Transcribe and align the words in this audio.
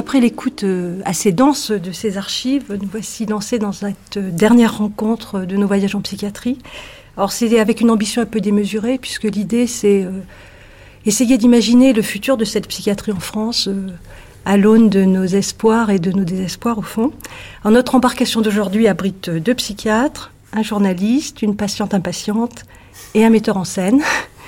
après 0.00 0.18
l'écoute 0.18 0.64
euh, 0.64 0.98
assez 1.04 1.30
dense 1.30 1.70
de 1.70 1.92
ces 1.92 2.16
archives, 2.16 2.64
nous 2.70 2.88
voici 2.90 3.26
lancés 3.26 3.58
dans 3.58 3.72
cette 3.72 4.16
dernière 4.16 4.78
rencontre 4.78 5.40
de 5.40 5.58
nos 5.58 5.66
voyages 5.66 5.94
en 5.94 6.00
psychiatrie. 6.00 6.56
Alors 7.18 7.32
c'est 7.32 7.60
avec 7.60 7.82
une 7.82 7.90
ambition 7.90 8.22
un 8.22 8.26
peu 8.26 8.40
démesurée, 8.40 8.96
puisque 8.96 9.24
l'idée 9.24 9.66
c'est 9.66 10.02
euh, 10.04 10.10
essayer 11.04 11.36
d'imaginer 11.36 11.92
le 11.92 12.00
futur 12.00 12.38
de 12.38 12.46
cette 12.46 12.66
psychiatrie 12.66 13.12
en 13.12 13.20
France 13.20 13.68
euh, 13.68 13.88
à 14.46 14.56
l'aune 14.56 14.88
de 14.88 15.04
nos 15.04 15.26
espoirs 15.26 15.90
et 15.90 15.98
de 15.98 16.12
nos 16.12 16.24
désespoirs 16.24 16.78
au 16.78 16.82
fond. 16.82 17.12
Alors, 17.62 17.74
notre 17.74 17.94
embarcation 17.94 18.40
d'aujourd'hui 18.40 18.88
abrite 18.88 19.28
deux 19.28 19.54
psychiatres, 19.54 20.32
un 20.54 20.62
journaliste, 20.62 21.42
une 21.42 21.56
patiente 21.56 21.92
impatiente 21.92 22.64
et 23.12 23.22
un 23.22 23.28
metteur 23.28 23.58
en 23.58 23.64
scène 23.64 24.00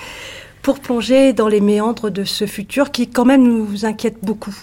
pour 0.63 0.81
plonger 0.81 1.35
dans 1.35 1.49
les 1.49 1.61
méandres 1.61 2.11
de 2.11 2.25
ce 2.25 2.47
futur 2.47 2.91
qui 2.91 3.11
quand 3.11 3.27
même 3.27 3.43
nous 3.43 3.85
inquiète 3.85 4.17
beaucoup. 4.23 4.57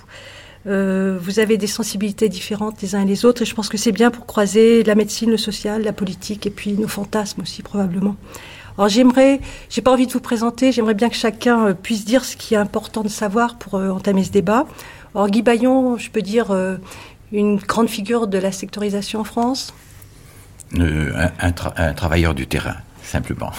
Euh, 0.69 1.17
vous 1.19 1.39
avez 1.39 1.57
des 1.57 1.67
sensibilités 1.67 2.29
différentes 2.29 2.81
les 2.81 2.93
uns 2.93 3.01
et 3.01 3.05
les 3.05 3.25
autres, 3.25 3.41
et 3.41 3.45
je 3.45 3.55
pense 3.55 3.69
que 3.69 3.77
c'est 3.77 3.91
bien 3.91 4.11
pour 4.11 4.27
croiser 4.27 4.83
la 4.83 4.93
médecine, 4.93 5.31
le 5.31 5.37
social, 5.37 5.81
la 5.81 5.93
politique, 5.93 6.45
et 6.45 6.51
puis 6.51 6.73
nos 6.73 6.87
fantasmes 6.87 7.41
aussi 7.41 7.63
probablement. 7.63 8.15
Alors 8.77 8.87
j'aimerais, 8.87 9.41
j'ai 9.69 9.81
pas 9.81 9.91
envie 9.91 10.05
de 10.05 10.13
vous 10.13 10.19
présenter, 10.19 10.71
j'aimerais 10.71 10.93
bien 10.93 11.09
que 11.09 11.15
chacun 11.15 11.67
euh, 11.67 11.73
puisse 11.73 12.05
dire 12.05 12.23
ce 12.23 12.37
qui 12.37 12.53
est 12.53 12.57
important 12.57 13.01
de 13.01 13.09
savoir 13.09 13.57
pour 13.57 13.75
euh, 13.75 13.89
entamer 13.89 14.23
ce 14.23 14.31
débat. 14.31 14.67
Alors 15.15 15.27
Guy 15.27 15.41
Bayon, 15.41 15.97
je 15.97 16.11
peux 16.11 16.21
dire 16.21 16.55
une 17.31 17.57
grande 17.57 17.89
figure 17.89 18.27
de 18.27 18.37
la 18.37 18.51
sectorisation 18.51 19.21
en 19.21 19.23
France? 19.23 19.73
Un, 20.77 21.51
un 21.77 21.93
travailleur 21.93 22.35
du 22.35 22.45
terrain, 22.45 22.75
simplement. 23.01 23.51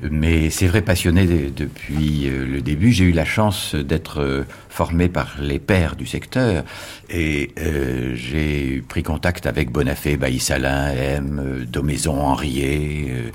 Mais 0.00 0.48
c'est 0.50 0.68
vrai, 0.68 0.80
passionné 0.80 1.26
depuis 1.26 2.28
euh, 2.28 2.46
le 2.46 2.60
début, 2.60 2.92
j'ai 2.92 3.04
eu 3.04 3.12
la 3.12 3.24
chance 3.24 3.74
d'être 3.74 4.20
euh, 4.20 4.44
formé 4.68 5.08
par 5.08 5.38
les 5.40 5.58
pairs 5.58 5.96
du 5.96 6.06
secteur 6.06 6.62
et 7.10 7.50
euh, 7.58 8.14
j'ai 8.14 8.80
pris 8.86 9.02
contact 9.02 9.46
avec 9.46 9.72
Bonafé, 9.72 10.16
Bailly-Salin, 10.16 10.92
M, 10.92 11.66
Domaison, 11.68 12.20
Henriet, 12.20 13.06
euh, 13.10 13.30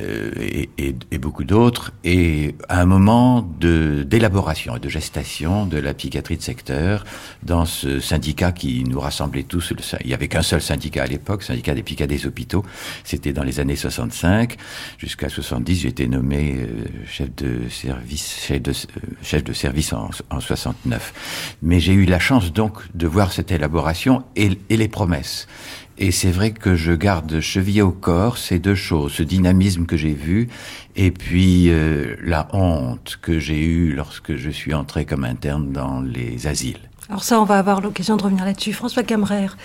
et, 0.00 0.70
et, 0.78 1.18
beaucoup 1.18 1.44
d'autres, 1.44 1.92
et 2.04 2.54
à 2.68 2.80
un 2.80 2.86
moment 2.86 3.42
de 3.60 4.02
d'élaboration 4.02 4.76
et 4.76 4.80
de 4.80 4.88
gestation 4.88 5.66
de 5.66 5.78
la 5.78 5.94
psychiatrie 5.94 6.36
de 6.36 6.42
secteur 6.42 7.04
dans 7.42 7.64
ce 7.64 8.00
syndicat 8.00 8.52
qui 8.52 8.84
nous 8.84 9.00
rassemblait 9.00 9.42
tous. 9.42 9.72
Il 10.02 10.10
y 10.10 10.14
avait 10.14 10.28
qu'un 10.28 10.42
seul 10.42 10.62
syndicat 10.62 11.04
à 11.04 11.06
l'époque, 11.06 11.42
syndicat 11.42 11.74
des 11.74 11.82
psychiatres 11.82 12.12
des 12.12 12.26
hôpitaux. 12.26 12.64
C'était 13.04 13.32
dans 13.32 13.42
les 13.42 13.60
années 13.60 13.76
65 13.76 14.56
jusqu'à 14.98 15.28
70. 15.28 15.80
J'ai 15.80 15.88
été 15.88 16.06
nommé 16.06 16.56
euh, 16.58 16.66
chef 17.06 17.34
de 17.36 17.68
service, 17.68 18.44
chef 18.46 18.62
de, 18.62 18.70
euh, 18.70 19.00
chef 19.22 19.44
de 19.44 19.52
service 19.52 19.92
en, 19.92 20.10
en 20.30 20.40
69. 20.40 21.58
Mais 21.62 21.80
j'ai 21.80 21.92
eu 21.92 22.04
la 22.04 22.18
chance 22.18 22.52
donc 22.52 22.74
de 22.94 23.06
voir 23.06 23.32
cette 23.32 23.52
élaboration 23.52 24.24
et, 24.36 24.50
et 24.68 24.76
les 24.76 24.88
promesses. 24.88 25.46
Et 26.02 26.12
c'est 26.12 26.30
vrai 26.30 26.52
que 26.52 26.76
je 26.76 26.92
garde 26.92 27.40
chevillé 27.40 27.82
au 27.82 27.90
corps 27.90 28.38
ces 28.38 28.58
deux 28.58 28.74
choses, 28.74 29.12
ce 29.12 29.22
dynamisme 29.22 29.84
que 29.84 29.98
j'ai 29.98 30.14
vu, 30.14 30.48
et 30.96 31.10
puis 31.10 31.68
euh, 31.68 32.16
la 32.22 32.48
honte 32.54 33.18
que 33.20 33.38
j'ai 33.38 33.62
eue 33.62 33.92
lorsque 33.92 34.34
je 34.34 34.48
suis 34.48 34.72
entré 34.72 35.04
comme 35.04 35.24
interne 35.24 35.72
dans 35.72 36.00
les 36.00 36.46
asiles. 36.46 36.80
Alors 37.10 37.22
ça, 37.22 37.38
on 37.38 37.44
va 37.44 37.58
avoir 37.58 37.82
l'occasion 37.82 38.16
de 38.16 38.22
revenir 38.22 38.46
là-dessus. 38.46 38.72
François 38.72 39.02
Camrère, 39.02 39.58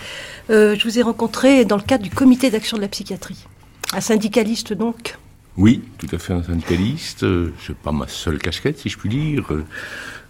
euh, 0.50 0.76
je 0.78 0.84
vous 0.86 0.98
ai 0.98 1.02
rencontré 1.02 1.64
dans 1.64 1.76
le 1.76 1.82
cadre 1.82 2.04
du 2.04 2.10
comité 2.10 2.50
d'action 2.50 2.76
de 2.76 2.82
la 2.82 2.88
psychiatrie. 2.88 3.46
Un 3.94 4.02
syndicaliste 4.02 4.74
donc 4.74 5.16
Oui, 5.56 5.84
tout 5.96 6.08
à 6.12 6.18
fait 6.18 6.34
un 6.34 6.42
syndicaliste. 6.42 7.22
Je 7.22 7.50
sais 7.66 7.72
pas 7.72 7.92
ma 7.92 8.08
seule 8.08 8.38
casquette, 8.38 8.78
si 8.78 8.90
je 8.90 8.98
puis 8.98 9.08
dire. 9.08 9.48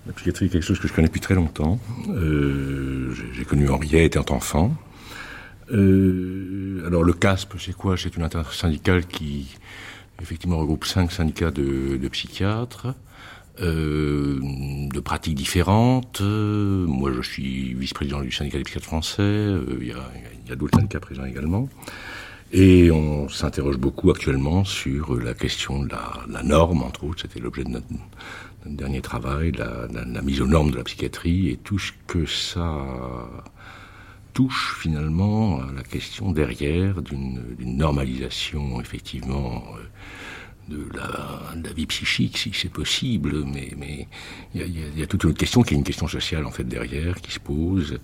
La 0.06 0.12
psychiatrie 0.12 0.47
est 0.47 0.50
quelque 0.50 0.65
chose 0.65 0.78
que 0.78 0.87
je 0.87 0.93
connais 0.93 1.09
depuis 1.09 1.21
très 1.21 1.34
longtemps. 1.34 1.81
Euh, 2.11 3.12
j'ai 3.33 3.44
connu 3.44 3.69
Henriette 3.69 4.15
étant 4.15 4.37
enfant. 4.37 4.73
Euh, 5.72 6.84
alors 6.87 7.03
le 7.03 7.12
CASP, 7.12 7.54
c'est 7.59 7.75
quoi? 7.75 7.97
C'est 7.97 8.16
une 8.16 8.22
intersyndicale 8.22 9.06
qui 9.06 9.56
effectivement 10.22 10.59
regroupe 10.59 10.84
cinq 10.84 11.12
syndicats 11.12 11.50
de, 11.50 12.09
psychiatres. 12.09 12.94
Euh, 13.62 14.38
de 14.93 15.00
pratiques 15.00 15.34
différentes. 15.34 16.21
moi, 16.21 17.10
je 17.10 17.22
suis 17.22 17.72
vice-président 17.72 18.21
du 18.21 18.31
syndicat 18.31 18.59
des 18.59 18.65
psychiatres 18.65 18.87
français. 18.87 19.22
Euh, 19.22 19.78
il 19.81 19.87
y 19.87 20.53
a, 20.53 20.56
d'autres 20.56 20.78
syndicats 20.78 21.00
présents 21.00 21.25
également. 21.25 21.69
Et 22.53 22.91
on 22.91 23.28
s'interroge 23.28 23.78
beaucoup 23.78 24.10
actuellement 24.10 24.65
sur 24.65 25.19
la 25.19 25.34
question 25.34 25.82
de 25.82 25.88
la, 25.88 26.43
norme, 26.43 26.82
entre 26.82 27.05
autres. 27.05 27.22
C'était 27.22 27.41
l'objet 27.41 27.65
de 27.65 27.71
notre, 27.71 27.87
dernier 28.66 29.00
travail, 29.00 29.53
la, 29.53 30.22
mise 30.22 30.43
aux 30.43 30.47
normes 30.47 30.71
de 30.71 30.76
la 30.76 30.84
psychiatrie 30.84 31.49
et 31.49 31.56
tout 31.56 31.78
ce 31.78 31.93
que 32.06 32.26
ça 32.26 32.84
touche 34.37 34.77
finalement 34.79 35.61
à 35.63 35.73
la 35.73 35.83
question 35.83 36.31
derrière 36.31 37.01
d'une 37.01 37.57
normalisation 37.59 38.79
effectivement 38.83 39.65
euh, 39.79 40.75
de 40.75 40.87
la, 40.95 41.73
vie 41.73 41.87
psychique, 41.87 42.37
si 42.37 42.53
c'est 42.53 42.69
possible, 42.69 43.47
mais 43.47 44.07
il 44.55 44.99
y 44.99 45.03
a, 45.03 45.07
toute 45.07 45.25
une 45.25 45.31
autre 45.31 45.39
question 45.39 45.63
qui 45.63 45.73
est 45.73 45.79
une 45.79 45.85
question 45.85 46.07
sociale 46.07 46.45
en 46.45 46.51
fait 46.51 46.65
derrière 46.65 47.19
qui 47.23 47.33
se 47.33 47.41
pose. 47.41 47.99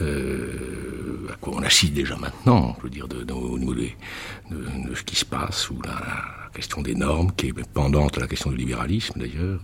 Euh, 0.00 1.28
à 1.32 1.36
quoi 1.36 1.54
on 1.56 1.62
assiste 1.62 1.92
déjà 1.92 2.16
maintenant, 2.16 2.76
je 2.78 2.84
veux 2.84 2.90
dire, 2.90 3.06
de, 3.06 3.22
de, 3.22 3.32
au 3.32 3.58
niveau 3.58 3.74
de, 3.74 4.94
ce 4.94 5.04
qui 5.04 5.14
se 5.14 5.24
passe, 5.24 5.70
ou 5.70 5.80
la, 5.84 6.50
question 6.52 6.82
des 6.82 6.96
normes, 6.96 7.30
qui 7.36 7.48
est 7.48 7.72
pendante 7.72 8.16
la 8.16 8.26
question 8.26 8.50
du 8.50 8.56
libéralisme 8.56 9.20
d'ailleurs, 9.20 9.60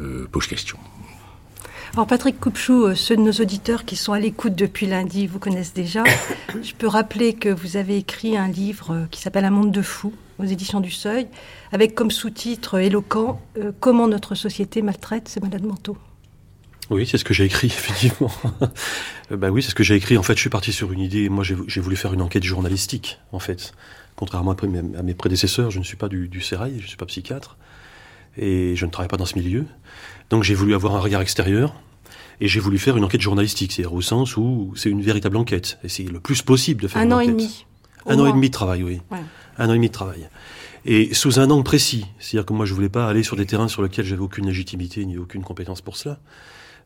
euh 0.00 0.26
pose 0.32 0.48
question. 0.48 0.78
Alors 1.94 2.06
Patrick 2.06 2.38
Coupchou, 2.38 2.84
euh, 2.84 2.94
ceux 2.94 3.16
de 3.16 3.20
nos 3.20 3.32
auditeurs 3.32 3.84
qui 3.84 3.96
sont 3.96 4.12
à 4.12 4.20
l'écoute 4.20 4.54
depuis 4.54 4.86
lundi 4.86 5.26
vous 5.26 5.40
connaissent 5.40 5.74
déjà. 5.74 6.04
Je 6.62 6.72
peux 6.72 6.86
rappeler 6.86 7.34
que 7.34 7.48
vous 7.48 7.76
avez 7.76 7.96
écrit 7.96 8.36
un 8.36 8.46
livre 8.46 8.92
euh, 8.92 9.04
qui 9.10 9.20
s'appelle 9.20 9.44
Un 9.44 9.50
monde 9.50 9.72
de 9.72 9.82
fous 9.82 10.12
aux 10.38 10.44
éditions 10.44 10.78
du 10.78 10.92
Seuil, 10.92 11.26
avec 11.72 11.96
comme 11.96 12.12
sous-titre 12.12 12.78
éloquent 12.78 13.40
euh, 13.58 13.72
Comment 13.80 14.06
notre 14.06 14.36
société 14.36 14.82
maltraite 14.82 15.28
ses 15.28 15.40
malades 15.40 15.64
mentaux. 15.64 15.98
Oui, 16.90 17.08
c'est 17.08 17.18
ce 17.18 17.24
que 17.24 17.34
j'ai 17.34 17.44
écrit, 17.44 17.66
effectivement. 17.68 18.30
bah 19.32 19.50
oui, 19.50 19.60
c'est 19.60 19.70
ce 19.70 19.74
que 19.74 19.82
j'ai 19.82 19.96
écrit. 19.96 20.16
En 20.16 20.22
fait, 20.22 20.34
je 20.34 20.40
suis 20.40 20.50
parti 20.50 20.72
sur 20.72 20.92
une 20.92 21.00
idée. 21.00 21.28
Moi, 21.28 21.42
j'ai 21.42 21.80
voulu 21.80 21.96
faire 21.96 22.14
une 22.14 22.22
enquête 22.22 22.44
journalistique, 22.44 23.18
en 23.32 23.40
fait. 23.40 23.72
Contrairement 24.14 24.52
à 24.52 25.02
mes 25.02 25.14
prédécesseurs, 25.14 25.72
je 25.72 25.80
ne 25.80 25.84
suis 25.84 25.96
pas 25.96 26.08
du, 26.08 26.28
du 26.28 26.40
Sérail, 26.40 26.76
je 26.78 26.84
ne 26.84 26.88
suis 26.88 26.96
pas 26.96 27.06
psychiatre. 27.06 27.56
Et 28.36 28.76
je 28.76 28.86
ne 28.86 28.90
travaille 28.90 29.08
pas 29.08 29.16
dans 29.16 29.26
ce 29.26 29.36
milieu. 29.36 29.66
Donc 30.30 30.44
j'ai 30.44 30.54
voulu 30.54 30.74
avoir 30.74 30.94
un 30.94 31.00
regard 31.00 31.20
extérieur 31.20 31.74
et 32.40 32.48
j'ai 32.48 32.60
voulu 32.60 32.78
faire 32.78 32.96
une 32.96 33.04
enquête 33.04 33.20
journalistique, 33.20 33.72
c'est-à-dire 33.72 33.92
au 33.92 34.00
sens 34.00 34.36
où 34.36 34.72
c'est 34.76 34.88
une 34.88 35.02
véritable 35.02 35.36
enquête. 35.36 35.78
Et 35.84 35.88
c'est 35.88 36.04
le 36.04 36.20
plus 36.20 36.40
possible 36.42 36.82
de 36.82 36.88
faire 36.88 37.02
un 37.02 37.06
une 37.06 37.12
an 37.12 37.16
enquête. 37.16 37.28
et 37.28 37.32
demi. 37.32 37.66
Un 38.06 38.18
an 38.18 38.26
et 38.26 38.32
demi 38.32 38.48
de 38.48 38.54
travail, 38.54 38.82
oui. 38.82 39.00
Ouais. 39.10 39.18
Un 39.58 39.68
an 39.68 39.72
et 39.72 39.76
demi 39.76 39.88
de 39.88 39.92
travail. 39.92 40.28
Et 40.86 41.12
sous 41.12 41.38
un 41.38 41.50
angle 41.50 41.64
précis. 41.64 42.06
C'est-à-dire 42.18 42.46
que 42.46 42.54
moi, 42.54 42.64
je 42.64 42.72
voulais 42.72 42.88
pas 42.88 43.06
aller 43.06 43.22
sur 43.22 43.36
des 43.36 43.44
terrains 43.44 43.68
sur 43.68 43.82
lesquels 43.82 44.06
j'avais 44.06 44.22
aucune 44.22 44.46
légitimité 44.46 45.04
ni 45.04 45.18
aucune 45.18 45.42
compétence 45.42 45.82
pour 45.82 45.96
cela. 45.98 46.18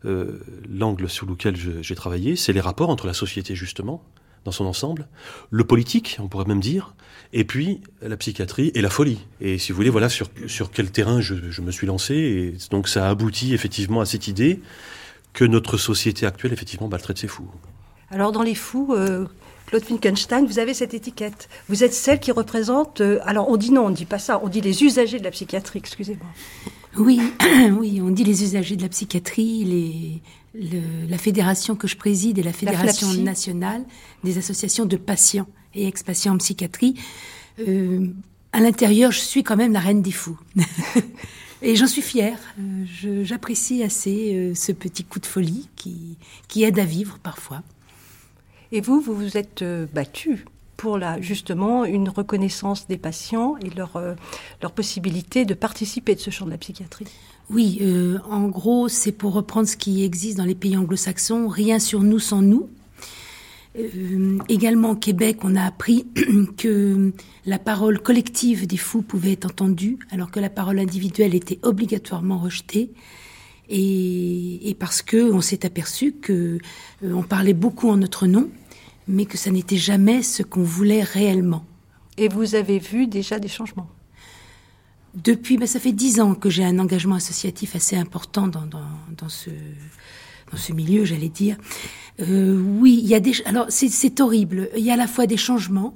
Euh, 0.05 0.41
L'angle 0.69 1.09
sur 1.09 1.27
lequel 1.27 1.55
j'ai 1.57 1.95
travaillé, 1.95 2.35
c'est 2.35 2.53
les 2.53 2.61
rapports 2.61 2.91
entre 2.91 3.07
la 3.07 3.15
société, 3.15 3.55
justement, 3.55 4.03
dans 4.45 4.53
son 4.53 4.67
ensemble, 4.67 5.09
le 5.51 5.65
politique, 5.65 6.19
on 6.21 6.29
pourrait 6.29 6.45
même 6.45 6.61
dire, 6.61 6.95
et 7.33 7.45
puis 7.45 7.81
la 8.01 8.17
psychiatrie 8.17 8.71
et 8.75 8.81
la 8.81 8.91
folie. 8.91 9.19
Et 9.41 9.59
si 9.59 9.73
vous 9.73 9.77
voulez, 9.77 9.91
voilà 9.91 10.09
sur, 10.09 10.29
sur 10.47 10.71
quel 10.71 10.91
terrain 10.91 11.21
je, 11.21 11.35
je 11.51 11.61
me 11.63 11.71
suis 11.71 11.87
lancé. 11.87 12.15
Et 12.15 12.55
donc 12.71 12.89
ça 12.89 13.07
a 13.07 13.11
abouti 13.11 13.55
effectivement 13.55 14.01
à 14.01 14.07
cette 14.07 14.29
idée 14.29 14.61
que 15.33 15.45
notre 15.45 15.77
société 15.77 16.27
actuelle, 16.27 16.53
effectivement, 16.53 16.89
maltraite 16.89 17.19
ses 17.19 17.29
fous. 17.29 17.51
Alors 18.11 18.31
dans 18.31 18.43
les 18.43 18.55
fous, 18.55 18.95
euh, 18.95 19.27
Claude 19.67 19.83
Finkenstein, 19.83 20.47
vous 20.47 20.61
avez 20.61 20.75
cette 20.75 20.95
étiquette. 20.95 21.49
Vous 21.69 21.83
êtes 21.83 21.93
celle 21.93 22.21
qui 22.21 22.31
représente... 22.31 23.01
Euh, 23.01 23.19
alors 23.25 23.49
on 23.49 23.57
dit 23.57 23.73
non, 23.73 23.87
on 23.87 23.91
ne 23.91 23.97
dit 23.97 24.05
pas 24.05 24.21
ça, 24.21 24.41
on 24.45 24.49
dit 24.49 24.61
les 24.61 24.85
usagers 24.85 25.19
de 25.19 25.25
la 25.25 25.33
psychiatrie, 25.33 25.81
excusez-moi. 25.81 26.29
Oui, 26.97 27.21
oui, 27.79 28.01
on 28.01 28.11
dit 28.11 28.23
les 28.23 28.45
usagers 28.45 28.77
de 28.77 28.83
la 28.83 28.89
psychiatrie, 28.89 29.65
les, 29.65 30.23
le, 30.55 31.07
la 31.09 31.19
fédération 31.19 31.75
que 31.75 31.89
je 31.89 31.97
préside 31.97 32.39
est 32.39 32.43
la 32.43 32.53
Fédération 32.53 33.09
la 33.13 33.23
nationale 33.23 33.85
des 34.23 34.39
associations 34.39 34.87
de 34.87 34.97
patients 34.97 35.49
et 35.75 35.87
ex-patients 35.87 36.35
en 36.35 36.39
psychiatrie. 36.39 36.95
Euh, 37.61 38.07
à 38.53 38.61
l'intérieur, 38.61 39.11
je 39.11 39.19
suis 39.19 39.43
quand 39.43 39.57
même 39.57 39.73
la 39.73 39.81
reine 39.81 40.01
des 40.01 40.13
fous. 40.13 40.39
et 41.63 41.75
j'en 41.75 41.89
suis 41.89 42.03
fière. 42.03 42.39
Euh, 42.61 43.25
J'apprécie 43.25 43.83
assez 43.83 44.35
euh, 44.35 44.55
ce 44.55 44.71
petit 44.71 45.03
coup 45.03 45.19
de 45.19 45.27
folie 45.27 45.69
qui, 45.75 46.17
qui 46.47 46.63
aide 46.63 46.79
à 46.79 46.85
vivre 46.85 47.19
parfois. 47.19 47.63
Et 48.71 48.81
vous, 48.81 49.01
vous 49.01 49.15
vous 49.15 49.37
êtes 49.37 49.63
euh, 49.63 49.87
battu 49.93 50.45
pour 50.77 50.99
la, 50.99 51.21
justement 51.21 51.85
une 51.85 52.09
reconnaissance 52.09 52.87
des 52.87 52.99
patients 52.99 53.57
et 53.59 53.71
leur, 53.71 54.01
leur 54.61 54.73
possibilité 54.73 55.45
de 55.45 55.55
participer 55.55 56.15
de 56.15 56.21
ce 56.21 56.31
champ 56.31 56.47
de 56.47 56.51
la 56.51 56.59
psychiatrie. 56.59 57.07
Oui, 57.51 57.79
euh, 57.83 58.19
en 58.29 58.49
gros, 58.49 58.89
c'est 58.89 59.13
pour 59.13 59.35
reprendre 59.35 59.69
ce 59.69 59.77
qui 59.77 60.03
existe 60.03 60.39
dans 60.39 60.45
les 60.45 60.55
pays 60.55 60.77
anglo-saxons, 60.77 61.49
rien 61.49 61.79
sur 61.79 62.03
nous 62.03 62.19
sans 62.19 62.41
nous. 62.41 62.71
Euh, 63.77 64.39
également 64.49 64.91
au 64.91 64.97
Québec, 64.97 65.39
on 65.43 65.57
a 65.57 65.63
appris 65.63 66.07
que 66.57 67.13
la 67.45 67.59
parole 67.59 68.01
collective 68.01 68.67
des 68.67 68.77
fous 68.77 69.03
pouvait 69.03 69.33
être 69.33 69.47
entendue, 69.47 69.99
alors 70.11 70.31
que 70.31 70.41
la 70.41 70.49
parole 70.49 70.79
individuelle 70.79 71.35
était 71.35 71.59
obligatoirement 71.63 72.39
rejetée. 72.39 72.93
et, 73.69 74.77
parce 74.79 75.03
que 75.03 75.33
on 75.33 75.41
s'est 75.41 75.67
aperçu 75.67 76.13
que 76.13 76.59
euh, 77.03 77.23
parlait 77.23 77.55
beaucoup 77.55 77.91
en 77.91 77.97
notre 77.97 78.27
nom, 78.27 78.49
mais 79.07 79.27
que 79.27 79.37
ça 79.37 79.51
n'était 79.51 79.77
jamais 79.77 80.23
ce 80.23 80.43
qu'on 80.43 80.63
voulait 80.63 81.03
réellement. 81.03 81.65
Et 82.17 82.29
vous 82.29 82.55
avez 82.55 82.79
vu 82.79 83.07
déjà 83.07 83.39
des 83.39 83.49
changements? 83.49 83.89
Depuis, 85.15 85.59
ben, 85.59 85.67
ça 85.67 85.79
fait 85.79 85.93
dix 85.93 86.21
ans 86.21 86.35
que 86.35 86.51
j'ai 86.51 86.65
un 86.65 86.79
engagement 86.79 87.17
associatif 87.17 87.77
assez 87.77 87.97
important 87.97 88.49
dans, 88.49 89.29
ce 89.29 90.73
milieu, 90.73 91.05
j'allais 91.05 91.29
dire. 91.29 91.57
Euh, 92.21 92.61
oui, 92.79 93.01
il 93.03 93.09
y 93.09 93.15
a 93.15 93.21
des. 93.21 93.33
Alors 93.45 93.67
c'est 93.69 94.21
horrible. 94.21 94.69
Il 94.77 94.85
y 94.85 94.91
a 94.91 94.95
à 94.95 94.97
la 94.97 95.09
fois 95.09 95.27
des 95.27 95.37
changements 95.37 95.95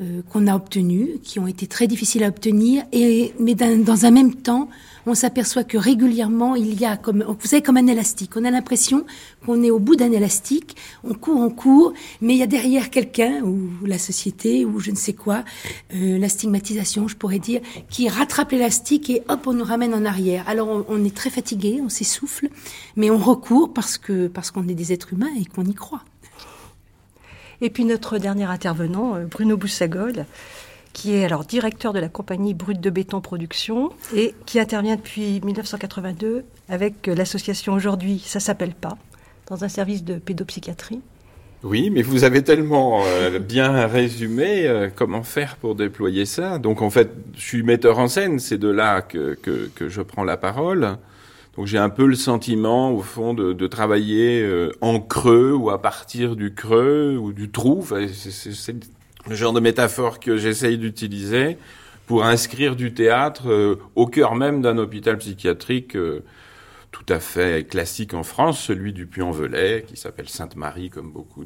euh, 0.00 0.22
qu'on 0.30 0.46
a 0.46 0.56
obtenus, 0.56 1.20
qui 1.22 1.38
ont 1.38 1.46
été 1.46 1.66
très 1.66 1.86
difficiles 1.86 2.24
à 2.24 2.28
obtenir, 2.28 2.84
et, 2.92 3.32
mais 3.38 3.54
dans 3.54 4.04
un 4.06 4.10
même 4.10 4.34
temps, 4.34 4.68
on 5.06 5.14
s'aperçoit 5.14 5.64
que 5.64 5.78
régulièrement, 5.78 6.56
il 6.56 6.80
y 6.80 6.84
a 6.84 6.96
comme, 6.96 7.22
vous 7.22 7.46
savez, 7.46 7.62
comme 7.62 7.76
un 7.76 7.86
élastique. 7.86 8.32
On 8.36 8.44
a 8.44 8.50
l'impression 8.50 9.04
qu'on 9.44 9.62
est 9.62 9.70
au 9.70 9.78
bout 9.78 9.96
d'un 9.96 10.10
élastique, 10.10 10.76
on 11.04 11.14
court, 11.14 11.38
on 11.38 11.50
court, 11.50 11.92
mais 12.20 12.34
il 12.34 12.38
y 12.38 12.42
a 12.42 12.46
derrière 12.46 12.90
quelqu'un, 12.90 13.42
ou 13.42 13.68
la 13.86 13.98
société, 13.98 14.64
ou 14.64 14.80
je 14.80 14.90
ne 14.90 14.96
sais 14.96 15.12
quoi, 15.12 15.44
euh, 15.94 16.18
la 16.18 16.28
stigmatisation, 16.28 17.06
je 17.06 17.16
pourrais 17.16 17.38
dire, 17.38 17.60
qui 17.88 18.08
rattrape 18.08 18.50
l'élastique 18.52 19.10
et 19.10 19.22
hop, 19.28 19.46
on 19.46 19.52
nous 19.52 19.64
ramène 19.64 19.94
en 19.94 20.04
arrière. 20.04 20.44
Alors 20.48 20.68
on, 20.68 20.84
on 20.88 21.04
est 21.04 21.14
très 21.14 21.30
fatigué, 21.30 21.80
on 21.82 21.88
s'essouffle, 21.88 22.48
mais 22.96 23.10
on 23.10 23.18
recourt 23.18 23.72
parce 23.72 23.98
que 23.98 24.26
parce 24.26 24.50
qu'on 24.50 24.66
est 24.68 24.74
des 24.74 24.92
êtres 24.92 25.12
humains 25.12 25.32
et 25.38 25.44
qu'on 25.44 25.64
y 25.64 25.74
croit. 25.74 26.02
Et 27.60 27.70
puis 27.70 27.84
notre 27.84 28.18
dernier 28.18 28.44
intervenant, 28.44 29.16
euh, 29.16 29.24
Bruno 29.24 29.56
Boussagol, 29.56 30.26
qui 30.92 31.14
est 31.14 31.24
alors 31.24 31.44
directeur 31.44 31.92
de 31.92 31.98
la 31.98 32.08
compagnie 32.08 32.54
Brut 32.54 32.80
de 32.80 32.90
Béton 32.90 33.20
Production 33.20 33.90
et 34.14 34.34
qui 34.46 34.60
intervient 34.60 34.96
depuis 34.96 35.40
1982 35.44 36.44
avec 36.68 37.08
euh, 37.08 37.14
l'association 37.14 37.72
aujourd'hui, 37.72 38.22
ça 38.24 38.40
s'appelle 38.40 38.74
pas, 38.74 38.96
dans 39.48 39.64
un 39.64 39.68
service 39.68 40.04
de 40.04 40.16
pédopsychiatrie. 40.16 41.00
Oui, 41.62 41.88
mais 41.88 42.02
vous 42.02 42.24
avez 42.24 42.42
tellement 42.44 43.02
euh, 43.06 43.38
bien 43.38 43.86
résumé 43.86 44.90
comment 44.96 45.22
faire 45.22 45.56
pour 45.56 45.74
déployer 45.74 46.26
ça. 46.26 46.58
Donc 46.58 46.82
en 46.82 46.90
fait, 46.90 47.10
je 47.36 47.40
suis 47.40 47.62
metteur 47.62 47.98
en 47.98 48.08
scène, 48.08 48.38
c'est 48.38 48.58
de 48.58 48.68
là 48.68 49.00
que, 49.00 49.38
que, 49.40 49.70
que 49.74 49.88
je 49.88 50.02
prends 50.02 50.24
la 50.24 50.36
parole. 50.36 50.98
Donc 51.56 51.66
j'ai 51.66 51.78
un 51.78 51.88
peu 51.88 52.06
le 52.06 52.16
sentiment, 52.16 52.92
au 52.92 53.00
fond, 53.00 53.32
de, 53.32 53.52
de 53.52 53.66
travailler 53.66 54.42
euh, 54.42 54.72
en 54.80 54.98
creux 55.00 55.52
ou 55.52 55.70
à 55.70 55.80
partir 55.80 56.34
du 56.34 56.52
creux 56.52 57.16
ou 57.16 57.32
du 57.32 57.50
trou. 57.50 57.84
c'est 58.12 58.76
le 59.28 59.34
genre 59.34 59.52
de 59.52 59.60
métaphore 59.60 60.18
que 60.18 60.36
j'essaye 60.36 60.78
d'utiliser 60.78 61.56
pour 62.06 62.24
inscrire 62.24 62.76
du 62.76 62.92
théâtre 62.92 63.48
euh, 63.48 63.76
au 63.94 64.06
cœur 64.06 64.34
même 64.34 64.62
d'un 64.62 64.78
hôpital 64.78 65.16
psychiatrique 65.16 65.96
euh, 65.96 66.24
tout 66.90 67.06
à 67.08 67.20
fait 67.20 67.68
classique 67.68 68.14
en 68.14 68.22
France, 68.22 68.60
celui 68.60 68.92
du 68.92 69.06
Puy-en-Velay, 69.06 69.84
qui 69.86 69.96
s'appelle 69.96 70.28
Sainte-Marie, 70.28 70.90
comme 70.90 71.10
beaucoup 71.10 71.44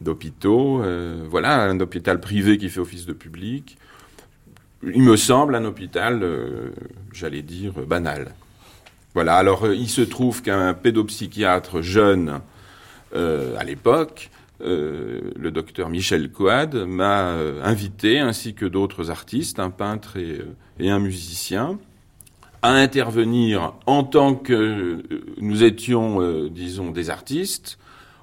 d'hôpitaux. 0.00 0.82
voilà, 1.28 1.64
un 1.64 1.78
hôpital 1.78 2.20
privé 2.20 2.56
qui 2.56 2.70
fait 2.70 2.80
office 2.80 3.04
de 3.04 3.12
public. 3.12 3.76
Il 4.82 5.02
me 5.02 5.16
semble 5.16 5.56
un 5.56 5.66
hôpital, 5.66 6.26
j'allais 7.12 7.42
dire, 7.42 7.74
banal. 7.86 8.32
Voilà, 9.14 9.36
alors 9.36 9.64
euh, 9.64 9.74
il 9.74 9.88
se 9.88 10.00
trouve 10.00 10.42
qu'un 10.42 10.72
pédopsychiatre 10.72 11.82
jeune 11.82 12.40
euh, 13.14 13.56
à 13.58 13.64
l'époque, 13.64 14.30
euh, 14.62 15.20
le 15.36 15.50
docteur 15.50 15.90
Michel 15.90 16.30
Coad, 16.30 16.74
m'a 16.74 17.34
invité, 17.62 18.20
ainsi 18.20 18.54
que 18.54 18.64
d'autres 18.64 19.10
artistes, 19.10 19.58
un 19.58 19.70
peintre 19.70 20.16
et, 20.16 20.90
un 20.90 20.98
musicien, 20.98 21.78
à 22.62 22.70
intervenir 22.70 23.74
en 23.86 24.04
tant 24.04 24.34
que 24.34 25.02
nous 25.38 25.64
étions, 25.64 26.46
disons, 26.46 26.90
des 26.90 27.10
artistes, 27.10 27.78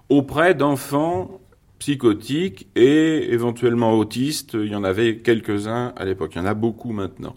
auprès 0.08 0.56
d'enfants 0.56 1.40
psychotiques 1.78 2.68
et 2.76 3.34
éventuellement 3.34 3.94
autistes. 3.94 4.54
Il 4.54 4.70
y 4.70 4.76
en 4.76 4.86
avait 4.86 5.18
quelques-uns 5.18 5.94
à 5.98 6.06
l'époque, 6.06 6.32
il 6.36 6.40
y 6.40 6.42
en 6.42 6.46
a 6.46 6.54
beaucoup 6.54 6.94
maintenant. 6.94 7.36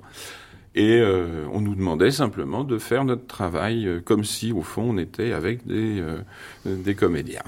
Et 0.75 0.99
euh, 1.01 1.47
on 1.53 1.61
nous 1.61 1.75
demandait 1.75 2.11
simplement 2.11 2.65
de 2.65 2.79
faire 2.79 3.05
notre 3.05 3.27
travail 3.27 3.87
euh, 3.87 4.01
comme 4.01 4.25
si, 4.25 4.53
au 4.53 4.63
fond, 4.63 4.95
on 4.95 4.99
était 4.99 5.33
avec 5.33 5.67
des, 5.67 6.01
euh, 6.01 6.19
des 6.65 6.95
comédiens. 6.95 7.43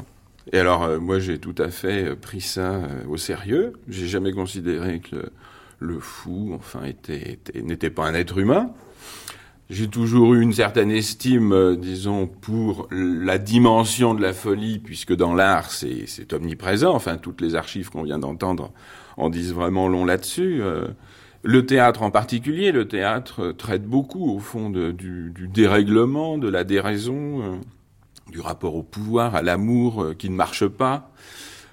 Et 0.53 0.59
alors, 0.59 1.01
moi, 1.01 1.19
j'ai 1.19 1.39
tout 1.39 1.55
à 1.57 1.71
fait 1.71 2.15
pris 2.17 2.43
ça 2.43 2.83
au 3.09 3.17
sérieux. 3.17 3.73
J'ai 3.89 4.07
jamais 4.07 4.33
considéré 4.33 5.01
que 5.01 5.31
le, 5.79 5.99
fou, 6.01 6.53
enfin, 6.55 6.85
était, 6.85 7.39
n'était 7.55 7.89
pas 7.89 8.07
un 8.07 8.13
être 8.13 8.37
humain. 8.37 8.71
J'ai 9.71 9.89
toujours 9.89 10.35
eu 10.35 10.43
une 10.43 10.53
certaine 10.53 10.91
estime, 10.91 11.77
disons, 11.77 12.27
pour 12.27 12.89
la 12.91 13.39
dimension 13.39 14.13
de 14.13 14.21
la 14.21 14.35
folie, 14.35 14.79
puisque 14.81 15.17
dans 15.17 15.33
l'art, 15.33 15.71
c'est 15.71 16.31
omniprésent. 16.35 16.95
Enfin, 16.95 17.17
toutes 17.17 17.41
les 17.41 17.55
archives 17.55 17.89
qu'on 17.89 18.03
vient 18.03 18.19
d'entendre 18.19 18.71
en 19.17 19.31
disent 19.31 19.55
vraiment 19.55 19.89
long 19.89 20.05
là-dessus. 20.05 20.61
Le 21.47 21.67
théâtre 21.67 22.01
en 22.01 22.11
particulier, 22.11 22.73
le 22.73 22.89
théâtre 22.89 23.53
traite 23.53 23.85
beaucoup 23.85 24.35
au 24.35 24.39
fond 24.39 24.71
du, 24.71 25.31
dérèglement, 25.53 26.39
de 26.39 26.49
la 26.49 26.65
déraison, 26.65 27.43
euh, 27.43 27.57
du 28.33 28.41
rapport 28.41 28.75
au 28.77 28.83
pouvoir, 28.83 29.35
à 29.35 29.43
l'amour 29.43 30.03
euh, 30.03 30.15
qui 30.15 30.31
ne 30.31 30.35
marche 30.35 30.67
pas. 30.67 31.13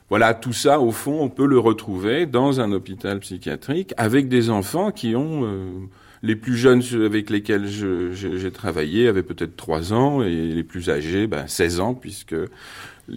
Voilà, 0.10 0.34
tout 0.34 0.52
ça, 0.52 0.82
au 0.82 0.92
fond, 0.92 1.22
on 1.22 1.30
peut 1.30 1.46
le 1.46 1.58
retrouver 1.58 2.26
dans 2.26 2.60
un 2.60 2.74
hôpital 2.74 3.22
psychiatrique 3.22 3.94
avec 3.98 4.28
des 4.28 4.50
enfants 4.50 4.92
qui 4.92 5.16
ont... 5.16 5.46
Euh, 5.46 5.72
les 6.24 6.36
plus 6.36 6.56
jeunes 6.56 6.84
avec 7.04 7.32
lesquels 7.32 7.66
j'ai 7.66 8.52
travaillé 8.52 9.08
avaient 9.08 9.24
peut-être 9.24 9.56
3 9.56 9.92
ans 9.92 10.22
et 10.22 10.30
les 10.30 10.64
plus 10.64 10.92
âgés, 10.92 11.26
ben, 11.26 11.48
16 11.48 11.80
ans, 11.80 11.96
puisque 11.96 12.36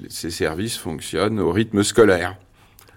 ces 0.09 0.31
services 0.31 0.79
fonctionnent 0.79 1.39
au 1.39 1.53
rythme 1.53 1.83
scolaire. 1.83 2.39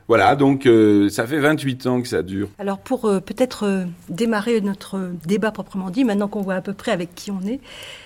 Voilà, 0.07 0.37
donc 0.37 0.65
euh, 0.65 1.09
ça 1.09 1.27
fait 1.27 1.39
28 1.39 1.85
ans 1.87 2.01
que 2.01 2.07
ça 2.07 2.23
dure. 2.23 2.47
Alors 2.59 2.77
pour 2.77 3.05
euh, 3.05 3.19
peut-être 3.19 3.63
euh, 3.63 3.85
démarrer 4.07 4.61
notre 4.61 5.11
débat 5.25 5.51
proprement 5.51 5.89
dit, 5.89 6.05
maintenant 6.05 6.29
qu'on 6.29 6.41
voit 6.41 6.55
à 6.55 6.61
peu 6.61 6.73
près 6.73 6.91
avec 6.91 7.13
qui 7.13 7.29
on 7.29 7.41
est, 7.41 7.59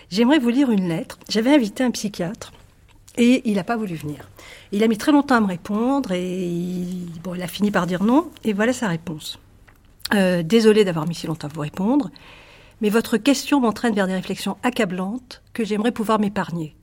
j'aimerais 0.10 0.40
vous 0.40 0.50
lire 0.50 0.72
une 0.72 0.88
lettre. 0.88 1.20
J'avais 1.30 1.54
invité 1.54 1.84
un 1.84 1.92
psychiatre 1.92 2.54
et 3.18 3.48
il 3.48 3.56
n'a 3.56 3.64
pas 3.64 3.78
voulu 3.78 3.94
venir. 3.94 4.28
Il 4.72 4.84
a 4.84 4.88
mis 4.88 4.98
très 4.98 5.12
longtemps 5.12 5.36
à 5.36 5.42
me 5.42 5.46
répondre 5.46 6.12
et 6.12 6.44
il, 6.44 7.08
bon, 7.24 7.36
il 7.36 7.42
a 7.44 7.48
fini 7.48 7.70
par 7.70 7.86
dire 7.86 8.04
non 8.04 8.32
et 8.44 8.54
voilà 8.54 8.74
sa 8.74 8.88
réponse. 8.88 9.40
désolé 10.44 10.84
d'avoir 10.84 11.08
mis 11.08 11.16
si 11.16 11.28
longtemps 11.28 11.50
à 11.50 11.54
vous 11.54 11.62
répondre, 11.62 12.10
mais 12.82 12.90
votre 12.90 13.18
question 13.18 13.60
m'entraîne 13.60 13.94
vers 13.94 14.08
des 14.08 14.14
réflexions 14.14 14.58
accablantes 14.64 15.44
que 15.54 15.64
j'aimerais 15.64 15.92
pouvoir 15.92 16.20
m'épargner. 16.20 16.76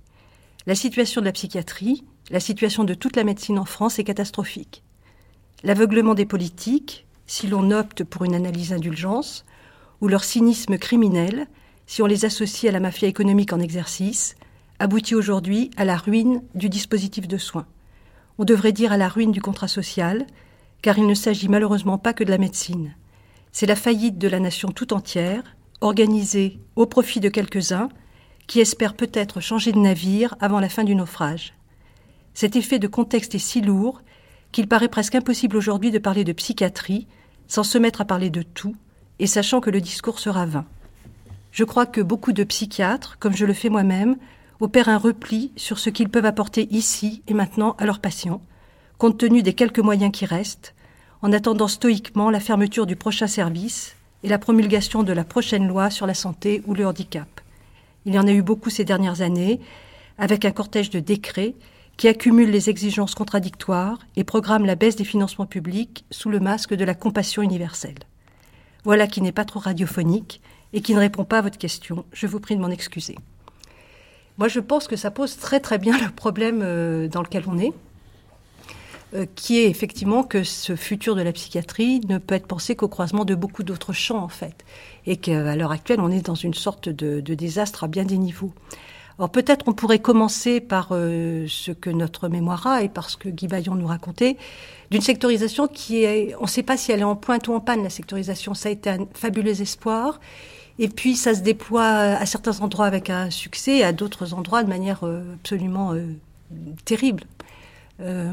La 0.67 0.77
situation 0.77 1.21
de 1.21 1.27
la 1.27 1.33
psychiatrie, 1.33 2.05
la 2.31 2.41
situation 2.41 2.85
de 2.85 2.95
toute 2.95 3.17
la 3.17 3.25
médecine 3.25 3.59
en 3.59 3.65
France 3.65 3.99
est 3.99 4.05
catastrophique. 4.05 4.85
L'aveuglement 5.65 6.15
des 6.15 6.27
politiques, 6.27 7.07
si 7.27 7.49
l'on 7.49 7.71
opte 7.71 8.05
pour 8.05 8.25
une 8.25 8.35
analyse 8.35 8.73
indulgence, 8.73 9.45
ou 10.01 10.09
leur 10.09 10.23
cynisme 10.23 10.79
criminel, 10.79 11.49
si 11.87 12.03
on 12.03 12.07
les 12.07 12.25
associe 12.25 12.71
à 12.71 12.73
la 12.73 12.81
mafia 12.81 13.09
économique 13.09 13.53
en 13.53 13.59
exercice, 13.59 14.37
aboutit 14.79 15.17
aujourd'hui 15.17 15.71
à 15.77 15.85
la 15.85 15.97
ruine 15.97 16.43
du 16.55 16.69
dispositif 16.69 17.27
de 17.27 17.39
soins. 17.39 17.67
On 18.39 18.45
devrait 18.45 18.73
dire 18.73 18.93
à 18.93 18.97
la 18.97 19.09
ruine 19.09 19.33
du 19.33 19.43
contrat 19.43 19.67
social, 19.67 20.27
car 20.81 20.97
il 20.97 21.07
ne 21.07 21.15
s'agit 21.15 21.49
malheureusement 21.49 21.99
pas 21.99 22.13
que 22.13 22.23
de 22.23 22.31
la 22.31 22.39
médecine. 22.39 22.95
C'est 23.51 23.67
la 23.67 23.75
faillite 23.75 24.19
de 24.19 24.29
la 24.29 24.39
nation 24.39 24.69
tout 24.69 24.93
entière, 24.93 25.43
organisée 25.81 26.61
au 26.77 26.87
profit 26.87 27.19
de 27.19 27.29
quelques-uns, 27.29 27.89
qui 28.47 28.61
espèrent 28.61 28.95
peut-être 28.95 29.41
changer 29.41 29.73
de 29.73 29.79
navire 29.79 30.37
avant 30.41 30.61
la 30.61 30.69
fin 30.69 30.85
du 30.85 30.95
naufrage. 30.95 31.55
Cet 32.33 32.55
effet 32.55 32.79
de 32.79 32.87
contexte 32.87 33.35
est 33.35 33.41
si 33.41 33.61
lourd 33.61 34.03
qu'il 34.53 34.69
paraît 34.69 34.89
presque 34.89 35.15
impossible 35.15 35.57
aujourd'hui 35.57 35.91
de 35.91 35.99
parler 35.99 36.25
de 36.25 36.33
psychiatrie 36.33 37.07
sans 37.47 37.63
se 37.63 37.79
mettre 37.79 38.01
à 38.01 38.05
parler 38.05 38.31
de 38.31 38.43
tout 38.43 38.77
et 39.19 39.27
sachant 39.27 39.61
que 39.61 39.71
le 39.71 39.81
discours 39.81 40.19
sera 40.19 40.47
vain. 40.47 40.67
Je 41.51 41.65
crois 41.65 41.87
que 41.87 42.01
beaucoup 42.01 42.33
de 42.33 42.45
psychiatres, 42.45 43.19
comme 43.19 43.35
je 43.35 43.47
le 43.47 43.55
fais 43.55 43.69
moi-même, 43.69 44.17
opèrent 44.61 44.89
un 44.89 44.99
repli 44.99 45.53
sur 45.57 45.79
ce 45.79 45.91
qu'ils 45.91 46.09
peuvent 46.09 46.27
apporter 46.27 46.69
ici 46.71 47.23
et 47.27 47.35
maintenant 47.35 47.75
à 47.79 47.87
leurs 47.87 48.01
patients, 48.01 48.43
compte 48.99 49.19
tenu 49.19 49.43
des 49.43 49.55
quelques 49.55 49.79
moyens 49.79 50.13
qui 50.13 50.27
restent, 50.27 50.75
en 51.23 51.33
attendant 51.33 51.69
stoïquement 51.69 52.31
la 52.31 52.41
fermeture 52.41 52.87
du 52.87 52.97
prochain 52.97 53.27
service 53.27 53.97
et 54.23 54.29
la 54.29 54.39
promulgation 54.39 55.03
de 55.03 55.13
la 55.13 55.25
prochaine 55.25 55.67
loi 55.67 55.91
sur 55.91 56.07
la 56.07 56.15
santé 56.15 56.63
ou 56.67 56.75
le 56.75 56.87
handicap. 56.87 57.29
Il 58.05 58.15
y 58.15 58.19
en 58.19 58.27
a 58.27 58.33
eu 58.33 58.43
beaucoup 58.43 58.71
ces 58.71 58.85
dernières 58.85 59.21
années, 59.21 59.61
avec 60.17 60.45
un 60.45 60.51
cortège 60.51 60.91
de 60.91 61.01
décrets 61.01 61.55
qui 61.99 62.09
accumule 62.09 62.51
les 62.51 62.71
exigences 62.71 63.15
contradictoires 63.15 63.99
et 64.17 64.25
programme 64.25 64.65
la 64.65 64.77
baisse 64.77 64.97
des 64.97 65.05
financements 65.05 65.47
publics 65.47 66.07
sous 66.11 66.31
le 66.31 66.41
masque 66.41 66.73
de 66.73 66.85
la 66.85 66.95
compassion 66.95 67.43
universelle. 67.43 67.99
Voilà 68.85 69.07
qui 69.07 69.21
n'est 69.21 69.33
pas 69.33 69.45
trop 69.45 69.59
radiophonique 69.59 70.41
et 70.73 70.81
qui 70.81 70.95
ne 70.95 71.01
répond 71.01 71.25
pas 71.25 71.39
à 71.39 71.43
votre 71.43 71.59
question. 71.59 72.07
Je 72.13 72.27
vous 72.27 72.41
prie 72.41 72.57
de 72.57 72.61
m'en 72.61 72.71
excuser. 72.71 73.17
Moi, 74.39 74.47
je 74.47 74.61
pense 74.61 74.87
que 74.87 74.95
ça 74.95 75.11
pose 75.11 75.37
très 75.37 75.59
très 75.59 75.79
bien 75.79 75.99
le 76.05 76.11
problème 76.11 76.61
euh, 76.63 77.09
dans 77.09 77.23
lequel 77.23 77.43
on 77.49 77.59
est. 77.59 77.73
euh, 79.15 79.27
qui 79.35 79.59
est 79.59 79.69
effectivement 79.69 80.23
que 80.23 80.45
ce 80.45 80.77
futur 80.77 81.17
de 81.17 81.23
la 81.23 81.33
psychiatrie 81.33 82.01
ne 82.09 82.19
peut 82.19 82.35
être 82.35 82.47
pensé 82.47 82.77
qu'au 82.77 82.89
croisement 82.89 83.25
de 83.25 83.35
beaucoup 83.35 83.63
d'autres 83.63 83.93
champs, 83.95 84.23
en 84.23 84.29
fait. 84.29 84.65
Et 85.07 85.17
qu'à 85.17 85.57
l'heure 85.57 85.73
actuelle, 85.73 86.01
on 86.01 86.11
est 86.11 86.27
dans 86.27 86.35
une 86.35 86.55
sorte 86.55 86.89
de, 86.89 87.21
désastre 87.21 87.85
à 87.85 87.89
bien 87.89 88.05
des 88.05 88.19
niveaux. 88.19 88.53
Alors 89.19 89.31
peut-être 89.31 89.65
on 89.67 89.73
pourrait 89.73 89.99
commencer 89.99 90.61
par 90.61 90.91
euh, 90.93 91.47
ce 91.49 91.73
que 91.73 91.91
notre 91.91 92.29
mémoire 92.29 92.67
a 92.69 92.83
et 92.83 92.89
par 92.89 93.11
ce 93.11 93.17
que 93.17 93.29
Guy 93.29 93.49
Bayon 93.49 93.75
nous 93.75 93.87
racontait, 93.87 94.37
d'une 94.93 95.01
sectorisation 95.01 95.67
qui 95.67 96.05
est, 96.05 96.37
on 96.39 96.43
ne 96.43 96.49
sait 96.49 96.63
pas 96.63 96.77
si 96.77 96.93
elle 96.93 97.01
est 97.01 97.05
en 97.05 97.17
pointe 97.17 97.49
ou 97.49 97.55
en 97.55 97.61
panne, 97.61 97.83
la 97.83 97.91
sectorisation. 97.91 98.55
Ça 98.55 98.69
a 98.69 98.73
été 98.73 98.91
un 98.91 99.07
fabuleux 99.15 99.61
espoir. 99.61 100.21
Et 100.79 100.89
puis 100.89 101.17
ça 101.17 101.35
se 101.35 101.41
déploie 101.41 101.85
à 101.85 102.25
certains 102.25 102.61
endroits 102.61 102.87
avec 102.87 103.11
un 103.11 103.31
succès, 103.31 103.79
et 103.79 103.85
à 103.85 103.93
d'autres 103.93 104.33
endroits 104.35 104.63
de 104.63 104.69
manière 104.69 105.01
euh, 105.03 105.35
absolument 105.35 105.93
terrible. 106.85 107.25
Euh, 108.01 108.33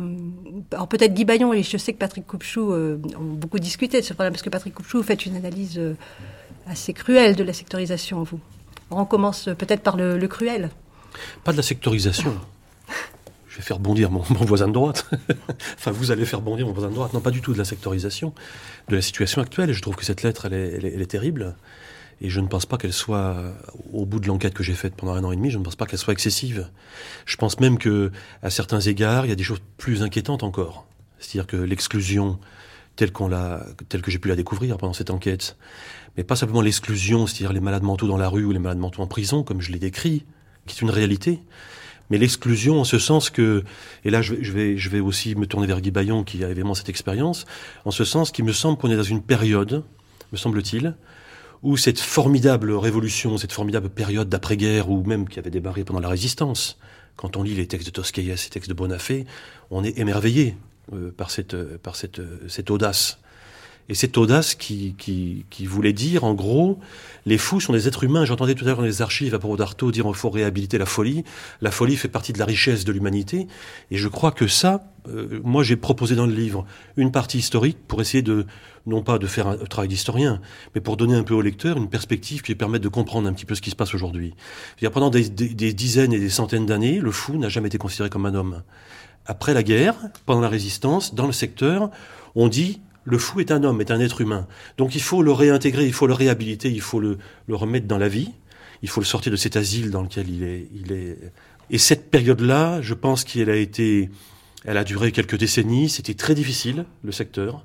alors 0.72 0.88
peut-être 0.88 1.16
Guy 1.16 1.26
Bayon 1.26 1.52
et 1.54 1.64
je 1.64 1.78
sais 1.78 1.94
que 1.94 1.98
Patrick 1.98 2.28
Coupchou 2.28 2.72
ont 2.72 3.34
beaucoup 3.34 3.58
discuté 3.58 4.00
de 4.00 4.06
ce 4.06 4.14
problème 4.14 4.32
parce 4.32 4.44
que 4.44 4.52
Patrick 4.52 4.76
Coupchou, 4.76 4.98
vous 4.98 5.04
faites 5.04 5.26
une 5.26 5.36
analyse 5.36 5.82
assez 6.68 6.94
cruelle 6.94 7.36
de 7.36 7.44
la 7.44 7.54
sectorisation, 7.54 8.22
vous. 8.22 8.40
On 8.92 9.06
commence 9.06 9.46
peut-être 9.58 9.82
par 9.82 9.98
le, 9.98 10.28
cruel. 10.28 10.70
Pas 11.44 11.52
de 11.52 11.58
la 11.58 11.64
sectorisation. 11.64 12.36
je 13.48 13.58
vais 13.58 13.64
faire 13.64 13.80
bondir 13.80 14.12
mon, 14.12 14.22
voisin 14.22 14.68
de 14.68 14.74
droite. 14.74 15.10
enfin, 15.78 15.92
vous 15.92 16.12
allez 16.12 16.26
faire 16.26 16.42
bondir 16.42 16.66
mon 16.68 16.74
voisin 16.74 16.90
de 16.90 16.96
droite. 16.96 17.14
Non, 17.14 17.22
pas 17.22 17.32
du 17.32 17.42
tout 17.42 17.54
de 17.54 17.58
la 17.58 17.66
sectorisation 17.66 18.34
de 18.90 18.96
la 18.96 19.02
situation 19.02 19.42
actuelle. 19.42 19.72
Je 19.74 19.82
trouve 19.82 19.96
que 19.96 20.06
cette 20.06 20.24
lettre, 20.24 20.46
elle 20.46 20.54
est 20.86 21.10
terrible. 21.10 21.56
Et 22.22 22.30
je 22.30 22.40
ne 22.40 22.48
pense 22.48 22.66
pas 22.66 22.78
qu'elle 22.78 22.94
soit, 22.94 23.36
au 23.92 24.06
bout 24.06 24.20
de 24.20 24.28
l'enquête 24.28 24.54
que 24.54 24.64
j'ai 24.64 24.74
faite 24.74 24.96
pendant 24.96 25.14
un 25.14 25.24
an 25.24 25.32
et 25.32 25.36
demi, 25.36 25.52
je 25.52 25.58
ne 25.58 25.64
pense 25.64 25.76
pas 25.76 25.86
qu'elle 25.86 26.00
soit 26.00 26.14
excessive. 26.14 26.70
Je 27.26 27.36
pense 27.36 27.60
même 27.60 27.78
que, 27.78 28.12
à 28.42 28.50
certains 28.50 28.80
égards, 28.80 29.26
il 29.26 29.30
y 29.30 29.34
a 29.34 29.36
des 29.36 29.44
choses 29.44 29.62
plus 29.78 30.02
inquiétantes 30.02 30.44
encore. 30.44 30.86
C'est-à-dire 31.20 31.48
que 31.48 31.58
l'exclusion, 31.58 32.40
telle 32.96 33.12
qu'on 33.12 33.28
l'a, 33.28 33.66
telle 33.90 34.02
que 34.02 34.12
j'ai 34.12 34.20
pu 34.20 34.30
la 34.30 34.36
découvrir 34.36 34.78
pendant 34.78 34.94
cette 34.94 35.10
enquête, 35.10 35.58
mais 36.18 36.24
pas 36.24 36.36
simplement 36.36 36.62
l'exclusion, 36.62 37.28
c'est-à-dire 37.28 37.54
les 37.54 37.60
malades 37.60 37.84
mentaux 37.84 38.08
dans 38.08 38.18
la 38.18 38.30
rue 38.30 38.46
ou 38.46 38.52
les 38.52 38.60
malades 38.60 38.78
mentaux 38.78 39.02
en 39.02 39.08
prison, 39.08 39.44
comme 39.44 39.62
je 39.62 39.72
l'ai 39.72 39.80
décrit, 39.80 40.26
qui 40.66 40.78
est 40.78 40.82
une 40.82 40.90
réalité, 40.90 41.42
mais 42.10 42.18
l'exclusion 42.18 42.80
en 42.80 42.84
ce 42.84 43.00
sens 43.00 43.30
que, 43.30 43.64
et 44.04 44.10
là 44.10 44.22
je 44.22 44.34
vais, 44.34 45.00
aussi 45.00 45.36
me 45.36 45.46
tourner 45.46 45.68
vers 45.68 45.82
Guy 45.82 45.92
Bayon 45.92 46.24
qui 46.24 46.44
a 46.44 46.50
évidemment 46.50 46.76
cette 46.76 46.90
expérience, 46.90 47.46
en 47.84 47.92
ce 47.92 48.04
sens 48.04 48.32
qu'il 48.32 48.46
me 48.46 48.54
semble 48.54 48.78
qu'on 48.78 48.92
est 48.92 48.98
dans 48.98 49.04
une 49.04 49.22
période, 49.22 49.84
me 50.32 50.38
semble-t-il, 50.38 50.96
où 51.64 51.78
cette 51.78 52.00
formidable 52.00 52.72
révolution, 52.74 53.38
cette 53.38 53.52
formidable 53.52 53.90
période 53.90 54.30
d'après-guerre, 54.30 54.90
ou 54.90 55.04
même 55.04 55.28
qui 55.28 55.40
avait 55.40 55.50
démarré 55.50 55.84
pendant 55.84 56.00
la 56.00 56.10
résistance, 56.10 56.78
quand 57.16 57.38
on 57.38 57.44
lit 57.44 57.56
les 57.56 57.68
textes 57.68 57.88
de 57.88 57.92
Tosquelles, 57.92 58.26
les 58.26 58.36
textes 58.36 58.70
de 58.70 58.74
Bonafé, 58.74 59.26
on 59.72 59.84
est 59.84 59.98
émerveillé 59.98 60.58
euh, 60.94 61.12
par, 61.16 61.32
cette, 61.32 61.56
cette 62.48 62.70
audace. 62.70 63.20
Et 63.88 63.94
cette 63.94 64.18
audace 64.18 64.56
qui, 64.56 64.96
qui, 64.98 65.46
qui, 65.52 65.68
voulait 65.68 65.94
dire, 65.94 66.24
en 66.24 66.34
gros, 66.34 66.80
les 67.28 67.38
fous 67.38 67.60
sont 67.60 67.74
des 67.74 67.88
êtres 67.88 68.04
humains. 68.04 68.26
J'entendais 68.26 68.56
tout 68.56 68.64
à 68.66 68.68
l'heure 68.68 68.78
dans 68.78 68.84
les 68.84 69.04
archives 69.04 69.36
à 69.36 69.40
propos 69.40 69.58
d'Artaud 69.58 69.92
dire 69.92 70.06
qu'il 70.06 70.16
faut 70.16 70.32
réhabiliter 70.32 70.80
la 70.80 70.88
folie. 70.88 71.24
La 71.62 71.70
folie 71.70 71.96
fait 71.96 72.08
partie 72.08 72.34
de 72.34 72.40
la 72.40 72.46
richesse 72.46 72.84
de 72.84 72.92
l'humanité. 72.92 73.48
Et 73.92 73.98
je 73.98 74.08
crois 74.08 74.32
que 74.32 74.48
ça, 74.48 74.92
euh, 75.08 75.40
moi 75.44 75.62
j'ai 75.62 75.76
proposé 75.76 76.16
dans 76.16 76.26
le 76.26 76.34
livre 76.34 76.66
une 76.98 77.12
partie 77.12 77.38
historique 77.38 77.78
pour 77.88 78.02
essayer 78.02 78.24
de, 78.24 78.48
non 78.88 79.04
pas 79.04 79.20
de 79.20 79.28
faire 79.28 79.48
un 79.48 79.58
travail 79.58 79.88
d'historien, 79.88 80.42
mais 80.74 80.82
pour 80.82 80.98
donner 80.98 81.14
un 81.14 81.24
peu 81.24 81.36
au 81.36 81.42
lecteur 81.42 81.78
une 81.78 81.90
perspective 81.90 82.42
qui 82.42 82.54
lui 82.54 82.56
permette 82.56 82.82
de 82.82 82.90
comprendre 82.90 83.30
un 83.30 83.34
petit 83.34 83.46
peu 83.46 83.54
ce 83.54 83.62
qui 83.62 83.70
se 83.70 83.76
passe 83.76 83.94
aujourd'hui. 83.94 84.34
Pendant 84.92 85.12
des, 85.12 85.30
des 85.30 85.74
dizaines 85.74 86.14
et 86.14 86.20
des 86.20 86.30
centaines 86.30 86.66
d'années, 86.66 87.00
le 87.00 87.12
fou 87.12 87.38
n'a 87.38 87.50
jamais 87.50 87.68
été 87.68 87.78
considéré 87.78 88.10
comme 88.10 88.26
un 88.26 88.34
homme. 88.34 88.64
Après 89.28 89.54
la 89.54 89.62
guerre, 89.62 89.96
pendant 90.26 90.42
la 90.42 90.50
résistance, 90.50 91.14
dans 91.14 91.28
le 91.28 91.34
secteur, 91.34 91.92
on 92.36 92.48
dit 92.48 92.80
le 93.06 93.18
fou 93.20 93.40
est 93.40 93.52
un 93.52 93.64
homme, 93.64 93.80
est 93.80 93.92
un 93.92 94.00
être 94.00 94.20
humain. 94.20 94.48
Donc 94.78 94.96
il 94.96 95.02
faut 95.02 95.22
le 95.22 95.32
réintégrer, 95.32 95.86
il 95.86 95.94
faut 95.94 96.08
le 96.08 96.14
réhabiliter, 96.14 96.70
il 96.70 96.82
faut 96.82 97.00
le, 97.00 97.18
remettre 97.50 97.88
dans 97.88 98.00
la 98.00 98.10
vie. 98.10 98.32
Il 98.82 98.90
faut 98.90 99.00
le 99.00 99.06
sortir 99.06 99.32
de 99.32 99.38
cet 99.38 99.56
asile 99.56 99.90
dans 99.92 100.02
lequel 100.02 100.30
il 100.30 100.44
est. 100.44 100.68
Il 100.74 100.92
est... 100.92 101.18
Et 101.70 101.78
cette 101.78 102.12
période-là, 102.12 102.82
je 102.82 102.94
pense 102.94 103.24
qu'elle 103.24 103.50
a 103.50 103.56
été, 103.56 104.10
elle 104.66 104.78
a 104.78 104.84
duré 104.84 105.12
quelques 105.12 105.38
décennies. 105.38 105.88
C'était 105.90 106.14
très 106.14 106.36
difficile, 106.36 106.86
le 107.04 107.12
secteur. 107.12 107.64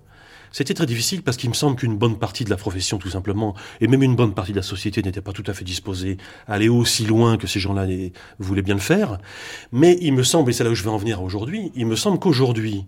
C'était 0.52 0.74
très 0.74 0.86
difficile 0.86 1.22
parce 1.22 1.36
qu'il 1.36 1.48
me 1.48 1.54
semble 1.54 1.76
qu'une 1.76 1.96
bonne 1.96 2.18
partie 2.18 2.44
de 2.44 2.50
la 2.50 2.56
profession, 2.56 2.98
tout 2.98 3.10
simplement, 3.10 3.54
et 3.80 3.86
même 3.86 4.02
une 4.02 4.16
bonne 4.16 4.34
partie 4.34 4.50
de 4.50 4.56
la 4.56 4.62
société 4.62 5.02
n'était 5.02 5.20
pas 5.20 5.32
tout 5.32 5.44
à 5.46 5.54
fait 5.54 5.64
disposée 5.64 6.16
à 6.48 6.54
aller 6.54 6.68
aussi 6.68 7.06
loin 7.06 7.36
que 7.36 7.46
ces 7.46 7.60
gens-là 7.60 7.86
voulaient 8.38 8.62
bien 8.62 8.74
le 8.74 8.80
faire. 8.80 9.18
Mais 9.72 9.96
il 10.00 10.12
me 10.12 10.24
semble, 10.24 10.50
et 10.50 10.52
c'est 10.52 10.64
là 10.64 10.70
où 10.70 10.74
je 10.74 10.82
vais 10.82 10.90
en 10.90 10.96
venir 10.96 11.22
aujourd'hui, 11.22 11.70
il 11.76 11.86
me 11.86 11.94
semble 11.96 12.18
qu'aujourd'hui, 12.18 12.84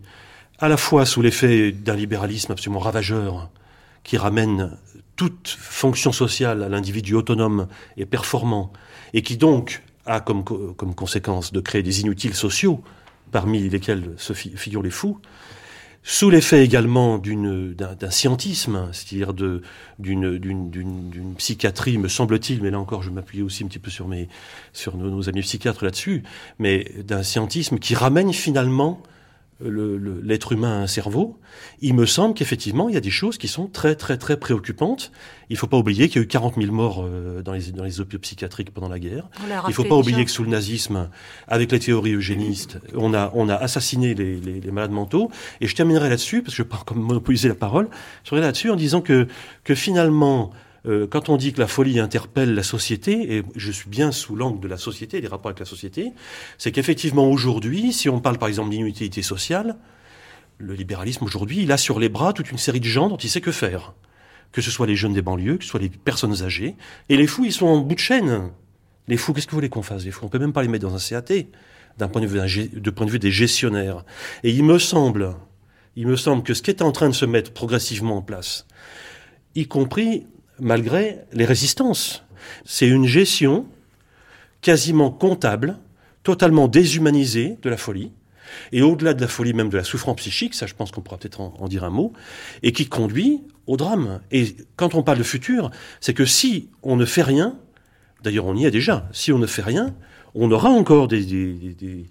à 0.62 0.68
la 0.68 0.76
fois 0.76 1.04
sous 1.04 1.20
l'effet 1.22 1.72
d'un 1.72 1.96
libéralisme 1.96 2.52
absolument 2.52 2.78
ravageur 2.78 3.50
qui 4.04 4.16
ramène 4.16 4.78
toute 5.16 5.48
fonction 5.48 6.12
sociale 6.12 6.62
à 6.62 6.68
l'individu 6.68 7.14
autonome 7.14 7.66
et 7.96 8.06
performant, 8.06 8.72
et 9.12 9.22
qui 9.22 9.36
donc 9.36 9.82
a 10.06 10.20
comme, 10.20 10.44
conséquence 10.44 11.52
de 11.52 11.60
créer 11.60 11.82
des 11.82 12.00
inutiles 12.00 12.34
sociaux, 12.34 12.80
parmi 13.32 13.68
lesquels 13.68 14.14
se 14.16 14.32
figurent 14.34 14.84
les 14.84 14.90
fous, 14.90 15.18
sous 16.04 16.30
l'effet 16.30 16.64
également 16.64 17.18
d'un 17.18 18.10
scientisme, 18.10 18.88
c'est-à-dire 18.92 19.34
d'une 19.98 21.34
psychiatrie, 21.38 21.98
me 21.98 22.08
semble-t-il, 22.08 22.62
mais 22.62 22.70
là 22.70 22.78
encore 22.78 23.02
je 23.02 23.10
m'appuie 23.10 23.42
aussi 23.42 23.64
un 23.64 23.66
petit 23.66 23.80
peu 23.80 23.90
sur, 23.90 24.06
mes, 24.06 24.28
sur 24.72 24.96
nos 24.96 25.28
amis 25.28 25.42
psychiatres 25.42 25.84
là-dessus, 25.84 26.22
mais 26.60 26.88
d'un 27.04 27.24
scientisme 27.24 27.78
qui 27.80 27.96
ramène 27.96 28.32
finalement 28.32 29.02
l'être 29.64 30.52
humain 30.52 30.80
a 30.80 30.82
un 30.82 30.86
cerveau, 30.86 31.38
il 31.80 31.94
me 31.94 32.06
semble 32.06 32.34
qu'effectivement, 32.34 32.88
il 32.88 32.94
y 32.94 32.98
a 32.98 33.00
des 33.00 33.10
choses 33.10 33.38
qui 33.38 33.48
sont 33.48 33.66
très, 33.66 33.94
très, 33.94 34.16
très 34.16 34.36
préoccupantes. 34.38 35.12
Il 35.50 35.54
ne 35.54 35.58
faut 35.58 35.66
pas 35.66 35.76
oublier 35.76 36.08
qu'il 36.08 36.16
y 36.16 36.18
a 36.20 36.24
eu 36.24 36.28
40 36.28 36.56
000 36.56 36.72
morts 36.72 37.04
euh, 37.04 37.42
dans 37.42 37.52
les, 37.52 37.72
dans 37.72 37.84
les 37.84 38.00
hôpitaux 38.00 38.20
psychiatriques 38.20 38.72
pendant 38.72 38.88
la 38.88 38.98
guerre. 38.98 39.28
Il 39.42 39.68
ne 39.68 39.72
faut 39.72 39.84
pas 39.84 39.96
oublier 39.96 40.24
que 40.24 40.30
sous 40.30 40.44
le 40.44 40.50
nazisme, 40.50 41.10
avec 41.48 41.72
les 41.72 41.78
théories 41.78 42.14
eugénistes, 42.14 42.78
on 42.94 43.14
a, 43.14 43.30
on 43.34 43.48
a 43.48 43.54
assassiné 43.54 44.14
les, 44.14 44.40
les, 44.40 44.60
les 44.60 44.70
malades 44.70 44.92
mentaux. 44.92 45.30
Et 45.60 45.66
je 45.66 45.74
terminerai 45.74 46.08
là-dessus, 46.08 46.42
parce 46.42 46.54
que 46.54 46.58
je 46.58 46.62
ne 46.62 46.68
vais 46.68 46.76
pas 46.76 46.82
comme 46.84 47.00
monopoliser 47.00 47.48
la 47.48 47.54
parole, 47.54 47.88
je 48.24 48.30
terminerai 48.30 48.48
là-dessus 48.48 48.70
en 48.70 48.76
disant 48.76 49.00
que, 49.00 49.26
que 49.64 49.74
finalement, 49.74 50.52
euh, 50.86 51.06
quand 51.06 51.28
on 51.28 51.36
dit 51.36 51.52
que 51.52 51.60
la 51.60 51.68
folie 51.68 52.00
interpelle 52.00 52.54
la 52.54 52.62
société, 52.62 53.36
et 53.36 53.42
je 53.54 53.70
suis 53.70 53.88
bien 53.88 54.10
sous 54.10 54.34
l'angle 54.34 54.60
de 54.60 54.68
la 54.68 54.76
société, 54.76 55.20
des 55.20 55.28
rapports 55.28 55.50
avec 55.50 55.60
la 55.60 55.66
société, 55.66 56.12
c'est 56.58 56.72
qu'effectivement 56.72 57.28
aujourd'hui, 57.30 57.92
si 57.92 58.08
on 58.08 58.20
parle 58.20 58.38
par 58.38 58.48
exemple 58.48 58.70
d'inutilité 58.70 59.22
sociale, 59.22 59.76
le 60.58 60.74
libéralisme 60.74 61.24
aujourd'hui, 61.24 61.62
il 61.62 61.72
a 61.72 61.76
sur 61.76 62.00
les 62.00 62.08
bras 62.08 62.32
toute 62.32 62.50
une 62.50 62.58
série 62.58 62.80
de 62.80 62.86
gens 62.86 63.08
dont 63.08 63.16
il 63.16 63.28
sait 63.28 63.40
que 63.40 63.52
faire. 63.52 63.94
Que 64.50 64.60
ce 64.60 64.70
soit 64.70 64.86
les 64.86 64.96
jeunes 64.96 65.14
des 65.14 65.22
banlieues, 65.22 65.56
que 65.56 65.64
ce 65.64 65.70
soit 65.70 65.80
les 65.80 65.88
personnes 65.88 66.42
âgées. 66.42 66.76
Et 67.08 67.16
les 67.16 67.26
fous, 67.26 67.44
ils 67.44 67.52
sont 67.52 67.66
en 67.66 67.78
bout 67.78 67.94
de 67.94 68.00
chaîne. 68.00 68.50
Les 69.08 69.16
fous, 69.16 69.32
qu'est-ce 69.32 69.46
que 69.46 69.52
vous 69.52 69.56
voulez 69.56 69.68
qu'on 69.68 69.82
fasse 69.82 70.04
Les 70.04 70.10
fous, 70.10 70.26
on 70.26 70.28
peut 70.28 70.38
même 70.38 70.52
pas 70.52 70.62
les 70.62 70.68
mettre 70.68 70.86
dans 70.86 70.94
un 70.94 70.98
CAT, 70.98 71.46
d'un 71.98 72.08
point 72.08 72.20
de 72.20 72.26
vue, 72.26 72.68
de 72.68 72.90
point 72.90 73.06
de 73.06 73.10
vue 73.10 73.18
des 73.18 73.30
gestionnaires. 73.30 74.04
Et 74.44 74.50
il 74.50 74.64
me 74.64 74.78
semble, 74.78 75.34
il 75.96 76.06
me 76.06 76.16
semble 76.16 76.42
que 76.42 76.54
ce 76.54 76.62
qui 76.62 76.70
est 76.70 76.82
en 76.82 76.92
train 76.92 77.08
de 77.08 77.14
se 77.14 77.24
mettre 77.24 77.52
progressivement 77.52 78.18
en 78.18 78.22
place, 78.22 78.66
y 79.54 79.66
compris 79.66 80.26
malgré 80.62 81.18
les 81.32 81.44
résistances. 81.44 82.24
C'est 82.64 82.88
une 82.88 83.06
gestion 83.06 83.66
quasiment 84.62 85.10
comptable, 85.10 85.76
totalement 86.22 86.68
déshumanisée 86.68 87.58
de 87.62 87.68
la 87.68 87.76
folie, 87.76 88.12
et 88.70 88.82
au-delà 88.82 89.12
de 89.12 89.20
la 89.20 89.28
folie, 89.28 89.54
même 89.54 89.70
de 89.70 89.76
la 89.76 89.84
souffrance 89.84 90.16
psychique, 90.16 90.54
ça 90.54 90.66
je 90.66 90.74
pense 90.74 90.92
qu'on 90.92 91.00
pourra 91.00 91.18
peut-être 91.18 91.40
en, 91.40 91.68
dire 91.68 91.84
un 91.84 91.90
mot, 91.90 92.12
et 92.62 92.72
qui 92.72 92.86
conduit 92.86 93.42
au 93.66 93.76
drame. 93.76 94.20
Et 94.30 94.56
quand 94.76 94.94
on 94.94 95.02
parle 95.02 95.18
de 95.18 95.24
futur, 95.24 95.70
c'est 96.00 96.14
que 96.14 96.24
si 96.24 96.68
on 96.82 96.96
ne 96.96 97.04
fait 97.04 97.22
rien, 97.22 97.58
d'ailleurs 98.22 98.46
on 98.46 98.56
y 98.56 98.64
est 98.64 98.70
déjà, 98.70 99.08
si 99.12 99.32
on 99.32 99.38
ne 99.38 99.46
fait 99.46 99.62
rien, 99.62 99.94
on 100.34 100.50
aura 100.50 100.70
encore 100.70 101.08
des, 101.08 102.06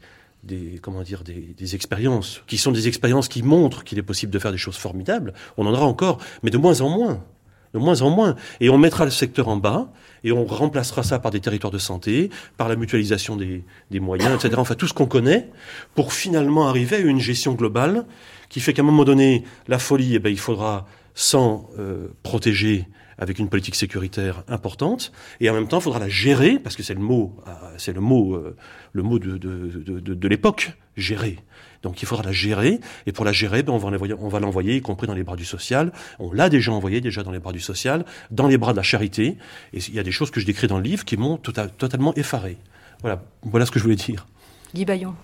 comment 0.82 1.04
dire, 1.04 1.24
des, 1.24 1.76
expériences 1.76 2.42
qui 2.48 2.58
sont 2.58 2.72
des 2.74 2.90
expériences 2.90 3.30
qui 3.30 3.44
montrent 3.44 3.86
qu'il 3.86 3.98
est 3.98 4.04
possible 4.04 4.34
de 4.34 4.40
faire 4.40 4.52
des 4.52 4.58
choses 4.58 4.78
formidables, 4.78 5.34
on 5.56 5.66
en 5.66 5.74
aura 5.74 5.86
encore, 5.86 6.18
mais 6.44 6.50
de 6.50 6.58
moins 6.58 6.82
en 6.82 6.90
moins 6.90 7.24
de 7.74 7.80
moins 7.80 8.02
en 8.02 8.10
moins. 8.10 8.36
Et 8.60 8.70
on 8.70 8.78
mettra 8.78 9.06
le 9.06 9.12
secteur 9.12 9.48
en 9.48 9.58
bas, 9.58 9.92
et 10.24 10.32
on 10.32 10.46
remplacera 10.46 11.04
ça 11.04 11.20
par 11.20 11.32
des 11.32 11.40
territoires 11.40 11.72
de 11.72 11.78
santé, 11.78 12.30
par 12.58 12.70
la 12.70 12.76
mutualisation 12.76 13.36
des, 13.36 13.64
des 13.90 14.00
moyens, 14.00 14.34
etc. 14.36 14.56
Enfin, 14.58 14.76
tout 14.76 14.88
ce 14.88 14.94
qu'on 14.94 15.08
connaît, 15.08 15.50
pour 15.96 16.14
finalement 16.14 16.68
arriver 16.68 16.98
à 16.98 17.00
une 17.00 17.20
gestion 17.20 17.54
globale 17.54 18.06
qui 18.50 18.60
fait 18.60 18.74
qu'à 18.74 18.82
un 18.82 18.86
moment 18.86 19.06
donné, 19.06 19.44
la 19.68 19.80
folie, 19.80 20.16
eh 20.16 20.20
ben, 20.20 20.30
il 20.30 20.40
faudra 20.40 20.86
s'en 21.16 21.70
euh, 21.80 22.08
protéger 22.24 22.88
avec 23.18 23.38
une 23.40 23.50
politique 23.50 23.76
sécuritaire 23.76 24.44
importante, 24.48 25.12
et 25.40 25.50
en 25.50 25.54
même 25.54 25.68
temps, 25.68 25.78
il 25.78 25.84
faudra 25.84 26.00
la 26.00 26.10
gérer, 26.10 26.58
parce 26.58 26.76
que 26.76 26.84
c'est 26.84 26.96
le 26.96 27.02
mot, 27.02 27.36
euh, 27.48 27.52
c'est 27.78 27.94
le 27.94 28.02
mot, 28.02 28.36
euh, 28.36 28.56
le 28.94 29.04
mot 29.04 29.20
de, 29.20 29.38
de, 29.38 30.00
de, 30.00 30.14
de 30.14 30.28
l'époque, 30.28 30.72
gérer. 30.98 31.38
Donc 31.84 32.02
il 32.02 32.06
faudra 32.06 32.24
la 32.24 32.32
gérer, 32.32 32.80
et 33.06 33.12
pour 33.12 33.26
la 33.26 33.32
gérer, 33.32 33.64
ben, 33.64 33.74
on 33.74 33.78
va 33.78 33.90
l'envoyer, 33.90 34.14
on 34.20 34.28
va 34.28 34.40
l'envoyer, 34.40 34.76
y 34.76 34.82
compris 34.82 35.08
dans 35.08 35.14
les 35.14 35.24
bras 35.24 35.36
du 35.36 35.46
social. 35.46 35.92
On 36.20 36.32
l'a 36.32 36.50
déjà 36.50 36.72
envoyé 36.72 37.02
déjà 37.02 37.24
dans 37.24 37.32
les 37.32 37.40
bras 37.40 37.54
du 37.54 37.60
social, 37.60 38.06
dans 38.30 38.48
les 38.48 38.58
bras 38.58 38.74
de 38.74 38.78
la 38.78 38.84
charité. 38.84 39.38
Et 39.74 39.80
il 39.80 39.96
y 39.96 40.00
a 40.00 40.04
des 40.04 40.12
choses 40.12 40.32
que 40.32 40.40
je 40.40 40.46
décris 40.46 40.68
dans 40.68 40.78
le 40.78 40.84
livre 40.84 41.06
qui 41.06 41.18
m'ont 41.18 41.38
tota-, 41.38 41.70
totalement 41.70 42.14
effaré. 42.16 42.58
Voilà, 43.02 43.24
voilà 43.44 43.66
ce 43.66 43.72
que 43.72 43.80
je 43.80 43.84
voulais 43.84 43.96
dire. 43.96 44.28
Guy 44.76 44.86
Bayon. 44.86 45.16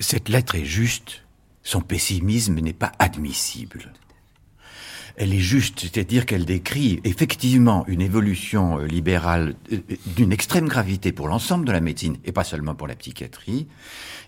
Cette 0.00 0.28
lettre 0.28 0.54
est 0.54 0.64
juste 0.64 1.22
son 1.62 1.80
pessimisme 1.80 2.60
n'est 2.60 2.74
pas 2.74 2.92
admissible 2.98 3.90
elle 5.16 5.32
est 5.32 5.38
juste, 5.38 5.80
c'est-à-dire 5.80 6.26
qu'elle 6.26 6.44
décrit 6.44 7.00
effectivement 7.04 7.84
une 7.86 8.00
évolution 8.00 8.80
euh, 8.80 8.86
libérale 8.86 9.54
euh, 9.72 9.78
d'une 10.06 10.32
extrême 10.32 10.68
gravité 10.68 11.12
pour 11.12 11.28
l'ensemble 11.28 11.64
de 11.64 11.72
la 11.72 11.80
médecine 11.80 12.16
et 12.24 12.32
pas 12.32 12.44
seulement 12.44 12.74
pour 12.74 12.86
la 12.86 12.96
psychiatrie, 12.96 13.68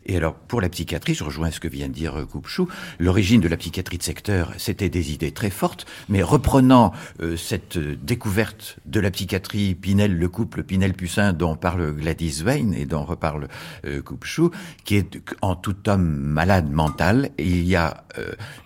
et 0.06 0.16
alors, 0.16 0.34
pour 0.34 0.60
la 0.60 0.68
psychiatrie, 0.68 1.14
je 1.14 1.24
rejoins 1.24 1.50
ce 1.50 1.58
que 1.58 1.66
vient 1.66 1.88
de 1.88 1.92
dire 1.92 2.16
euh, 2.16 2.24
Coupchou, 2.24 2.68
l'origine 3.00 3.40
de 3.40 3.48
la 3.48 3.56
psychiatrie 3.56 3.98
de 3.98 4.04
secteur, 4.04 4.52
c'était 4.56 4.88
des 4.88 5.12
idées 5.12 5.32
très 5.32 5.50
fortes, 5.50 5.84
mais 6.08 6.22
reprenant 6.22 6.92
euh, 7.20 7.36
cette 7.36 7.76
euh, 7.76 7.96
découverte 8.00 8.78
de 8.86 9.00
la 9.00 9.10
psychiatrie 9.10 9.74
Pinel, 9.74 10.16
le 10.16 10.28
couple 10.28 10.62
Pinel-Pussin 10.62 11.32
dont 11.32 11.56
parle 11.56 11.92
Gladys 11.92 12.42
Wayne 12.44 12.72
et 12.72 12.86
dont 12.86 13.04
reparle 13.04 13.48
euh, 13.84 14.00
Coupchou, 14.00 14.52
qui 14.84 14.94
est 14.94 15.18
en 15.42 15.56
tout 15.56 15.88
homme 15.88 16.06
malade 16.06 16.70
mental, 16.70 17.30
il 17.38 17.66
y 17.66 17.74
a 17.74 18.04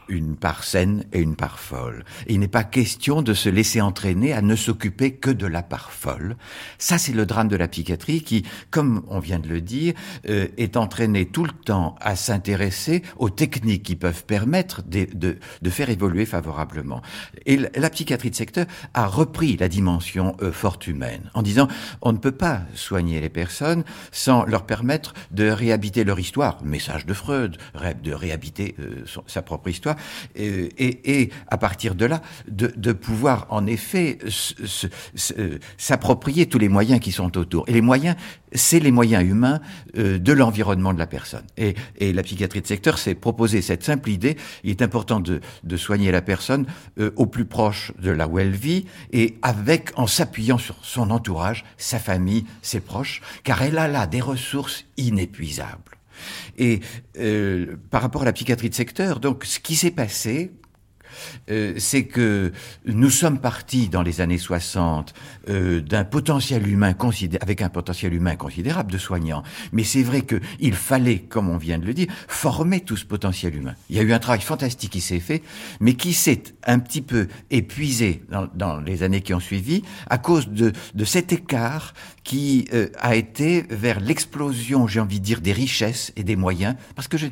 une 0.09 0.37
part 0.37 0.63
saine 0.63 1.05
et 1.13 1.21
une 1.21 1.35
part 1.35 1.59
folle. 1.59 2.05
Il 2.29 2.39
n'est 2.39 2.49
pas 2.49 2.63
question 2.63 3.21
de 3.21 3.35
se 3.35 3.49
laisser 3.49 3.81
entraîner 3.81 4.33
à 4.33 4.43
ne 4.43 4.55
s'occuper 4.55 5.15
que 5.15 5.31
de 5.31 5.47
la 5.47 5.63
part 5.63 5.91
folle. 5.91 6.37
Ça, 6.79 6.99
c'est 6.99 7.13
le 7.13 7.27
drame 7.27 7.49
de 7.49 7.57
la 7.57 7.67
psychiatrie 7.67 8.23
qui, 8.23 8.45
comme 8.71 9.03
on 9.09 9.19
vient 9.19 9.41
de 9.41 9.49
le 9.49 9.61
dire, 9.61 9.95
est 10.25 10.77
entraîné 10.77 11.30
tout 11.33 11.45
le 11.45 11.53
temps 11.53 11.97
à 12.01 12.17
s'intéresser 12.17 13.03
aux 13.17 13.31
techniques 13.31 13.83
qui 13.83 13.97
peuvent 13.97 14.25
permettre 14.25 14.83
de, 14.83 15.39
faire 15.71 15.91
évoluer 15.91 16.27
favorablement. 16.27 17.03
Et 17.47 17.57
la 17.57 17.91
psychiatrie 17.91 18.31
de 18.31 18.35
secteur 18.35 18.67
a 18.95 19.07
repris 19.07 19.57
la 19.57 19.69
dimension 19.69 20.37
euh, 20.43 20.53
forte 20.53 20.87
humaine 20.87 21.31
en 21.35 21.43
disant 21.43 21.69
on 22.03 22.13
ne 22.13 22.19
peut 22.19 22.33
pas 22.33 22.63
soigner 22.75 23.21
les 23.21 23.29
personnes 23.29 23.85
sans 24.13 24.45
leur 24.45 24.67
permettre 24.67 25.15
de 25.31 25.49
réhabiter 25.49 26.05
leur 26.05 26.19
histoire, 26.19 26.63
message 26.65 27.07
de 27.07 27.15
Freud, 27.15 27.57
de 28.03 28.13
réhabiter 28.13 28.75
euh, 28.81 29.05
sa 29.27 29.43
propre 29.43 29.69
histoire, 29.69 29.97
et, 30.37 31.31
à 31.49 31.59
partir 31.59 31.95
de 31.95 32.05
là, 32.05 32.23
de, 32.49 32.93
pouvoir 32.93 33.47
en 33.51 33.67
effet 33.67 34.19
s'approprier 35.77 36.47
tous 36.47 36.59
les 36.59 36.69
moyens 36.69 37.01
qui 37.01 37.13
sont 37.13 37.37
autour. 37.39 37.65
Et 37.69 37.73
les 37.73 37.81
moyens, 37.81 38.17
c'est 38.53 38.81
les 38.81 38.91
moyens 38.91 39.25
humains 39.25 39.61
euh, 39.97 40.19
de 40.19 40.33
l'environnement 40.33 40.93
de 40.93 40.99
la 40.99 41.07
personne. 41.07 41.20
Et, 41.57 41.75
et, 41.99 42.13
la 42.13 42.23
psychiatrie 42.23 42.61
de 42.61 42.67
secteur 42.67 42.99
s'est 42.99 43.15
proposé 43.15 43.63
cette 43.63 43.85
simple 43.85 44.11
idée. 44.11 44.37
Il 44.65 44.71
est 44.71 44.83
important 44.83 45.21
de, 45.21 45.41
de 45.65 45.77
soigner 45.77 46.11
la 46.11 46.23
personne 46.23 46.67
euh, 46.99 47.11
au 47.17 47.27
plus 47.27 47.45
proche 47.45 47.93
de 48.01 48.11
là 48.11 48.29
où 48.29 48.39
elle 48.39 48.51
vit 48.51 48.87
et 49.13 49.39
avec, 49.43 49.91
en 49.97 50.07
s'appuyant 50.07 50.59
sur 50.59 50.77
son 50.83 51.11
entourage, 51.11 51.65
sa 51.77 51.99
famille, 51.99 52.45
ses 52.63 52.81
proches, 52.81 53.21
car 53.45 53.63
elle 53.63 53.79
a 53.79 53.89
là 53.89 54.07
des 54.07 54.21
ressources 54.21 54.85
inépuisables. 54.97 55.99
Et 56.59 56.81
euh, 57.19 57.77
par 57.91 58.03
rapport 58.03 58.23
à 58.23 58.25
la 58.27 58.33
psychiatrie 58.33 58.71
de 58.71 58.75
secteur, 58.75 59.21
donc 59.21 59.45
ce 59.45 59.59
qui 59.59 59.77
s'est 59.77 59.91
passé, 59.91 60.53
euh, 61.51 61.75
c'est 61.79 62.05
que 62.05 62.53
nous 62.87 63.11
sommes 63.11 63.39
partis 63.39 63.89
dans 63.89 64.03
les 64.03 64.21
années 64.21 64.39
60 64.39 65.15
euh, 65.49 65.81
d'un 65.81 66.05
potentiel 66.05 66.67
humain 66.67 66.95
avec 67.41 67.63
un 67.63 67.69
potentiel 67.69 68.15
humain 68.15 68.37
considérable 68.37 68.93
de 68.93 68.99
soignants. 68.99 69.43
Mais 69.73 69.85
c'est 69.85 70.03
vrai 70.03 70.23
qu'il 70.23 70.75
fallait, 70.75 71.19
comme 71.19 71.49
on 71.49 71.57
vient 71.57 71.79
de 71.79 71.87
le 71.87 71.95
dire, 71.95 72.09
former 72.29 72.81
tout 72.81 72.97
ce 72.97 73.05
potentiel 73.05 73.57
humain. 73.57 73.75
Il 73.89 73.97
y 73.97 73.99
a 73.99 74.03
eu 74.03 74.13
un 74.13 74.19
travail 74.19 74.41
fantastique 74.41 74.91
qui 74.91 75.01
s'est 75.01 75.21
fait, 75.21 75.43
mais 75.81 75.95
qui 75.95 76.13
s'est 76.13 76.43
un 76.67 76.79
petit 76.79 77.03
peu 77.03 77.29
épuisé 77.51 78.23
dans, 78.31 78.49
dans, 78.55 78.81
les 78.81 79.03
années 79.03 79.21
qui 79.21 79.35
ont 79.35 79.41
suivi 79.41 79.83
à 80.09 80.19
cause 80.19 80.49
de, 80.49 80.73
de 80.95 81.05
cet 81.05 81.33
écart 81.33 81.95
qui 82.25 82.69
euh, 82.73 82.89
a 82.99 83.17
été 83.17 83.65
vers 83.71 84.01
l'explosion, 84.01 84.87
j'ai 84.87 85.01
envie 85.01 85.21
de 85.21 85.25
dire, 85.25 85.41
des 85.41 85.53
richesses 85.53 86.13
et 86.17 86.23
des 86.23 86.37
moyens. 86.37 86.77
Parce 86.95 87.09
que 87.09 87.17
je, 87.17 87.27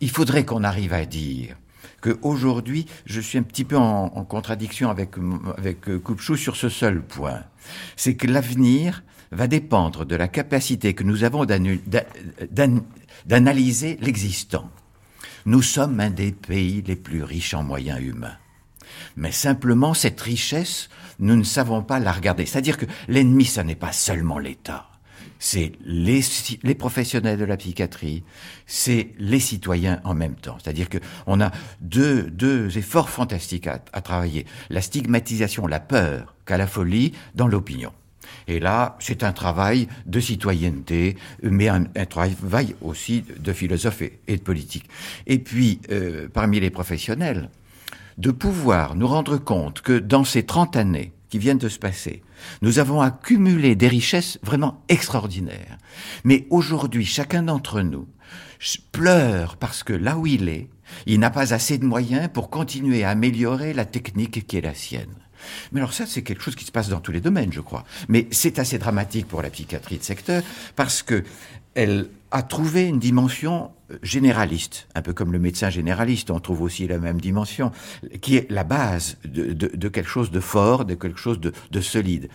il 0.00 0.10
faudrait 0.10 0.44
qu'on 0.44 0.64
arrive 0.64 0.92
à 0.92 1.04
dire 1.04 1.56
qu'aujourd'hui, 2.06 2.86
je 3.06 3.20
suis 3.20 3.38
un 3.38 3.42
petit 3.42 3.64
peu 3.64 3.76
en, 3.76 4.08
contradiction 4.24 4.90
avec, 4.90 5.12
avec 5.56 5.88
euh, 5.88 6.00
sur 6.36 6.56
ce 6.56 6.68
seul 6.68 7.02
point. 7.02 7.42
C'est 7.96 8.14
que 8.14 8.26
l'avenir 8.26 9.02
va 9.32 9.46
dépendre 9.46 10.04
de 10.04 10.16
la 10.16 10.28
capacité 10.28 10.94
que 10.94 11.02
nous 11.02 11.24
avons 11.24 11.44
d'analyser 13.26 13.98
l'existant. 14.00 14.70
Nous 15.46 15.62
sommes 15.62 16.00
un 16.00 16.10
des 16.10 16.32
pays 16.32 16.82
les 16.82 16.96
plus 16.96 17.22
riches 17.22 17.54
en 17.54 17.62
moyens 17.62 18.00
humains. 18.00 18.36
Mais 19.16 19.32
simplement, 19.32 19.94
cette 19.94 20.20
richesse, 20.20 20.88
nous 21.18 21.36
ne 21.36 21.42
savons 21.42 21.82
pas 21.82 21.98
la 21.98 22.12
regarder. 22.12 22.46
C'est-à-dire 22.46 22.76
que 22.76 22.86
l'ennemi, 23.08 23.44
ce 23.44 23.60
n'est 23.60 23.74
pas 23.74 23.92
seulement 23.92 24.38
l'État 24.38 24.88
c'est 25.38 25.72
les, 25.84 26.20
les, 26.62 26.74
professionnels 26.74 27.38
de 27.38 27.44
la 27.44 27.56
psychiatrie, 27.56 28.22
c'est 28.66 29.12
les 29.18 29.40
citoyens 29.40 30.00
en 30.04 30.14
même 30.14 30.34
temps. 30.34 30.56
C'est-à-dire 30.62 30.88
que 30.88 30.98
on 31.26 31.40
a 31.40 31.50
deux, 31.80 32.24
deux 32.24 32.78
efforts 32.78 33.10
fantastiques 33.10 33.66
à, 33.66 33.80
à 33.92 34.00
travailler. 34.00 34.46
La 34.70 34.80
stigmatisation, 34.80 35.66
la 35.66 35.80
peur 35.80 36.34
qu'à 36.44 36.56
la 36.56 36.66
folie 36.66 37.12
dans 37.34 37.48
l'opinion. 37.48 37.92
Et 38.48 38.60
là, 38.60 38.96
c'est 39.00 39.22
un 39.22 39.32
travail 39.32 39.88
de 40.06 40.20
citoyenneté, 40.20 41.16
mais 41.42 41.68
un, 41.68 41.84
un, 41.96 42.06
travail 42.06 42.74
aussi 42.80 43.24
de 43.38 43.52
philosophe 43.52 44.02
et, 44.02 44.20
et 44.28 44.36
de 44.36 44.42
politique. 44.42 44.88
Et 45.26 45.38
puis, 45.38 45.80
euh, 45.90 46.28
parmi 46.32 46.60
les 46.60 46.70
professionnels, 46.70 47.50
de 48.18 48.30
pouvoir 48.30 48.94
nous 48.94 49.06
rendre 49.06 49.36
compte 49.36 49.82
que 49.82 49.98
dans 49.98 50.24
ces 50.24 50.44
30 50.44 50.76
années 50.76 51.12
qui 51.36 51.42
viennent 51.42 51.58
de 51.58 51.68
se 51.68 51.78
passer, 51.78 52.22
nous 52.62 52.78
avons 52.78 53.02
accumulé 53.02 53.76
des 53.76 53.88
richesses 53.88 54.38
vraiment 54.42 54.82
extraordinaires. 54.88 55.76
Mais 56.24 56.46
aujourd'hui, 56.48 57.04
chacun 57.04 57.42
d'entre 57.42 57.82
nous 57.82 58.08
pleure 58.90 59.58
parce 59.58 59.82
que 59.82 59.92
là 59.92 60.16
où 60.16 60.26
il 60.26 60.48
est, 60.48 60.70
il 61.04 61.20
n'a 61.20 61.28
pas 61.28 61.52
assez 61.52 61.76
de 61.76 61.84
moyens 61.84 62.30
pour 62.32 62.48
continuer 62.48 63.04
à 63.04 63.10
améliorer 63.10 63.74
la 63.74 63.84
technique 63.84 64.46
qui 64.46 64.56
est 64.56 64.62
la 64.62 64.72
sienne. 64.72 65.14
Mais 65.72 65.80
alors 65.80 65.92
ça, 65.92 66.06
c'est 66.06 66.22
quelque 66.22 66.42
chose 66.42 66.56
qui 66.56 66.64
se 66.64 66.72
passe 66.72 66.88
dans 66.88 67.00
tous 67.00 67.12
les 67.12 67.20
domaines, 67.20 67.52
je 67.52 67.60
crois. 67.60 67.84
Mais 68.08 68.26
c'est 68.30 68.58
assez 68.58 68.78
dramatique 68.78 69.28
pour 69.28 69.42
la 69.42 69.50
psychiatrie 69.50 69.98
de 69.98 70.04
secteur 70.04 70.42
parce 70.74 71.02
que 71.02 71.22
elle 71.74 72.08
a 72.30 72.42
trouvé 72.42 72.86
une 72.86 72.98
dimension 72.98 73.70
euh, 73.90 73.98
généraliste, 74.02 74.88
un 74.94 75.02
peu 75.02 75.12
comme 75.12 75.32
le 75.32 75.38
médecin 75.38 75.70
généraliste, 75.70 76.30
on 76.30 76.40
trouve 76.40 76.62
aussi 76.62 76.86
la 76.86 76.98
même 76.98 77.20
dimension, 77.20 77.70
qui 78.20 78.36
est 78.36 78.50
la 78.50 78.64
base 78.64 79.16
de, 79.24 79.88
quelque 79.88 80.08
chose 80.08 80.30
de 80.30 80.40
fort, 80.40 80.84
de 80.84 80.94
quelque 80.94 81.18
chose 81.18 81.40
de, 81.40 81.52
de 81.70 81.80
solide. 81.80 82.28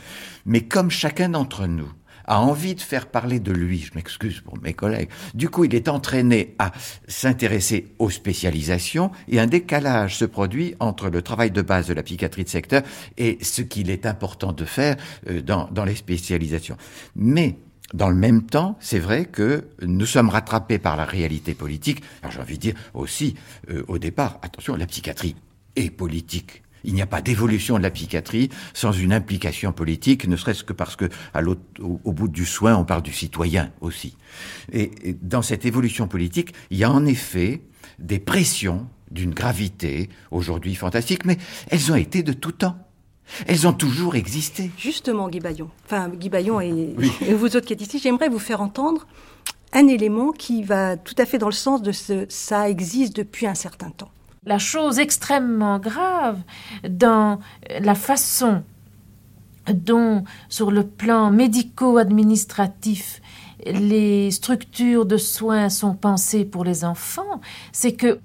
Mais 0.45 0.61
comme 0.61 0.89
chacun 0.89 1.29
d'entre 1.29 1.67
nous 1.67 1.91
a 2.25 2.39
envie 2.39 2.75
de 2.75 2.81
faire 2.81 3.07
parler 3.07 3.39
de 3.39 3.51
lui, 3.51 3.79
je 3.79 3.91
m'excuse 3.95 4.41
pour 4.41 4.57
mes 4.61 4.73
collègues, 4.73 5.09
du 5.33 5.49
coup 5.49 5.65
il 5.65 5.73
est 5.73 5.89
entraîné 5.89 6.55
à 6.59 6.71
s'intéresser 7.07 7.87
aux 7.99 8.11
spécialisations 8.11 9.11
et 9.27 9.39
un 9.39 9.47
décalage 9.47 10.17
se 10.17 10.25
produit 10.25 10.75
entre 10.79 11.09
le 11.09 11.21
travail 11.21 11.51
de 11.51 11.61
base 11.61 11.87
de 11.87 11.93
la 11.93 12.03
psychiatrie 12.03 12.43
de 12.43 12.49
secteur 12.49 12.83
et 13.17 13.39
ce 13.41 13.61
qu'il 13.63 13.89
est 13.89 14.05
important 14.05 14.53
de 14.53 14.65
faire 14.65 14.95
euh, 15.29 15.41
dans, 15.41 15.67
dans 15.71 15.83
les 15.83 15.95
spécialisations. 15.95 16.77
Mais 17.15 17.57
dans 17.93 18.09
le 18.09 18.15
même 18.15 18.43
temps, 18.43 18.77
c'est 18.79 18.99
vrai 18.99 19.25
que 19.25 19.65
nous 19.81 20.05
sommes 20.05 20.29
rattrapés 20.29 20.79
par 20.79 20.95
la 20.95 21.05
réalité 21.05 21.53
politique. 21.53 22.01
Alors 22.21 22.31
j'ai 22.31 22.39
envie 22.39 22.55
de 22.55 22.61
dire 22.61 22.75
aussi, 22.93 23.35
euh, 23.69 23.83
au 23.87 23.97
départ, 23.97 24.39
attention, 24.41 24.75
la 24.75 24.85
psychiatrie 24.85 25.35
est 25.75 25.89
politique. 25.89 26.63
Il 26.83 26.93
n'y 26.93 27.01
a 27.01 27.07
pas 27.07 27.21
d'évolution 27.21 27.77
de 27.77 27.83
la 27.83 27.91
psychiatrie 27.91 28.49
sans 28.73 28.91
une 28.91 29.13
implication 29.13 29.71
politique, 29.71 30.27
ne 30.27 30.35
serait-ce 30.35 30.63
que 30.63 30.73
parce 30.73 30.95
que 30.95 31.09
à 31.33 31.41
au, 31.43 32.11
bout 32.11 32.27
du 32.27 32.45
soin, 32.45 32.75
on 32.75 32.85
parle 32.85 33.03
du 33.03 33.13
citoyen 33.13 33.71
aussi. 33.81 34.17
Et 34.71 35.15
dans 35.21 35.43
cette 35.43 35.65
évolution 35.65 36.07
politique, 36.07 36.53
il 36.71 36.77
y 36.77 36.83
a 36.83 36.91
en 36.91 37.05
effet 37.05 37.61
des 37.99 38.19
pressions 38.19 38.87
d'une 39.11 39.33
gravité 39.33 40.09
aujourd'hui 40.31 40.73
fantastique, 40.73 41.25
mais 41.25 41.37
elles 41.69 41.91
ont 41.91 41.95
été 41.95 42.23
de 42.23 42.33
tout 42.33 42.53
temps. 42.53 42.77
Elles 43.47 43.67
ont 43.67 43.73
toujours 43.73 44.15
existé. 44.15 44.71
Justement, 44.77 45.29
Guy 45.29 45.39
Bayon, 45.39 45.69
enfin 45.85 46.09
Guy 46.09 46.29
Bayon 46.29 46.61
et, 46.61 46.93
oui. 46.97 47.11
et 47.27 47.33
vous 47.33 47.55
autres 47.55 47.65
qui 47.65 47.73
êtes 47.73 47.81
ici, 47.81 47.99
j'aimerais 47.99 48.29
vous 48.29 48.39
faire 48.39 48.61
entendre 48.61 49.07
un 49.73 49.87
élément 49.87 50.31
qui 50.31 50.63
va 50.63 50.97
tout 50.97 51.15
à 51.17 51.25
fait 51.25 51.37
dans 51.37 51.47
le 51.47 51.53
sens 51.53 51.81
de 51.81 51.91
ce 51.91 52.25
ça 52.29 52.69
existe 52.69 53.15
depuis 53.15 53.47
un 53.47 53.55
certain 53.55 53.89
temps. 53.89 54.11
La 54.45 54.57
chose 54.57 54.99
extrêmement 54.99 55.79
grave 55.79 56.39
dans 56.89 57.39
la 57.79 57.95
façon 57.95 58.63
dont, 59.71 60.23
sur 60.49 60.71
le 60.71 60.85
plan 60.85 61.29
médico-administratif, 61.29 63.21
les 63.65 64.31
structures 64.31 65.05
de 65.05 65.17
soins 65.17 65.69
sont 65.69 65.93
pensées 65.93 66.45
pour 66.45 66.65
les 66.65 66.83
enfants, 66.83 67.39
c'est 67.71 67.93
que 67.93 68.19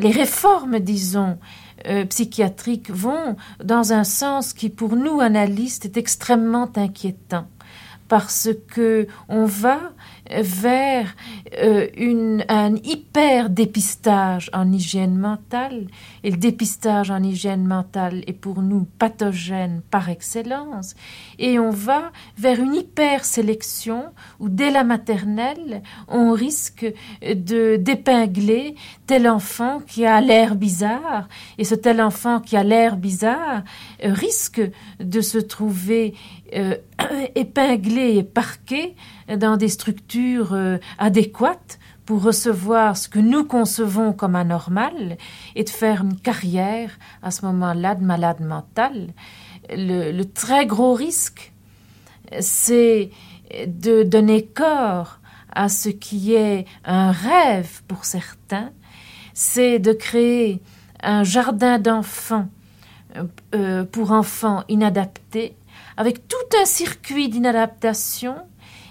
les 0.00 0.10
réformes, 0.10 0.80
disons, 0.80 1.38
euh, 1.86 2.04
psychiatriques 2.04 2.90
vont 2.90 3.36
dans 3.62 3.92
un 3.92 4.04
sens 4.04 4.52
qui, 4.52 4.68
pour 4.68 4.96
nous, 4.96 5.20
analystes, 5.20 5.84
est 5.84 5.96
extrêmement 5.96 6.70
inquiétant. 6.76 7.46
Parce 8.08 8.50
que 8.68 9.06
on 9.28 9.46
va 9.46 9.80
vers 10.40 11.14
euh, 11.58 11.88
une, 11.96 12.44
un 12.48 12.76
hyper 12.76 13.50
dépistage 13.50 14.50
en 14.52 14.72
hygiène 14.72 15.16
mentale. 15.16 15.86
Et 16.24 16.30
le 16.30 16.36
dépistage 16.36 17.10
en 17.10 17.22
hygiène 17.22 17.66
mentale 17.66 18.22
est 18.26 18.32
pour 18.32 18.62
nous 18.62 18.86
pathogène 18.98 19.82
par 19.90 20.08
excellence. 20.08 20.94
Et 21.38 21.58
on 21.58 21.70
va 21.70 22.12
vers 22.38 22.60
une 22.60 22.74
hyper 22.74 23.24
sélection 23.24 24.04
où 24.40 24.48
dès 24.48 24.70
la 24.70 24.84
maternelle, 24.84 25.82
on 26.08 26.32
risque 26.32 26.86
de 27.22 27.76
d'épingler 27.76 28.74
tel 29.06 29.28
enfant 29.28 29.80
qui 29.86 30.06
a 30.06 30.20
l'air 30.20 30.54
bizarre. 30.54 31.28
Et 31.58 31.64
ce 31.64 31.74
tel 31.74 32.00
enfant 32.00 32.40
qui 32.40 32.56
a 32.56 32.64
l'air 32.64 32.96
bizarre 32.96 33.62
risque 34.02 34.62
de 35.00 35.20
se 35.20 35.38
trouver 35.38 36.14
euh, 36.54 36.76
épinglé 37.34 38.16
et 38.16 38.22
parqué 38.22 38.94
dans 39.36 39.56
des 39.56 39.68
structures 39.68 40.52
euh, 40.52 40.78
adéquates 40.98 41.78
pour 42.06 42.22
recevoir 42.22 42.96
ce 42.96 43.08
que 43.08 43.18
nous 43.18 43.44
concevons 43.44 44.12
comme 44.12 44.36
anormal 44.36 45.16
et 45.54 45.64
de 45.64 45.70
faire 45.70 46.02
une 46.02 46.18
carrière 46.18 46.90
à 47.22 47.30
ce 47.30 47.44
moment-là 47.46 47.94
de 47.94 48.04
malade 48.04 48.40
mental. 48.40 49.12
Le, 49.70 50.22
très 50.24 50.66
gros 50.66 50.94
risque, 50.94 51.52
c'est 52.40 53.10
de 53.66 54.02
donner 54.02 54.44
corps 54.44 55.20
à 55.54 55.68
ce 55.68 55.88
qui 55.88 56.34
est 56.34 56.64
un 56.84 57.12
rêve 57.12 57.82
pour 57.86 58.04
certains, 58.04 58.70
c'est 59.34 59.78
de 59.78 59.92
créer 59.92 60.60
un 61.02 61.24
jardin 61.24 61.78
d'enfants 61.78 62.48
euh, 63.54 63.84
pour 63.84 64.12
enfants 64.12 64.64
inadaptés, 64.68 65.54
avec 65.96 66.26
tout 66.26 66.56
un 66.60 66.64
circuit 66.64 67.28
d'inadaptation 67.28 68.36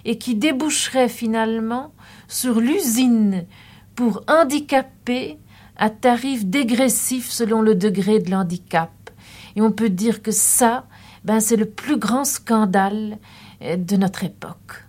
et 0.06 0.18
qui 0.18 0.36
déboucherait 0.36 1.10
finalement 1.10 1.94
sur 2.28 2.60
l'usine 2.60 3.46
pour 3.96 4.24
handicaper 4.28 5.38
à 5.78 5.90
tarif 5.90 6.46
dégressif 6.46 7.30
selon 7.30 7.62
le 7.62 7.76
degré 7.76 8.20
de 8.20 8.32
l'handicap. 8.32 8.92
Et 9.56 9.62
on 9.62 9.72
peut 9.72 9.90
dire 9.90 10.22
que 10.22 10.32
ça, 10.32 10.86
ben, 11.24 11.40
c'est 11.40 11.56
le 11.56 11.66
plus 11.66 11.98
grand 11.98 12.24
scandale 12.24 13.18
euh, 13.62 13.76
de 13.76 13.96
notre 13.98 14.24
époque. 14.24 14.86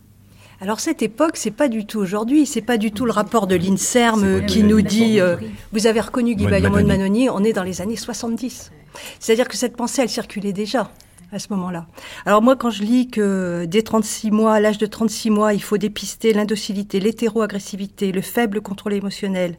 Alors 0.60 0.78
cette 0.78 1.02
époque, 1.02 1.36
c'est 1.36 1.50
pas 1.50 1.68
du 1.68 1.86
tout 1.86 1.98
aujourd'hui, 1.98 2.46
c'est 2.46 2.62
pas 2.62 2.76
du 2.78 2.92
tout 2.92 3.04
le 3.04 3.10
rapport 3.10 3.48
de 3.48 3.56
l'Inserm 3.56 4.46
qui 4.46 4.62
nous 4.62 4.80
dit 4.80 5.18
euh, 5.18 5.36
vous 5.72 5.88
avez 5.88 6.00
reconnu 6.00 6.36
Guy 6.36 6.44
de 6.44 6.68
Manoni, 6.68 7.28
on 7.28 7.42
est 7.42 7.52
dans 7.52 7.64
les 7.64 7.80
années 7.80 7.96
70. 7.96 8.70
C'est-à-dire 9.18 9.48
que 9.48 9.56
cette 9.56 9.76
pensée, 9.76 10.02
elle 10.02 10.08
circulait 10.08 10.52
déjà 10.52 10.92
à 11.32 11.38
ce 11.38 11.48
moment-là. 11.50 11.86
Alors 12.26 12.42
moi, 12.42 12.56
quand 12.56 12.70
je 12.70 12.82
lis 12.82 13.08
que 13.08 13.64
dès 13.64 13.82
36 13.82 14.30
mois, 14.30 14.54
à 14.54 14.60
l'âge 14.60 14.78
de 14.78 14.86
36 14.86 15.30
mois, 15.30 15.54
il 15.54 15.62
faut 15.62 15.78
dépister 15.78 16.32
l'indocilité, 16.32 17.00
l'hétéro-agressivité, 17.00 18.12
le 18.12 18.20
faible 18.20 18.60
contrôle 18.60 18.92
émotionnel, 18.92 19.56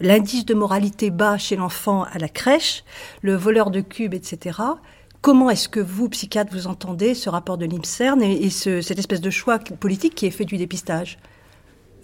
l'indice 0.00 0.44
de 0.44 0.54
moralité 0.54 1.10
bas 1.10 1.38
chez 1.38 1.56
l'enfant 1.56 2.04
à 2.04 2.18
la 2.18 2.28
crèche, 2.28 2.84
le 3.22 3.34
voleur 3.34 3.70
de 3.70 3.80
cubes, 3.80 4.14
etc. 4.14 4.58
Comment 5.20 5.50
est-ce 5.50 5.68
que 5.68 5.78
vous, 5.78 6.08
psychiatre, 6.08 6.52
vous 6.52 6.66
entendez 6.66 7.14
ce 7.14 7.30
rapport 7.30 7.56
de 7.56 7.64
l'IMSERN 7.64 8.20
et, 8.22 8.50
cette 8.50 8.98
espèce 8.98 9.20
de 9.20 9.30
choix 9.30 9.60
politique 9.60 10.16
qui 10.16 10.26
est 10.26 10.32
fait 10.32 10.44
du 10.44 10.56
dépistage? 10.56 11.18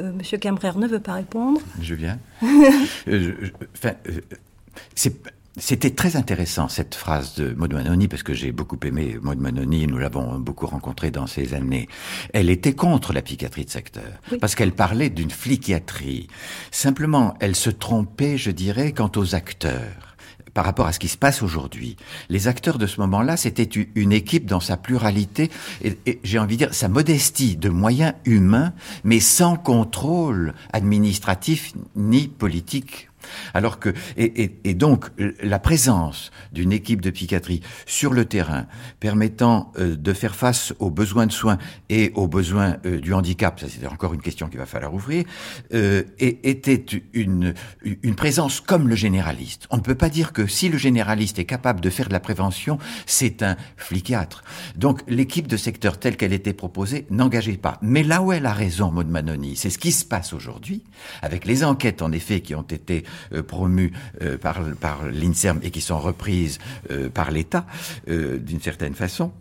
Euh, 0.01 0.13
Monsieur 0.13 0.39
Cambrère 0.39 0.79
ne 0.79 0.87
veut 0.87 1.01
pas 1.01 1.15
répondre. 1.15 1.61
Je 1.83 1.95
viens. 1.95 2.21
Euh, 3.09 3.33
enfin, 3.75 3.95
euh, 4.09 4.21
c'est 4.95 5.21
c'était 5.59 5.91
très 5.91 6.17
intéressant 6.17 6.69
cette 6.69 6.95
phrase 6.95 7.35
de 7.35 7.53
Maud 7.55 7.73
Manoni 7.73 8.09
parce 8.09 8.23
que 8.23 8.35
j'ai 8.35 8.53
beaucoup 8.53 8.79
aimé 8.85 9.19
Maud 9.21 9.39
Manoni, 9.39 9.87
nous 9.87 9.99
l'avons 9.99 10.39
beaucoup 10.39 10.67
rencontrée 10.67 11.11
dans 11.11 11.27
ces 11.27 11.55
années. 11.55 11.89
Elle 12.33 12.51
était 12.51 12.75
contre 12.75 13.13
la 13.13 13.23
psychiatrie 13.23 13.65
de 13.65 13.71
secteur 13.71 14.21
parce 14.41 14.55
qu'elle 14.55 14.73
parlait 14.73 15.11
d'une 15.11 15.31
flichiatrie. 15.31 16.29
Simplement, 16.71 17.35
elle 17.41 17.57
se 17.57 17.71
trompait, 17.71 18.39
je 18.39 18.51
dirais, 18.51 18.93
quant 18.93 19.11
aux 19.17 19.35
acteurs 19.35 20.17
par 20.55 20.65
rapport 20.65 20.87
à 20.87 20.93
ce 20.93 20.99
qui 20.99 21.09
se 21.09 21.19
passe 21.19 21.43
aujourd'hui. 21.43 21.97
Les 22.29 22.49
acteurs 22.49 22.79
de 22.79 22.87
ce 22.87 23.01
moment-là, 23.01 23.37
c'était 23.37 23.69
une 23.95 24.13
équipe 24.13 24.47
dans 24.47 24.61
sa 24.61 24.77
pluralité 24.77 25.51
et, 25.85 25.97
et 26.07 26.21
j'ai 26.25 26.39
envie 26.39 26.57
de 26.57 26.65
dire 26.65 26.75
sa 26.75 26.89
modestie 26.89 27.57
de 27.57 27.69
moyens 27.69 28.15
humains, 28.25 28.73
mais 29.05 29.21
sans 29.21 29.57
contrôle 29.57 30.55
administratif 30.73 31.73
ni 31.95 32.29
politique 32.29 33.08
alors 33.55 33.79
que 33.79 33.93
et, 34.17 34.75
donc 34.75 35.07
la 35.43 35.59
présence 35.59 36.31
d'une 36.53 36.73
équipe 36.73 37.01
de 37.01 37.11
psychiatrie 37.11 37.63
sur 37.87 38.13
le 38.13 38.25
terrain 38.25 38.67
permettant 39.01 39.73
euh, 39.79 39.97
de 39.97 40.13
faire 40.13 40.35
face 40.35 40.73
aux 40.79 40.91
besoins 40.91 41.27
de 41.27 41.33
soins 41.33 41.59
et 41.89 42.13
aux 42.15 42.29
besoins 42.29 42.77
euh, 42.87 43.01
du 43.01 43.13
handicap, 43.13 43.59
ça 43.61 43.67
c'est 43.69 43.87
encore 43.87 44.15
une 44.15 44.23
question 44.23 44.49
qu'il 44.49 44.59
va 44.59 44.67
falloir 44.67 44.95
ouvrir, 44.95 45.25
euh, 45.75 46.03
était 46.19 46.85
une 47.13 47.55
une 48.03 48.15
présence 48.15 48.61
comme 48.61 48.89
le 48.89 48.95
généraliste. 48.95 49.67
On 49.71 49.77
ne 49.77 49.83
peut 49.83 49.95
pas 49.95 50.09
dire 50.09 50.33
que 50.33 50.47
si 50.47 50.69
le 50.69 50.79
généraliste 50.79 51.39
est 51.39 51.45
capable 51.45 51.81
de 51.81 51.91
faire 51.91 52.09
de 52.09 52.13
la 52.13 52.21
prévention, 52.21 52.79
c'est 53.07 53.43
un 53.43 53.57
flichiatre. 53.77 54.43
Donc 54.77 55.03
l'équipe 55.09 55.47
de 55.47 55.57
secteur 55.57 55.99
telle 55.99 56.17
qu'elle 56.17 56.33
était 56.33 56.53
proposée 56.53 57.07
n'engageait 57.11 57.57
pas. 57.57 57.79
Mais 57.83 58.03
là 58.03 58.23
où 58.23 58.33
elle 58.33 58.47
a 58.47 58.53
raison, 58.53 58.91
Maud 58.91 59.09
Manoni, 59.09 59.57
c'est 59.57 59.71
ce 59.71 59.79
qui 59.79 59.93
se 59.93 60.05
passe 60.05 60.33
aujourd'hui 60.33 60.83
avec 61.23 61.45
les 61.45 61.65
enquêtes 61.65 62.03
en 62.03 62.13
effet 62.13 62.41
qui 62.41 62.55
ont 62.55 62.63
été 62.63 62.99
euh, 62.99 63.03
promues 63.47 63.93
euh, 64.23 64.37
par, 64.39 64.61
l'INSERM 65.05 65.61
et 65.63 65.71
qui 65.71 65.81
sont 65.81 65.99
reprises 65.99 66.59
euh, 66.91 67.09
par 67.09 67.31
l'État 67.31 67.67
d'une 68.07 68.61
certaine 68.61 68.95
façon, 68.95 69.33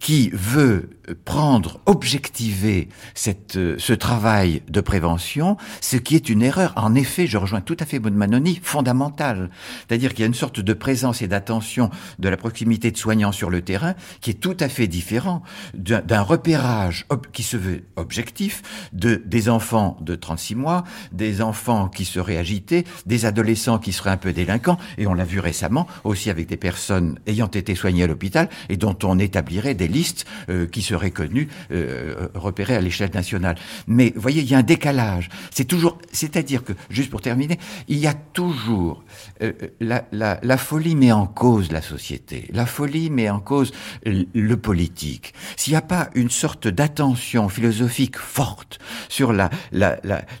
qui 0.00 0.30
veut 0.32 0.90
prendre, 1.24 1.80
objectiver 1.86 2.88
cette, 3.14 3.58
ce 3.78 3.92
travail 3.92 4.62
de 4.68 4.80
prévention, 4.80 5.56
ce 5.80 5.96
qui 5.96 6.14
est 6.14 6.28
une 6.28 6.42
erreur. 6.42 6.72
En 6.76 6.94
effet, 6.94 7.26
je 7.26 7.36
rejoins 7.36 7.60
tout 7.60 7.76
à 7.80 7.84
fait 7.84 7.98
Manoni, 7.98 8.60
fondamentale. 8.62 9.50
C'est-à-dire 9.86 10.10
qu'il 10.10 10.20
y 10.20 10.22
a 10.24 10.26
une 10.26 10.34
sorte 10.34 10.60
de 10.60 10.72
présence 10.72 11.22
et 11.22 11.28
d'attention 11.28 11.90
de 12.18 12.28
la 12.28 12.36
proximité 12.36 12.90
de 12.90 12.96
soignants 12.96 13.32
sur 13.32 13.50
le 13.50 13.62
terrain 13.62 13.94
qui 14.20 14.30
est 14.30 14.40
tout 14.40 14.56
à 14.60 14.68
fait 14.68 14.86
différent 14.86 15.42
d'un 15.74 16.22
repérage 16.22 17.06
qui 17.32 17.42
se 17.42 17.56
veut 17.56 17.84
objectif 17.96 18.62
de, 18.92 19.22
des 19.24 19.48
enfants 19.48 19.96
de 20.00 20.14
36 20.14 20.54
mois, 20.54 20.84
des 21.12 21.42
enfants 21.42 21.88
qui 21.88 22.04
seraient 22.04 22.37
agités, 22.38 22.84
des 23.06 23.26
adolescents 23.26 23.78
qui 23.78 23.92
seraient 23.92 24.10
un 24.10 24.16
peu 24.16 24.32
délinquants, 24.32 24.78
et 24.96 25.06
on 25.06 25.14
l'a 25.14 25.24
vu 25.24 25.40
récemment 25.40 25.86
aussi 26.04 26.30
avec 26.30 26.46
des 26.48 26.56
personnes 26.56 27.18
ayant 27.26 27.48
été 27.48 27.74
soignées 27.74 28.04
à 28.04 28.06
l'hôpital 28.06 28.48
et 28.68 28.76
dont 28.76 28.96
on 29.04 29.18
établirait 29.18 29.74
des 29.74 29.88
listes 29.88 30.24
euh, 30.48 30.66
qui 30.66 30.82
seraient 30.82 31.10
connues, 31.10 31.48
euh, 31.70 32.28
repérées 32.34 32.76
à 32.76 32.80
l'échelle 32.80 33.10
nationale. 33.12 33.56
Mais 33.86 34.12
vous 34.14 34.20
voyez, 34.20 34.42
il 34.42 34.50
y 34.50 34.54
a 34.54 34.58
un 34.58 34.62
décalage. 34.62 35.28
C'est 35.50 35.64
toujours, 35.64 35.98
c'est-à-dire 36.12 36.64
que, 36.64 36.72
juste 36.90 37.10
pour 37.10 37.20
terminer, 37.20 37.58
il 37.88 37.98
y 37.98 38.06
a 38.06 38.14
toujours 38.14 39.02
euh, 39.42 39.52
la, 39.80 40.56
folie 40.58 40.94
met 40.94 41.12
en 41.12 41.26
cause 41.26 41.72
la 41.72 41.82
société, 41.82 42.48
la 42.52 42.66
folie 42.66 43.10
met 43.10 43.30
en 43.30 43.40
cause 43.40 43.72
le 44.04 44.56
politique. 44.56 45.34
S'il 45.56 45.72
n'y 45.72 45.76
a 45.76 45.82
pas 45.82 46.10
une 46.14 46.30
sorte 46.30 46.68
d'attention 46.68 47.48
philosophique 47.48 48.18
forte 48.18 48.78
sur 49.08 49.32
la 49.32 49.50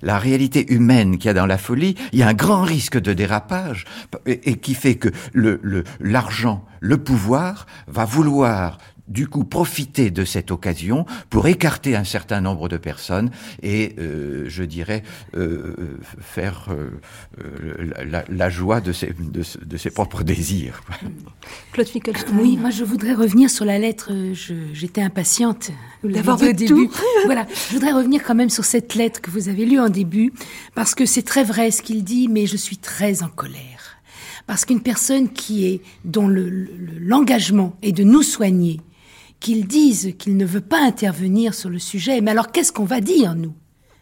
réalité 0.02 0.72
humaine 0.72 1.18
qu'il 1.18 1.26
y 1.26 1.30
a 1.30 1.34
dans 1.34 1.46
la 1.46 1.58
folie, 1.58 1.87
il 2.12 2.18
y 2.18 2.22
a 2.22 2.28
un 2.28 2.34
grand 2.34 2.62
risque 2.62 2.98
de 2.98 3.12
dérapage 3.12 3.84
et, 4.26 4.56
qui 4.56 4.74
fait 4.74 4.96
que 4.96 5.08
l'argent, 6.00 6.64
le 6.80 6.96
pouvoir 6.98 7.66
va 7.86 8.04
vouloir 8.04 8.78
du 9.08 9.26
coup 9.26 9.44
profiter 9.44 10.10
de 10.10 10.24
cette 10.24 10.50
occasion 10.50 11.06
pour 11.30 11.46
écarter 11.48 11.96
un 11.96 12.04
certain 12.04 12.40
nombre 12.40 12.68
de 12.68 12.76
personnes 12.76 13.30
et, 13.62 13.94
euh, 13.98 14.44
je 14.48 14.62
dirais, 14.62 15.02
euh, 15.36 15.98
faire 16.20 16.68
euh, 16.70 16.90
la, 18.28 18.50
joie 18.50 18.80
de 18.80 18.92
ses, 18.92 19.14
de, 19.18 19.76
ses 19.76 19.90
propres 19.90 20.22
désirs. 20.22 20.82
Claude 21.72 21.88
Oui, 22.40 22.56
moi 22.56 22.70
je 22.70 22.84
voudrais 22.84 23.14
revenir 23.14 23.50
sur 23.50 23.64
la 23.64 23.78
lettre. 23.78 24.10
J'étais 24.72 25.02
impatiente 25.02 25.70
d'avoir 26.04 26.40
au 26.42 26.52
début. 26.52 26.88
voilà, 27.24 27.46
je 27.68 27.74
voudrais 27.74 27.92
revenir 27.92 28.22
quand 28.22 28.34
même 28.34 28.50
sur 28.50 28.64
cette 28.64 28.94
lettre 28.94 29.20
que 29.20 29.30
vous 29.30 29.48
avez 29.48 29.64
lue 29.64 29.80
en 29.80 29.88
début 29.88 30.32
parce 30.74 30.94
que 30.94 31.06
c'est 31.06 31.22
très 31.22 31.44
vrai 31.44 31.70
ce 31.70 31.82
qu'il 31.82 32.04
dit, 32.04 32.28
mais 32.28 32.46
je 32.46 32.56
suis 32.56 32.78
très 32.78 33.22
en 33.22 33.28
colère 33.28 33.78
parce 34.48 34.64
qu'une 34.64 34.80
personne 34.80 35.28
qui 35.28 35.66
est 35.66 35.82
dont 36.04 36.26
l'engagement 36.26 37.76
est 37.82 37.92
de 37.92 38.02
nous 38.02 38.22
soigner 38.22 38.80
qu'il 39.40 39.66
dise 39.66 40.14
qu'il 40.18 40.36
ne 40.36 40.44
veut 40.44 40.60
pas 40.60 40.80
intervenir 40.80 41.54
sur 41.54 41.70
le 41.70 41.78
sujet, 41.78 42.20
mais 42.20 42.30
alors 42.30 42.50
qu'est-ce 42.50 42.72
qu'on 42.72 42.84
va 42.84 43.00
dire, 43.00 43.34
nous 43.34 43.54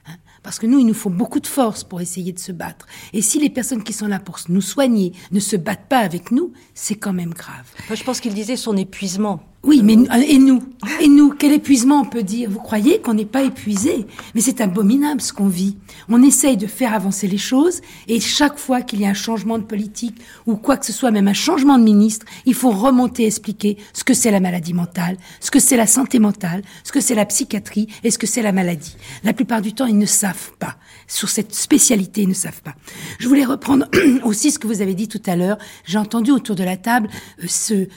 hein? 0.07 0.17
Parce 0.43 0.59
que 0.59 0.67
nous, 0.67 0.79
il 0.79 0.87
nous 0.87 0.95
faut 0.95 1.11
beaucoup 1.11 1.41
de 1.41 1.47
force 1.47 1.85
pour 1.85 2.01
essayer 2.01 2.33
de 2.33 2.39
se 2.39 2.53
battre. 2.53 2.87
Et 3.13 3.23
si 3.23 3.39
les 3.41 3.51
personnes 3.51 3.83
qui 3.83 3.93
sont 3.93 4.07
là 4.07 4.21
pour 4.21 4.39
nous 4.49 4.61
soigner 4.61 5.13
ne 5.33 5.41
se 5.41 5.57
battent 5.57 5.89
pas 5.89 5.99
avec 5.99 6.31
nous, 6.31 6.53
c'est 6.75 6.95
quand 6.95 7.13
même 7.13 7.35
grave. 7.35 7.67
je 7.93 8.05
pense 8.05 8.21
qu'il 8.21 8.35
disait 8.35 8.57
son 8.57 8.77
épuisement 8.77 9.43
Oui, 9.63 9.83
mais 9.83 9.95
et 10.29 10.39
nous 10.39 10.63
Et 11.01 11.09
nous 11.09 11.31
Quel 11.31 11.53
épuisement 11.53 12.01
on 12.03 12.05
peut 12.05 12.23
dire 12.23 12.49
Vous 12.51 12.61
croyez 12.61 13.01
qu'on 13.01 13.15
n'est 13.15 13.25
pas 13.25 13.43
épuisé? 13.43 14.07
Mais 14.35 14.41
c'est 14.41 14.61
abominable 14.61 15.21
ce 15.21 15.33
qu'on 15.33 15.49
vit. 15.49 15.77
On 16.09 16.23
essaye 16.23 16.57
de 16.57 16.67
faire 16.67 16.95
avancer 16.95 17.27
les 17.27 17.39
choses 17.39 17.81
et 18.07 18.21
chaque 18.21 18.59
fois 18.59 18.83
qu'il 18.83 19.01
y 19.01 19.07
a 19.07 19.09
un 19.09 19.15
changement 19.15 19.59
de 19.59 19.65
politique 19.65 20.21
ou 20.47 20.57
quoi 20.57 20.77
que 20.77 20.87
ce 20.87 20.93
soit, 20.93 21.11
même 21.11 21.27
un 21.27 21.33
changement 21.33 21.79
de 21.79 21.85
ministre, 21.85 22.27
il 22.45 22.55
faut 22.55 22.71
remonter 22.71 23.27
expliquer 23.27 23.77
ce 23.93 24.05
que 24.05 24.15
c'est 24.15 24.31
la 24.31 24.41
maladie 24.41 24.75
mentale, 24.75 25.17
ce 25.41 25.51
que 25.51 25.59
c'est 25.59 25.77
la 25.77 25.87
santé 25.87 26.19
mentale, 26.19 26.63
ce 26.85 26.93
que 26.93 27.01
c'est 27.01 27.15
la 27.15 27.27
psychiatrie 27.27 27.89
et 28.05 28.11
ce 28.11 28.19
que 28.19 28.27
c'est 28.27 28.43
la 28.43 28.53
maladie. 28.53 28.97
La 29.25 29.33
plupart 29.33 29.63
du 29.63 29.73
temps, 29.73 29.87
ils 29.87 29.99
ne 29.99 30.07
savent 30.07 30.53
pas. 30.59 30.77
Sur 31.09 31.29
cette 31.29 31.55
spécialité, 31.55 32.23
ils 32.23 32.29
ne 32.29 32.35
savent 32.35 32.63
pas. 32.63 32.75
Je 33.19 33.29
voulais 33.29 33.45
reprendre 33.45 33.87
aussi 34.25 34.51
ce 34.51 34.59
que 34.59 34.67
vous 34.67 34.81
avez 34.81 34.95
dit 34.95 35.09
tout 35.09 35.23
à 35.27 35.35
l'heure. 35.35 35.59
J'ai 35.85 35.99
entendu 35.99 36.31
autour 36.31 36.55
de 36.57 36.65
la 36.65 36.77
table 36.77 37.09
euh, 37.43 37.47
ce 37.49 37.89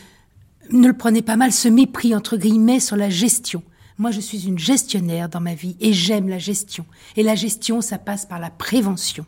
ne 0.72 0.88
le 0.88 0.94
prenez 0.94 1.22
pas 1.22 1.36
mal, 1.36 1.52
ce 1.52 1.68
mépris 1.68 2.16
entre 2.16 2.38
guillemets 2.38 2.80
sur 2.80 2.96
la 2.96 3.10
gestion. 3.10 3.64
Moi, 3.98 4.12
je 4.12 4.22
suis 4.22 4.48
une 4.48 4.60
gestionnaire 4.60 5.28
dans 5.28 5.42
ma 5.42 5.54
vie 5.54 5.76
et 5.80 5.92
j'aime 5.92 6.30
la 6.30 6.38
gestion. 6.38 6.86
Et 7.18 7.24
la 7.24 7.36
gestion, 7.36 7.82
ça 7.82 7.98
passe 7.98 8.26
par 8.26 8.40
la 8.40 8.50
prévention. 8.50 9.26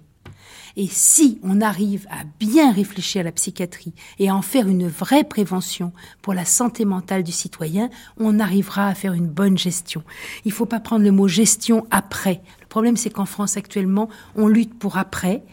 Et 0.77 0.87
si 0.87 1.39
on 1.43 1.59
arrive 1.59 2.07
à 2.09 2.23
bien 2.39 2.71
réfléchir 2.71 3.21
à 3.21 3.23
la 3.25 3.33
psychiatrie 3.33 3.93
et 4.19 4.29
à 4.29 4.35
en 4.35 4.41
faire 4.41 4.69
une 4.69 4.87
vraie 4.87 5.25
prévention 5.25 5.91
pour 6.21 6.33
la 6.33 6.45
santé 6.45 6.85
mentale 6.85 7.23
du 7.23 7.33
citoyen, 7.33 7.89
on 8.17 8.39
arrivera 8.39 8.87
à 8.87 8.95
faire 8.95 9.11
une 9.11 9.27
bonne 9.27 9.57
gestion. 9.57 10.03
Il 10.45 10.49
ne 10.49 10.53
faut 10.53 10.65
pas 10.65 10.79
prendre 10.79 11.03
le 11.03 11.11
mot 11.11 11.27
gestion 11.27 11.85
après. 11.91 12.41
Le 12.61 12.67
problème, 12.67 12.95
c'est 12.95 13.09
qu'en 13.09 13.25
France 13.25 13.57
actuellement, 13.57 14.07
on 14.35 14.47
lutte 14.47 14.79
pour 14.79 14.97
après 14.97 15.43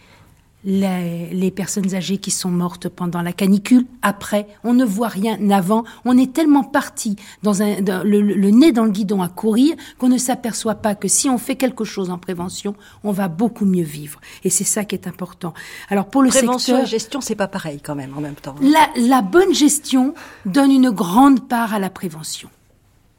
les, 0.64 1.50
personnes 1.50 1.94
âgées 1.94 2.18
qui 2.18 2.30
sont 2.30 2.50
mortes 2.50 2.88
pendant 2.88 3.22
la 3.22 3.32
canicule. 3.32 3.86
Après, 4.02 4.46
on 4.64 4.74
ne 4.74 4.84
voit 4.84 5.08
rien 5.08 5.50
avant. 5.50 5.84
On 6.04 6.18
est 6.18 6.32
tellement 6.32 6.64
parti 6.64 7.16
dans, 7.42 7.62
un, 7.62 7.76
le, 8.04 8.50
nez 8.50 8.72
dans 8.72 8.84
le 8.84 8.90
guidon 8.90 9.22
à 9.22 9.28
courir 9.28 9.76
qu'on 9.98 10.08
ne 10.08 10.18
s'aperçoit 10.18 10.76
pas 10.76 10.94
que 10.94 11.08
si 11.08 11.28
on 11.28 11.38
fait 11.38 11.56
quelque 11.56 11.84
chose 11.84 12.10
en 12.10 12.18
prévention, 12.18 12.74
on 13.04 13.12
va 13.12 13.28
beaucoup 13.28 13.64
mieux 13.64 13.84
vivre. 13.84 14.20
Et 14.44 14.50
c'est 14.50 14.64
ça 14.64 14.84
qui 14.84 14.94
est 14.94 15.06
important. 15.06 15.54
Alors 15.88 16.06
pour 16.06 16.22
le 16.22 16.30
prévention 16.30 16.58
secteur, 16.58 16.82
et 16.82 16.86
gestion, 16.86 17.20
c'est 17.20 17.34
pas 17.34 17.48
pareil 17.48 17.80
quand 17.80 17.94
même 17.94 18.16
en 18.16 18.20
même 18.20 18.34
temps. 18.34 18.54
La, 18.60 18.88
la 18.96 19.22
bonne 19.22 19.54
gestion 19.54 20.14
donne 20.44 20.72
une 20.72 20.90
grande 20.90 21.48
part 21.48 21.72
à 21.72 21.78
la 21.78 21.90
prévention. 21.90 22.48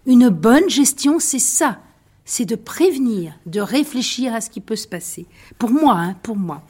Une 0.06 0.30
bonne 0.30 0.69
gestion, 0.69 1.19
c'est 1.19 1.39
ça 1.39 1.80
c'est 2.29 2.45
de 2.45 2.55
prévenir, 2.55 3.33
de 3.47 3.59
réfléchir 3.59 4.35
à 4.35 4.39
ce 4.39 4.51
qui 4.51 4.61
peut 4.61 4.75
se 4.75 4.87
passer. 4.87 5.25
Pour 5.57 5.71
moi, 5.71 5.95
hein, 5.97 6.15
pour 6.21 6.35
moi. 6.35 6.61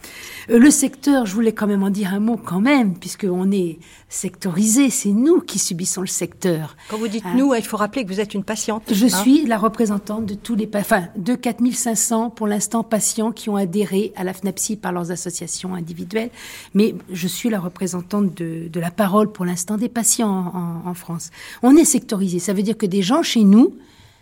Euh, 0.50 0.58
le 0.58 0.72
secteur, 0.72 1.26
je 1.26 1.34
voulais 1.34 1.52
quand 1.52 1.68
même 1.68 1.84
en 1.84 1.90
dire 1.90 2.14
un 2.14 2.22
mot 2.22 2.38
quand 2.38 2.62
même, 2.62 2.98
puisqu'on 2.98 3.52
est 3.52 3.78
sectorisé, 4.08 4.90
c'est 4.90 5.12
nous 5.12 5.42
qui 5.42 5.60
subissons 5.60 6.00
le 6.00 6.08
secteur. 6.08 6.78
Quand 6.90 6.98
vous 6.98 7.10
dites 7.10 7.26
hein. 7.26 7.34
nous, 7.36 7.54
il 7.54 7.62
faut 7.62 7.76
rappeler 7.76 8.06
que 8.06 8.08
vous 8.08 8.22
êtes 8.22 8.34
une 8.34 8.46
patiente. 8.46 8.84
Je 8.90 9.08
hein. 9.08 9.10
suis 9.10 9.46
la 9.48 9.58
représentante 9.58 10.26
de 10.26 10.34
tous 10.34 10.56
les, 10.56 10.70
enfin, 10.76 11.10
de 11.18 11.36
4500 11.36 12.30
pour 12.30 12.48
l'instant 12.48 12.82
patients 12.86 13.34
qui 13.34 13.50
ont 13.50 13.58
adhéré 13.58 14.14
à 14.16 14.24
la 14.24 14.34
FNAPSI 14.34 14.78
par 14.78 14.94
leurs 14.94 15.12
associations 15.12 15.76
individuelles, 15.76 16.30
mais 16.74 16.96
je 17.12 17.28
suis 17.28 17.50
la 17.50 17.60
représentante 17.60 18.34
de, 18.34 18.80
la 18.80 18.92
parole 18.92 19.30
pour 19.30 19.44
l'instant 19.44 19.76
des 19.76 19.90
patients 19.90 20.30
en, 20.30 20.90
en 20.90 20.94
France. 20.94 21.32
On 21.64 21.76
est 21.76 21.84
sectorisé, 21.84 22.40
ça 22.40 22.54
veut 22.54 22.64
dire 22.64 22.78
que 22.78 22.86
des 22.86 23.02
gens 23.02 23.24
chez 23.24 23.44
nous 23.44 23.76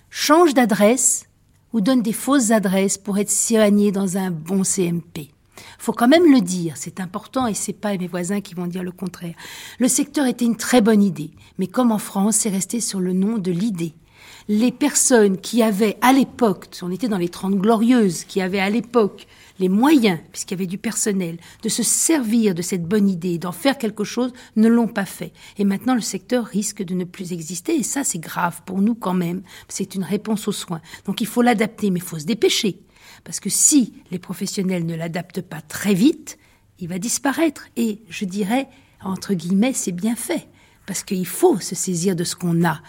changent 0.09 0.55
d'adresse 0.55 1.26
ou 1.73 1.81
donnent 1.81 2.01
des 2.01 2.13
fausses 2.13 2.51
adresses 2.51 2.97
pour 2.97 3.17
être 3.17 3.31
soignés 3.31 3.91
dans 3.91 4.17
un 4.17 4.31
bon 4.31 4.63
CMP. 4.63 5.31
Faut 5.79 5.93
quand 5.93 6.07
même 6.07 6.31
le 6.31 6.41
dire, 6.41 6.73
c'est 6.75 6.99
important 6.99 7.47
et 7.47 7.53
c'est 7.53 7.73
pas 7.73 7.97
mes 7.97 8.07
voisins 8.07 8.41
qui 8.41 8.55
vont 8.55 8.67
dire 8.67 8.83
le 8.83 8.91
contraire. 8.91 9.35
Le 9.79 9.87
secteur 9.87 10.25
était 10.25 10.45
une 10.45 10.55
très 10.55 10.81
bonne 10.81 11.03
idée, 11.03 11.31
mais 11.57 11.67
comme 11.67 11.91
en 11.91 11.97
France, 11.97 12.37
c'est 12.37 12.49
resté 12.49 12.79
sur 12.79 12.99
le 12.99 13.13
nom 13.13 13.37
de 13.37 13.51
l'idée. 13.51 13.93
Les 14.47 14.71
personnes 14.71 15.37
qui 15.37 15.61
avaient 15.61 15.97
à 16.01 16.13
l'époque, 16.13 16.67
on 16.81 16.91
était 16.91 17.09
dans 17.09 17.17
les 17.17 17.29
Trente 17.29 17.55
Glorieuses, 17.55 18.23
qui 18.23 18.41
avaient 18.41 18.59
à 18.59 18.69
l'époque 18.69 19.27
les 19.59 19.69
moyens, 19.69 20.19
puisqu'il 20.31 20.53
y 20.53 20.57
avait 20.57 20.67
du 20.67 20.77
personnel, 20.77 21.37
de 21.63 21.69
se 21.69 21.83
servir 21.83 22.53
de 22.55 22.61
cette 22.61 22.85
bonne 22.85 23.09
idée, 23.09 23.37
d'en 23.37 23.51
faire 23.51 23.77
quelque 23.77 24.03
chose, 24.03 24.33
ne 24.55 24.67
l'ont 24.67 24.87
pas 24.87 25.05
fait. 25.05 25.33
Et 25.57 25.65
maintenant, 25.65 25.95
le 25.95 26.01
secteur 26.01 26.45
risque 26.45 26.83
de 26.83 26.93
ne 26.93 27.03
plus 27.03 27.33
exister. 27.33 27.75
Et 27.75 27.83
ça, 27.83 28.03
c'est 28.03 28.19
grave 28.19 28.61
pour 28.65 28.81
nous 28.81 28.95
quand 28.95 29.13
même. 29.13 29.41
C'est 29.67 29.95
une 29.95 30.03
réponse 30.03 30.47
aux 30.47 30.53
soins. 30.53 30.81
Donc 31.05 31.21
il 31.21 31.27
faut 31.27 31.41
l'adapter, 31.41 31.89
mais 31.89 31.99
il 31.99 32.05
faut 32.05 32.19
se 32.19 32.25
dépêcher. 32.25 32.79
Parce 33.23 33.39
que 33.39 33.49
si 33.49 33.93
les 34.11 34.19
professionnels 34.19 34.85
ne 34.85 34.95
l'adaptent 34.95 35.41
pas 35.41 35.61
très 35.61 35.93
vite, 35.93 36.37
il 36.79 36.87
va 36.87 36.99
disparaître. 36.99 37.67
Et 37.75 38.01
je 38.09 38.25
dirais, 38.25 38.67
entre 39.03 39.33
guillemets, 39.33 39.73
c'est 39.73 39.91
bien 39.91 40.15
fait 40.15 40.47
parce 40.87 41.03
qu'il 41.03 41.27
faut 41.27 41.59
se 41.59 41.75
saisir 41.75 42.15
de 42.15 42.23
ce 42.23 42.35
qu'on 42.35 42.65
a. 42.65 42.79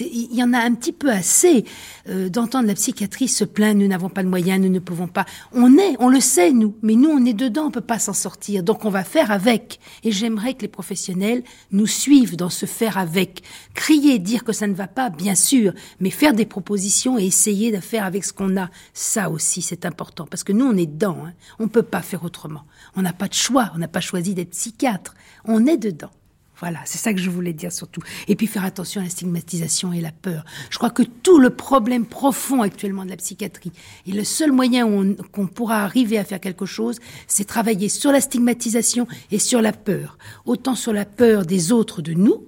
Il 0.00 0.34
y 0.34 0.42
en 0.44 0.54
a 0.54 0.58
un 0.58 0.74
petit 0.74 0.92
peu 0.92 1.10
assez 1.10 1.64
euh, 2.08 2.28
d'entendre 2.28 2.68
la 2.68 2.74
psychiatrie 2.74 3.26
se 3.26 3.44
plaindre, 3.44 3.80
nous 3.80 3.88
n'avons 3.88 4.08
pas 4.08 4.22
de 4.22 4.28
moyens, 4.28 4.60
nous 4.60 4.70
ne 4.70 4.78
pouvons 4.78 5.08
pas. 5.08 5.26
On 5.52 5.76
est, 5.76 5.96
on 5.98 6.08
le 6.08 6.20
sait, 6.20 6.52
nous, 6.52 6.76
mais 6.82 6.94
nous, 6.94 7.10
on 7.10 7.24
est 7.26 7.34
dedans, 7.34 7.64
on 7.66 7.70
peut 7.72 7.80
pas 7.80 7.98
s'en 7.98 8.12
sortir. 8.12 8.62
Donc 8.62 8.84
on 8.84 8.90
va 8.90 9.02
faire 9.02 9.32
avec. 9.32 9.80
Et 10.04 10.12
j'aimerais 10.12 10.54
que 10.54 10.62
les 10.62 10.68
professionnels 10.68 11.42
nous 11.72 11.88
suivent 11.88 12.36
dans 12.36 12.48
ce 12.48 12.64
faire 12.64 12.96
avec. 12.96 13.42
Crier, 13.74 14.20
dire 14.20 14.44
que 14.44 14.52
ça 14.52 14.68
ne 14.68 14.74
va 14.74 14.86
pas, 14.86 15.10
bien 15.10 15.34
sûr, 15.34 15.72
mais 15.98 16.10
faire 16.10 16.34
des 16.34 16.46
propositions 16.46 17.18
et 17.18 17.24
essayer 17.24 17.72
de 17.72 17.80
faire 17.80 18.04
avec 18.04 18.24
ce 18.24 18.32
qu'on 18.32 18.56
a, 18.56 18.70
ça 18.94 19.30
aussi, 19.30 19.62
c'est 19.62 19.84
important. 19.84 20.26
Parce 20.30 20.44
que 20.44 20.52
nous, 20.52 20.64
on 20.64 20.76
est 20.76 20.86
dedans, 20.86 21.18
hein. 21.26 21.32
on 21.58 21.66
peut 21.66 21.82
pas 21.82 22.02
faire 22.02 22.24
autrement. 22.24 22.62
On 22.94 23.02
n'a 23.02 23.12
pas 23.12 23.26
de 23.26 23.34
choix, 23.34 23.72
on 23.74 23.78
n'a 23.78 23.88
pas 23.88 24.00
choisi 24.00 24.34
d'être 24.34 24.50
psychiatre. 24.50 25.14
On 25.44 25.66
est 25.66 25.76
dedans. 25.76 26.10
Voilà, 26.60 26.80
c'est 26.84 26.98
ça 26.98 27.12
que 27.12 27.20
je 27.20 27.30
voulais 27.30 27.52
dire 27.52 27.72
surtout. 27.72 28.00
Et 28.26 28.34
puis 28.34 28.46
faire 28.46 28.64
attention 28.64 29.00
à 29.00 29.04
la 29.04 29.10
stigmatisation 29.10 29.92
et 29.92 30.00
la 30.00 30.10
peur. 30.10 30.44
Je 30.70 30.78
crois 30.78 30.90
que 30.90 31.04
tout 31.04 31.38
le 31.38 31.50
problème 31.50 32.04
profond 32.04 32.62
actuellement 32.62 33.04
de 33.04 33.10
la 33.10 33.16
psychiatrie, 33.16 33.72
et 34.06 34.12
le 34.12 34.24
seul 34.24 34.50
moyen 34.50 34.86
qu'on 35.32 35.46
pourra 35.46 35.84
arriver 35.84 36.18
à 36.18 36.24
faire 36.24 36.40
quelque 36.40 36.66
chose, 36.66 36.98
c'est 37.26 37.44
travailler 37.44 37.88
sur 37.88 38.10
la 38.10 38.20
stigmatisation 38.20 39.06
et 39.30 39.38
sur 39.38 39.62
la 39.62 39.72
peur. 39.72 40.18
Autant 40.46 40.74
sur 40.74 40.92
la 40.92 41.04
peur 41.04 41.46
des 41.46 41.70
autres 41.70 42.02
de 42.02 42.12
nous, 42.12 42.44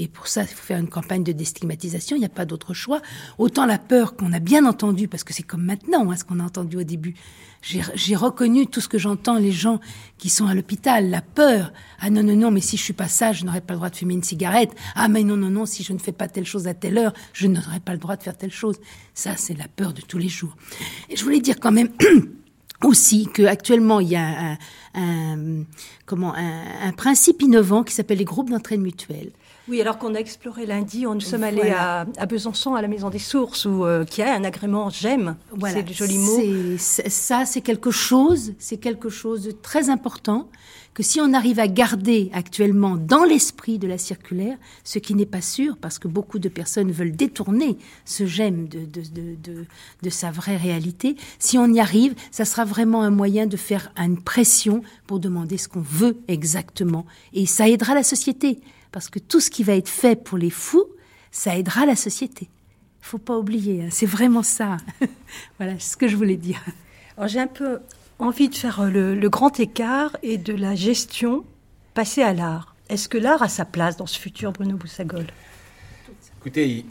et 0.00 0.08
pour 0.08 0.28
ça, 0.28 0.42
il 0.42 0.48
faut 0.48 0.64
faire 0.64 0.78
une 0.78 0.88
campagne 0.88 1.22
de 1.22 1.32
déstigmatisation, 1.32 2.16
il 2.16 2.20
n'y 2.20 2.24
a 2.24 2.30
pas 2.30 2.46
d'autre 2.46 2.72
choix. 2.72 3.02
Autant 3.36 3.66
la 3.66 3.76
peur 3.76 4.16
qu'on 4.16 4.32
a 4.32 4.38
bien 4.38 4.64
entendu, 4.64 5.08
parce 5.08 5.24
que 5.24 5.34
c'est 5.34 5.42
comme 5.42 5.62
maintenant, 5.62 6.10
hein, 6.10 6.16
ce 6.16 6.24
qu'on 6.24 6.40
a 6.40 6.42
entendu 6.42 6.78
au 6.78 6.84
début. 6.84 7.14
J'ai 7.60 8.16
reconnu 8.16 8.66
tout 8.66 8.80
ce 8.80 8.88
que 8.88 8.96
j'entends, 8.96 9.36
les 9.36 9.52
gens 9.52 9.78
qui 10.16 10.30
sont 10.30 10.46
à 10.46 10.54
l'hôpital, 10.54 11.10
la 11.10 11.20
peur. 11.20 11.74
Ah 11.98 12.08
non, 12.08 12.22
non, 12.22 12.34
non, 12.34 12.50
mais 12.50 12.62
si 12.62 12.78
je 12.78 12.82
suis 12.82 12.94
pas 12.94 13.08
sage, 13.08 13.40
je 13.40 13.44
n'aurai 13.44 13.60
pas 13.60 13.74
le 13.74 13.78
droit 13.78 13.90
de 13.90 13.96
fumer 13.96 14.14
une 14.14 14.22
cigarette. 14.22 14.70
Ah 14.94 15.08
mais 15.08 15.22
non, 15.22 15.36
non, 15.36 15.50
non, 15.50 15.66
si 15.66 15.82
je 15.82 15.92
ne 15.92 15.98
fais 15.98 16.12
pas 16.12 16.28
telle 16.28 16.46
chose 16.46 16.66
à 16.66 16.72
telle 16.72 16.96
heure, 16.96 17.12
je 17.34 17.46
n'aurai 17.46 17.80
pas 17.80 17.92
le 17.92 17.98
droit 17.98 18.16
de 18.16 18.22
faire 18.22 18.38
telle 18.38 18.52
chose. 18.52 18.76
Ça, 19.12 19.36
c'est 19.36 19.52
la 19.52 19.68
peur 19.68 19.92
de 19.92 20.00
tous 20.00 20.16
les 20.16 20.30
jours. 20.30 20.56
Et 21.10 21.16
je 21.16 21.22
voulais 21.22 21.40
dire 21.40 21.60
quand 21.60 21.72
même 21.72 21.90
aussi 22.82 23.28
qu'actuellement, 23.34 24.00
il 24.00 24.08
y 24.08 24.16
a 24.16 24.56
un, 24.94 25.64
un 26.14 26.92
principe 26.96 27.42
innovant 27.42 27.82
qui 27.82 27.92
s'appelle 27.92 28.16
les 28.16 28.24
groupes 28.24 28.48
d'entraide 28.48 28.80
mutuelle. 28.80 29.32
Oui, 29.68 29.80
alors 29.80 29.98
qu'on 29.98 30.14
a 30.14 30.18
exploré 30.18 30.66
lundi, 30.66 31.06
on 31.06 31.14
nous 31.14 31.20
sommes 31.20 31.44
allés 31.44 31.70
à, 31.70 32.04
Besançon, 32.26 32.74
à 32.74 32.82
la 32.82 32.88
Maison 32.88 33.10
des 33.10 33.18
Sources, 33.18 33.66
où, 33.66 33.84
euh, 33.84 34.04
qui 34.04 34.22
a 34.22 34.34
un 34.34 34.44
agrément 34.44 34.90
GEM. 34.90 35.36
Voilà. 35.52 35.76
C'est 35.76 35.82
du 35.82 35.92
joli 35.92 36.18
mot. 36.18 36.40
ça, 36.78 37.44
c'est 37.44 37.60
quelque 37.60 37.90
chose, 37.90 38.54
c'est 38.58 38.78
quelque 38.78 39.08
chose 39.08 39.44
de 39.44 39.50
très 39.52 39.90
important 39.90 40.48
que 40.94 41.02
si 41.02 41.20
on 41.20 41.32
arrive 41.32 41.60
à 41.60 41.68
garder 41.68 42.30
actuellement 42.32 42.96
dans 42.96 43.24
l'esprit 43.24 43.78
de 43.78 43.86
la 43.86 43.96
circulaire, 43.96 44.58
ce 44.82 44.98
qui 44.98 45.14
n'est 45.14 45.26
pas 45.26 45.40
sûr, 45.40 45.76
parce 45.76 45.98
que 45.98 46.08
beaucoup 46.08 46.38
de 46.38 46.48
personnes 46.48 46.90
veulent 46.90 47.14
détourner 47.14 47.78
ce 48.04 48.26
GEM 48.26 48.66
de, 48.68 48.80
de, 48.80 49.02
de, 49.02 49.64
de, 50.02 50.10
sa 50.10 50.30
vraie 50.30 50.56
réalité, 50.56 51.16
si 51.38 51.58
on 51.58 51.72
y 51.72 51.78
arrive, 51.78 52.14
ça 52.32 52.44
sera 52.44 52.64
vraiment 52.64 53.02
un 53.02 53.10
moyen 53.10 53.46
de 53.46 53.56
faire 53.56 53.92
une 53.96 54.20
pression 54.20 54.82
pour 55.06 55.20
demander 55.20 55.58
ce 55.58 55.68
qu'on 55.68 55.80
veut 55.80 56.18
exactement. 56.26 57.06
Et 57.32 57.46
ça 57.46 57.68
aidera 57.68 57.94
la 57.94 58.02
société. 58.02 58.60
Parce 58.92 59.08
que 59.08 59.18
tout 59.18 59.40
ce 59.40 59.50
qui 59.50 59.62
va 59.62 59.74
être 59.74 59.88
fait 59.88 60.22
pour 60.22 60.38
les 60.38 60.50
fous, 60.50 60.86
ça 61.30 61.56
aidera 61.56 61.86
la 61.86 61.96
société. 61.96 62.48
Faut 63.00 63.18
pas 63.18 63.36
oublier, 63.38 63.84
hein, 63.84 63.88
c'est 63.90 64.06
vraiment 64.06 64.42
ça. 64.42 64.76
voilà 65.58 65.78
ce 65.78 65.96
que 65.96 66.08
je 66.08 66.16
voulais 66.16 66.36
dire. 66.36 66.60
Alors 67.16 67.28
j'ai 67.28 67.40
un 67.40 67.46
peu 67.46 67.80
envie 68.18 68.48
de 68.48 68.54
faire 68.54 68.84
le, 68.84 69.28
grand 69.28 69.58
écart 69.58 70.16
et 70.22 70.38
de 70.38 70.54
la 70.54 70.74
gestion 70.74 71.44
passer 71.94 72.22
à 72.22 72.32
l'art. 72.32 72.74
Est-ce 72.88 73.08
que 73.08 73.18
l'art 73.18 73.42
a 73.42 73.48
sa 73.48 73.64
place 73.64 73.96
dans 73.96 74.06
ce 74.06 74.18
futur, 74.18 74.52
Bruno 74.52 74.76
Boussagol? 74.76 75.26
Écoutez, 76.40 76.84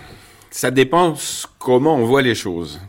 ça 0.50 0.70
dépend 0.70 1.14
comment 1.58 1.96
on 1.96 2.04
voit 2.04 2.22
les 2.22 2.34
choses. 2.34 2.80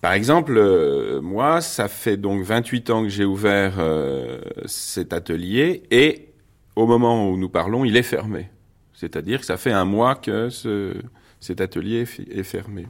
Par 0.00 0.12
exemple, 0.12 0.56
euh, 0.56 1.20
moi, 1.20 1.60
ça 1.60 1.88
fait 1.88 2.16
donc 2.16 2.42
28 2.42 2.90
ans 2.90 3.02
que 3.02 3.08
j'ai 3.08 3.24
ouvert 3.24 3.74
euh, 3.78 4.40
cet 4.66 5.12
atelier 5.12 5.82
et 5.90 6.25
au 6.76 6.86
moment 6.86 7.28
où 7.30 7.36
nous 7.36 7.48
parlons, 7.48 7.84
il 7.84 7.96
est 7.96 8.02
fermé. 8.02 8.50
C'est-à-dire 8.92 9.40
que 9.40 9.46
ça 9.46 9.56
fait 9.56 9.72
un 9.72 9.84
mois 9.84 10.14
que 10.14 10.50
ce, 10.50 10.94
cet 11.40 11.60
atelier 11.60 12.06
est 12.30 12.42
fermé. 12.42 12.86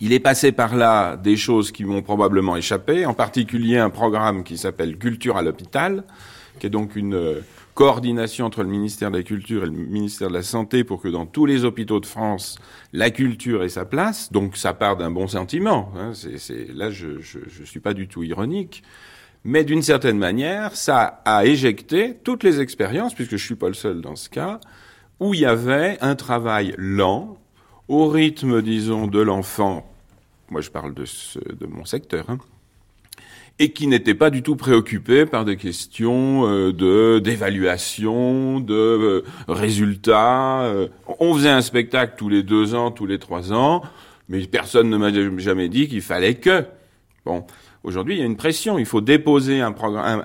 Il 0.00 0.12
est 0.12 0.20
passé 0.20 0.50
par 0.50 0.74
là 0.74 1.16
des 1.16 1.36
choses 1.36 1.70
qui 1.70 1.84
m'ont 1.84 2.02
probablement 2.02 2.56
échappé, 2.56 3.06
en 3.06 3.14
particulier 3.14 3.78
un 3.78 3.90
programme 3.90 4.42
qui 4.42 4.58
s'appelle 4.58 4.98
Culture 4.98 5.36
à 5.36 5.42
l'hôpital, 5.42 6.04
qui 6.58 6.66
est 6.66 6.70
donc 6.70 6.96
une 6.96 7.14
euh, 7.14 7.40
coordination 7.74 8.46
entre 8.46 8.62
le 8.62 8.68
ministère 8.68 9.10
de 9.10 9.18
la 9.18 9.22
Culture 9.22 9.62
et 9.62 9.66
le 9.66 9.72
ministère 9.72 10.28
de 10.28 10.34
la 10.34 10.42
Santé 10.42 10.82
pour 10.82 11.00
que 11.00 11.08
dans 11.08 11.24
tous 11.26 11.46
les 11.46 11.64
hôpitaux 11.64 12.00
de 12.00 12.06
France, 12.06 12.58
la 12.92 13.10
culture 13.10 13.62
ait 13.62 13.68
sa 13.68 13.84
place. 13.84 14.32
Donc 14.32 14.56
ça 14.56 14.74
part 14.74 14.96
d'un 14.96 15.10
bon 15.10 15.28
sentiment. 15.28 15.92
Hein. 15.96 16.12
c'est, 16.14 16.72
là, 16.74 16.90
je 16.90 17.06
ne 17.06 17.64
suis 17.64 17.80
pas 17.80 17.94
du 17.94 18.08
tout 18.08 18.24
ironique. 18.24 18.82
Mais 19.44 19.64
d'une 19.64 19.82
certaine 19.82 20.18
manière, 20.18 20.76
ça 20.76 21.20
a 21.24 21.44
éjecté 21.44 22.16
toutes 22.22 22.44
les 22.44 22.60
expériences, 22.60 23.14
puisque 23.14 23.36
je 23.36 23.44
suis 23.44 23.56
pas 23.56 23.68
le 23.68 23.74
seul 23.74 24.00
dans 24.00 24.16
ce 24.16 24.28
cas, 24.28 24.60
où 25.18 25.34
il 25.34 25.40
y 25.40 25.46
avait 25.46 25.98
un 26.00 26.14
travail 26.14 26.74
lent, 26.78 27.38
au 27.88 28.08
rythme, 28.08 28.62
disons, 28.62 29.06
de 29.06 29.20
l'enfant. 29.20 29.90
Moi, 30.50 30.60
je 30.60 30.70
parle 30.70 30.94
de, 30.94 31.04
de 31.54 31.66
mon 31.66 31.84
secteur. 31.84 32.30
Hein, 32.30 32.38
et 33.58 33.70
qui 33.70 33.86
n'était 33.86 34.14
pas 34.14 34.30
du 34.30 34.42
tout 34.42 34.56
préoccupé 34.56 35.26
par 35.26 35.44
des 35.44 35.56
questions 35.56 36.48
euh, 36.48 36.72
de 36.72 37.18
d'évaluation, 37.18 38.60
de 38.60 38.74
euh, 38.74 39.24
résultats. 39.46 40.62
Euh. 40.62 40.88
on 41.20 41.34
faisait 41.34 41.50
un 41.50 41.60
spectacle 41.60 42.14
tous 42.16 42.28
les 42.28 42.42
deux 42.42 42.74
ans, 42.74 42.90
tous 42.90 43.06
les 43.06 43.18
trois 43.18 43.52
ans, 43.52 43.82
mais 44.28 44.40
personne 44.46 44.88
ne 44.88 44.96
m'a 44.96 45.12
jamais 45.38 45.68
dit 45.68 45.88
qu'il 45.88 46.02
fallait 46.02 46.34
que. 46.34 46.64
Bon, 47.24 47.44
aujourd'hui, 47.84 48.16
il 48.16 48.20
y 48.20 48.22
a 48.22 48.26
une 48.26 48.36
pression. 48.36 48.78
Il 48.78 48.86
faut 48.86 49.00
déposer 49.00 49.60
un, 49.60 49.74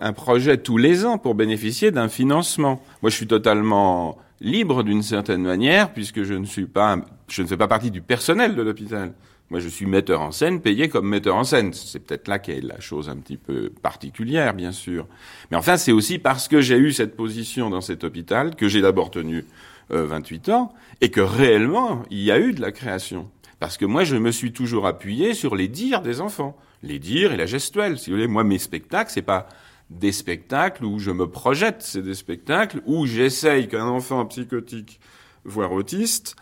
un 0.01 0.13
projet 0.13 0.57
tous 0.57 0.77
les 0.77 1.05
ans 1.05 1.17
pour 1.17 1.35
bénéficier 1.35 1.91
d'un 1.91 2.09
financement. 2.09 2.81
Moi, 3.01 3.09
je 3.09 3.15
suis 3.15 3.27
totalement 3.27 4.17
libre 4.41 4.83
d'une 4.83 5.03
certaine 5.03 5.41
manière, 5.41 5.93
puisque 5.93 6.23
je 6.23 6.33
ne 6.33 6.45
suis 6.45 6.65
pas, 6.65 6.97
je 7.27 7.41
ne 7.41 7.47
fais 7.47 7.57
pas 7.57 7.67
partie 7.67 7.91
du 7.91 8.01
personnel 8.01 8.55
de 8.55 8.61
l'hôpital. 8.61 9.13
Moi, 9.49 9.61
je 9.61 9.69
suis 9.69 9.85
metteur 9.85 10.21
en 10.21 10.31
scène, 10.31 10.59
payé 10.59 10.89
comme 10.89 11.07
metteur 11.07 11.35
en 11.35 11.45
scène. 11.45 11.71
C'est 11.71 11.99
peut-être 11.99 12.27
là 12.27 12.37
qu'est 12.37 12.59
la 12.59 12.81
chose 12.81 13.07
un 13.09 13.15
petit 13.15 13.37
peu 13.37 13.69
particulière, 13.81 14.53
bien 14.53 14.73
sûr. 14.73 15.07
Mais 15.51 15.57
enfin, 15.57 15.77
c'est 15.77 15.93
aussi 15.93 16.19
parce 16.19 16.49
que 16.49 16.59
j'ai 16.59 16.77
eu 16.77 16.91
cette 16.91 17.15
position 17.15 17.69
dans 17.69 17.79
cet 17.79 18.03
hôpital 18.03 18.55
que 18.55 18.67
j'ai 18.67 18.81
d'abord 18.81 19.09
tenu 19.09 19.45
28 19.89 20.49
euh, 20.49 20.53
ans 20.53 20.73
et 20.99 21.09
que 21.09 21.21
réellement, 21.21 22.03
il 22.11 22.19
y 22.19 22.31
a 22.31 22.39
eu 22.39 22.51
de 22.51 22.61
la 22.61 22.73
création. 22.73 23.29
Parce 23.59 23.77
que 23.77 23.85
moi, 23.85 24.03
je 24.03 24.17
me 24.17 24.31
suis 24.31 24.51
toujours 24.51 24.85
appuyé 24.85 25.33
sur 25.33 25.55
les 25.55 25.69
dires 25.69 26.01
des 26.01 26.19
enfants. 26.19 26.57
Les 26.87 26.99
dires 26.99 27.33
et 27.33 27.37
la 27.37 27.45
gestuelle. 27.45 27.99
Si 27.99 28.09
vous 28.09 28.15
voulez, 28.15 28.27
moi, 28.27 28.43
mes 28.43 28.59
spectacles, 28.59 29.11
c'est 29.11 29.21
pas 29.21 29.47
des 29.89 30.11
spectacles 30.11 30.85
où 30.85 30.99
je 30.99 31.11
me 31.11 31.29
projette, 31.29 31.81
c'est 31.81 32.01
des 32.01 32.13
spectacles 32.13 32.81
où 32.85 33.05
j'essaye 33.05 33.67
qu'un 33.67 33.87
enfant 33.87 34.25
psychotique, 34.25 34.99
voire 35.43 35.71
autiste, 35.71 36.35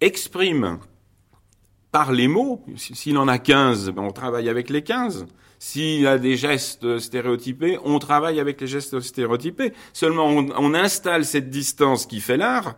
exprime 0.00 0.78
par 1.92 2.12
les 2.12 2.28
mots. 2.28 2.64
S'il 2.76 3.18
en 3.18 3.28
a 3.28 3.38
15, 3.38 3.90
ben 3.90 4.02
on 4.02 4.10
travaille 4.10 4.48
avec 4.48 4.70
les 4.70 4.82
15. 4.82 5.26
S'il 5.58 6.06
a 6.06 6.18
des 6.18 6.36
gestes 6.36 6.98
stéréotypés, 6.98 7.78
on 7.84 7.98
travaille 7.98 8.40
avec 8.40 8.60
les 8.60 8.66
gestes 8.66 9.00
stéréotypés. 9.00 9.72
Seulement, 9.92 10.26
on, 10.28 10.74
installe 10.74 11.24
cette 11.24 11.48
distance 11.48 12.04
qui 12.04 12.20
fait 12.20 12.36
l'art, 12.36 12.76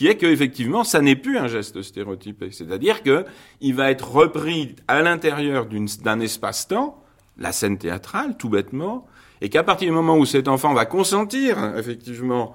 qui 0.00 0.06
est 0.06 0.16
qu'effectivement, 0.16 0.82
ça 0.82 1.02
n'est 1.02 1.14
plus 1.14 1.36
un 1.36 1.46
geste 1.46 1.82
stéréotypé. 1.82 2.52
C'est-à-dire 2.52 3.02
que 3.02 3.26
il 3.60 3.74
va 3.74 3.90
être 3.90 4.10
repris 4.10 4.74
à 4.88 5.02
l'intérieur 5.02 5.66
d'un 5.66 6.20
espace-temps, 6.20 7.04
la 7.36 7.52
scène 7.52 7.76
théâtrale, 7.76 8.34
tout 8.38 8.48
bêtement, 8.48 9.06
et 9.42 9.50
qu'à 9.50 9.62
partir 9.62 9.88
du 9.88 9.94
moment 9.94 10.16
où 10.16 10.24
cet 10.24 10.48
enfant 10.48 10.72
va 10.72 10.86
consentir, 10.86 11.76
effectivement, 11.76 12.54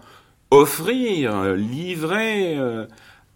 offrir, 0.49 1.53
livrer, 1.53 2.57
euh, 2.57 2.87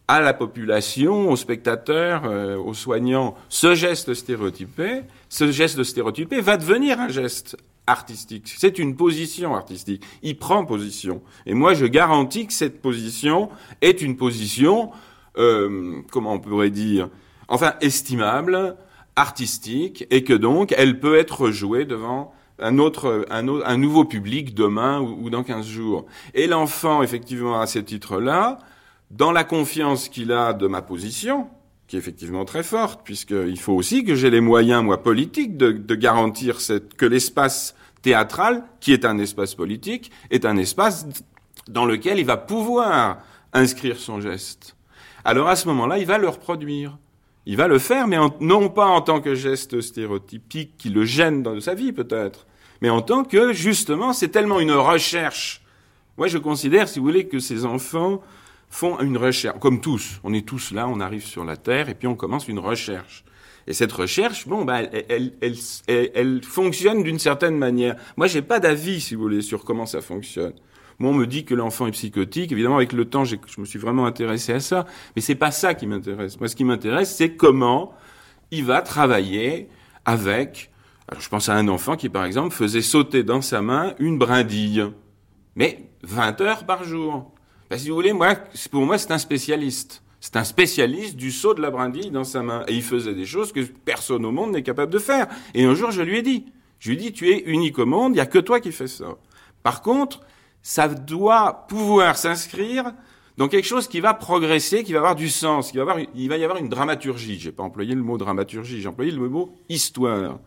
à 0.08 0.22
la 0.22 0.34
population, 0.34 1.30
aux 1.30 1.36
spectateurs, 1.36 2.24
euh, 2.26 2.58
aux 2.58 2.74
soignants, 2.74 3.36
ce 3.48 3.76
geste 3.76 4.16
stéréotypé, 4.16 5.04
ce 5.30 5.52
geste 5.52 5.84
stéréotypé 5.84 6.42
va 6.42 6.58
devenir 6.58 7.00
un 7.00 7.10
geste 7.10 7.58
artistique. 7.90 8.54
C'est 8.58 8.80
une 8.80 8.96
position 8.96 9.56
artistique. 9.56 10.04
Il 10.22 10.38
prend 10.38 10.66
position. 10.66 11.22
Et 11.46 11.54
moi, 11.54 11.74
je 11.74 11.86
garantis 11.86 12.48
que 12.48 12.54
cette 12.54 12.82
position 12.82 13.50
est 13.82 14.02
une 14.02 14.16
position, 14.16 14.92
euh, 15.38 16.02
comment 16.12 16.34
on 16.34 16.40
pourrait 16.40 16.70
dire, 16.70 17.10
enfin, 17.48 17.74
estimable, 17.82 18.78
artistique, 19.16 20.06
et 20.12 20.24
que 20.24 20.34
donc, 20.34 20.74
elle 20.78 21.00
peut 21.00 21.18
être 21.18 21.50
jouée 21.50 21.86
devant 21.86 22.34
un 22.60 22.78
autre, 22.78 23.26
un, 23.30 23.48
autre, 23.48 23.66
un 23.68 23.78
nouveau 23.78 24.06
public 24.06 24.54
demain 24.54 25.00
ou, 25.00 25.26
ou 25.26 25.30
dans 25.30 25.44
15 25.44 25.66
jours. 25.66 26.06
Et 26.34 26.48
l'enfant, 26.48 27.02
effectivement, 27.02 27.60
à 27.60 27.66
ce 27.66 27.80
titre-là, 27.80 28.60
dans 29.12 29.32
la 29.32 29.44
confiance 29.44 30.10
qu'il 30.10 30.32
a 30.32 30.54
de 30.54 30.68
ma 30.68 30.82
position, 30.82 31.48
qui 31.90 31.96
est 31.96 32.00
effectivement 32.00 32.46
très 32.46 32.62
forte, 32.62 33.02
puisqu'il 33.04 33.60
faut 33.60 33.74
aussi 33.74 34.06
que 34.06 34.14
j'ai 34.14 34.30
les 34.30 34.42
moyens, 34.42 34.84
moi, 34.84 35.02
politiques, 35.02 35.58
de, 35.58 35.96
garantir 35.96 36.60
que 36.98 37.06
l'espace 37.08 37.76
théâtral, 38.04 38.64
qui 38.80 38.94
est 38.94 39.06
un 39.06 39.18
espace 39.18 39.56
politique, 39.56 40.12
est 40.30 40.46
un 40.46 40.56
espace 40.56 41.08
dans 41.68 41.86
lequel 41.86 42.20
il 42.20 42.26
va 42.26 42.38
pouvoir 42.38 43.18
inscrire 43.54 43.98
son 43.98 44.22
geste. 44.22 44.76
Alors 45.26 45.48
à 45.50 45.56
ce 45.56 45.68
moment-là, 45.68 45.98
il 45.98 46.06
va 46.06 46.20
le 46.20 46.30
reproduire. 46.30 46.96
Il 47.48 47.58
va 47.58 47.68
le 47.68 47.80
faire, 47.80 48.08
mais 48.08 48.18
non 48.40 48.70
pas 48.70 48.86
en 48.86 49.02
tant 49.02 49.20
que 49.20 49.34
geste 49.34 49.82
stéréotypique 49.82 50.78
qui 50.78 50.90
le 50.90 51.06
gêne 51.06 51.42
dans 51.42 51.60
sa 51.60 51.74
vie 51.74 51.92
peut-être, 51.92 52.46
mais 52.82 52.92
en 52.92 53.02
tant 53.02 53.24
que 53.24 53.52
justement, 53.52 54.14
c'est 54.14 54.28
tellement 54.30 54.60
une 54.60 54.74
recherche. 54.74 55.64
Moi, 56.20 56.28
je 56.28 56.38
considère, 56.38 56.88
si 56.88 57.00
vous 57.00 57.06
voulez, 57.06 57.28
que 57.28 57.40
ces 57.40 57.66
enfants 57.66 58.22
font 58.70 59.00
une 59.00 59.18
recherche, 59.18 59.60
comme 59.60 59.82
tous. 59.82 60.20
On 60.24 60.34
est 60.34 60.48
tous 60.48 60.72
là, 60.72 60.88
on 60.88 61.00
arrive 61.00 61.26
sur 61.26 61.44
la 61.44 61.58
Terre, 61.58 61.90
et 61.90 61.96
puis 61.96 62.08
on 62.08 62.16
commence 62.16 62.48
une 62.48 62.60
recherche. 62.60 63.24
Et 63.68 63.74
cette 63.74 63.92
recherche, 63.92 64.48
bon, 64.48 64.66
bah, 64.66 64.82
elle, 64.82 65.34
elle, 65.42 65.56
elle, 65.88 66.12
elle 66.16 66.44
fonctionne 66.44 67.04
d'une 67.04 67.20
certaine 67.20 67.56
manière. 67.58 67.96
Moi, 68.18 68.28
j'ai 68.28 68.42
pas 68.42 68.60
d'avis, 68.60 69.02
si 69.02 69.16
vous 69.16 69.22
voulez, 69.22 69.42
sur 69.42 69.64
comment 69.64 69.86
ça 69.86 70.02
fonctionne. 70.02 70.54
Moi, 70.98 71.12
on 71.12 71.14
me 71.14 71.28
dit 71.28 71.46
que 71.46 71.56
l'enfant 71.56 71.88
est 71.88 71.92
psychotique. 71.92 72.52
Évidemment, 72.52 72.78
avec 72.78 72.94
le 72.94 73.06
temps, 73.06 73.24
je 73.24 73.38
me 73.58 73.66
suis 73.66 73.80
vraiment 73.80 74.06
intéressé 74.06 74.54
à 74.54 74.60
ça. 74.60 74.86
Mais 75.16 75.22
c'est 75.22 75.36
pas 75.36 75.52
ça 75.52 75.74
qui 75.74 75.88
m'intéresse. 75.88 76.40
Moi, 76.40 76.50
ce 76.50 76.56
qui 76.56 76.66
m'intéresse, 76.66 77.16
c'est 77.16 77.36
comment 77.36 77.94
il 78.52 78.66
va 78.66 78.82
travailler 78.82 79.70
avec. 80.04 80.72
Alors, 81.08 81.22
je 81.22 81.30
pense 81.30 81.48
à 81.48 81.56
un 81.56 81.68
enfant 81.70 81.96
qui, 81.96 82.10
par 82.10 82.26
exemple, 82.26 82.54
faisait 82.54 82.82
sauter 82.82 83.24
dans 83.24 83.42
sa 83.42 83.62
main 83.62 83.94
une 84.00 84.18
brindille. 84.18 84.88
Mais 85.56 85.90
20 86.04 86.42
heures 86.42 86.66
par 86.66 86.84
jour. 86.84 87.34
Ben, 87.70 87.78
si 87.78 87.90
vous 87.90 87.96
voulez, 87.96 88.14
moi, 88.14 88.36
pour 88.72 88.86
moi, 88.86 88.98
c'est 88.98 89.12
un 89.12 89.18
spécialiste. 89.20 90.02
C'est 90.20 90.36
un 90.36 90.44
spécialiste 90.44 91.16
du 91.16 91.32
saut 91.32 91.54
de 91.54 91.62
la 91.62 91.70
brindille 91.70 92.10
dans 92.10 92.24
sa 92.24 92.42
main. 92.42 92.64
Et 92.68 92.74
il 92.74 92.84
faisait 92.84 93.14
des 93.14 93.26
choses 93.26 93.52
que 93.54 93.62
personne 93.62 94.26
au 94.26 94.32
monde 94.32 94.52
n'est 94.52 94.64
capable 94.64 94.92
de 94.92 95.00
faire. 95.00 95.28
Et 95.54 95.64
un 95.64 95.76
jour, 95.76 95.92
je 95.92 96.02
lui 96.02 96.18
ai 96.18 96.22
dit, 96.22 96.46
je 96.80 96.90
lui 96.90 96.98
ai 96.98 97.00
dit, 97.00 97.14
tu 97.14 97.30
es 97.30 97.44
unique 97.46 97.78
au 97.80 97.86
monde, 97.86 98.14
il 98.14 98.16
n'y 98.16 98.22
a 98.22 98.26
que 98.26 98.40
toi 98.40 98.60
qui 98.60 98.72
fais 98.72 98.88
ça. 98.88 99.18
Par 99.64 99.82
contre, 99.82 100.22
ça 100.62 100.88
doit 100.88 101.66
pouvoir 101.70 102.18
s'inscrire 102.18 102.92
dans 103.38 103.48
quelque 103.48 103.68
chose 103.68 103.88
qui 103.88 104.02
va 104.02 104.14
progresser, 104.14 104.84
qui 104.84 104.92
va 104.92 105.00
avoir 105.00 105.16
du 105.16 105.30
sens, 105.30 105.72
qui 105.72 105.78
va 105.78 105.84
avoir, 105.84 106.00
il 106.00 106.28
va 106.28 106.38
y 106.38 106.44
avoir 106.44 106.60
une 106.60 106.70
dramaturgie. 106.70 107.40
J'ai 107.40 107.54
pas 107.54 107.64
employé 107.64 107.96
le 107.96 108.02
mot 108.02 108.18
dramaturgie, 108.18 108.82
j'ai 108.82 108.90
employé 108.90 109.12
le 109.12 109.30
mot 109.30 109.56
histoire. 109.70 110.40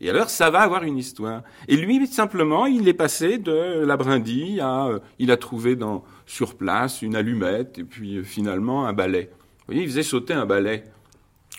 Et 0.00 0.08
alors, 0.08 0.30
ça 0.30 0.50
va 0.50 0.60
avoir 0.60 0.84
une 0.84 0.98
histoire. 0.98 1.42
Et 1.68 1.76
lui, 1.76 2.06
simplement, 2.06 2.66
il 2.66 2.88
est 2.88 2.94
passé 2.94 3.38
de 3.38 3.84
la 3.84 3.96
brindille 3.96 4.60
à, 4.60 4.86
euh, 4.86 4.98
il 5.18 5.30
a 5.30 5.36
trouvé 5.36 5.76
dans, 5.76 6.04
sur 6.26 6.56
place 6.56 7.02
une 7.02 7.16
allumette 7.16 7.78
et 7.78 7.84
puis 7.84 8.16
euh, 8.16 8.22
finalement 8.22 8.86
un 8.86 8.92
balai. 8.92 9.30
Vous 9.32 9.66
voyez, 9.66 9.82
il 9.82 9.88
faisait 9.88 10.02
sauter 10.02 10.34
un 10.34 10.46
balai. 10.46 10.84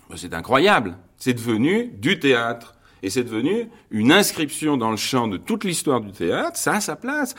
Ben, 0.09 0.17
c'est 0.17 0.33
incroyable. 0.33 0.97
C'est 1.17 1.33
devenu 1.33 1.87
du 1.87 2.19
théâtre. 2.19 2.75
Et 3.03 3.09
c'est 3.09 3.23
devenu 3.23 3.69
une 3.91 4.11
inscription 4.11 4.77
dans 4.77 4.91
le 4.91 4.97
champ 4.97 5.27
de 5.27 5.37
toute 5.37 5.63
l'histoire 5.63 6.01
du 6.01 6.11
théâtre. 6.11 6.57
Ça 6.57 6.73
a 6.73 6.81
sa 6.81 6.95
place. 6.95 7.35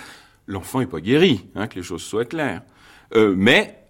L'enfant 0.46 0.78
n'est 0.78 0.86
pas 0.86 1.00
guéri, 1.00 1.46
hein, 1.56 1.66
que 1.66 1.74
les 1.74 1.82
choses 1.82 2.02
soient 2.02 2.24
claires. 2.24 2.62
Euh, 3.14 3.34
mais 3.36 3.86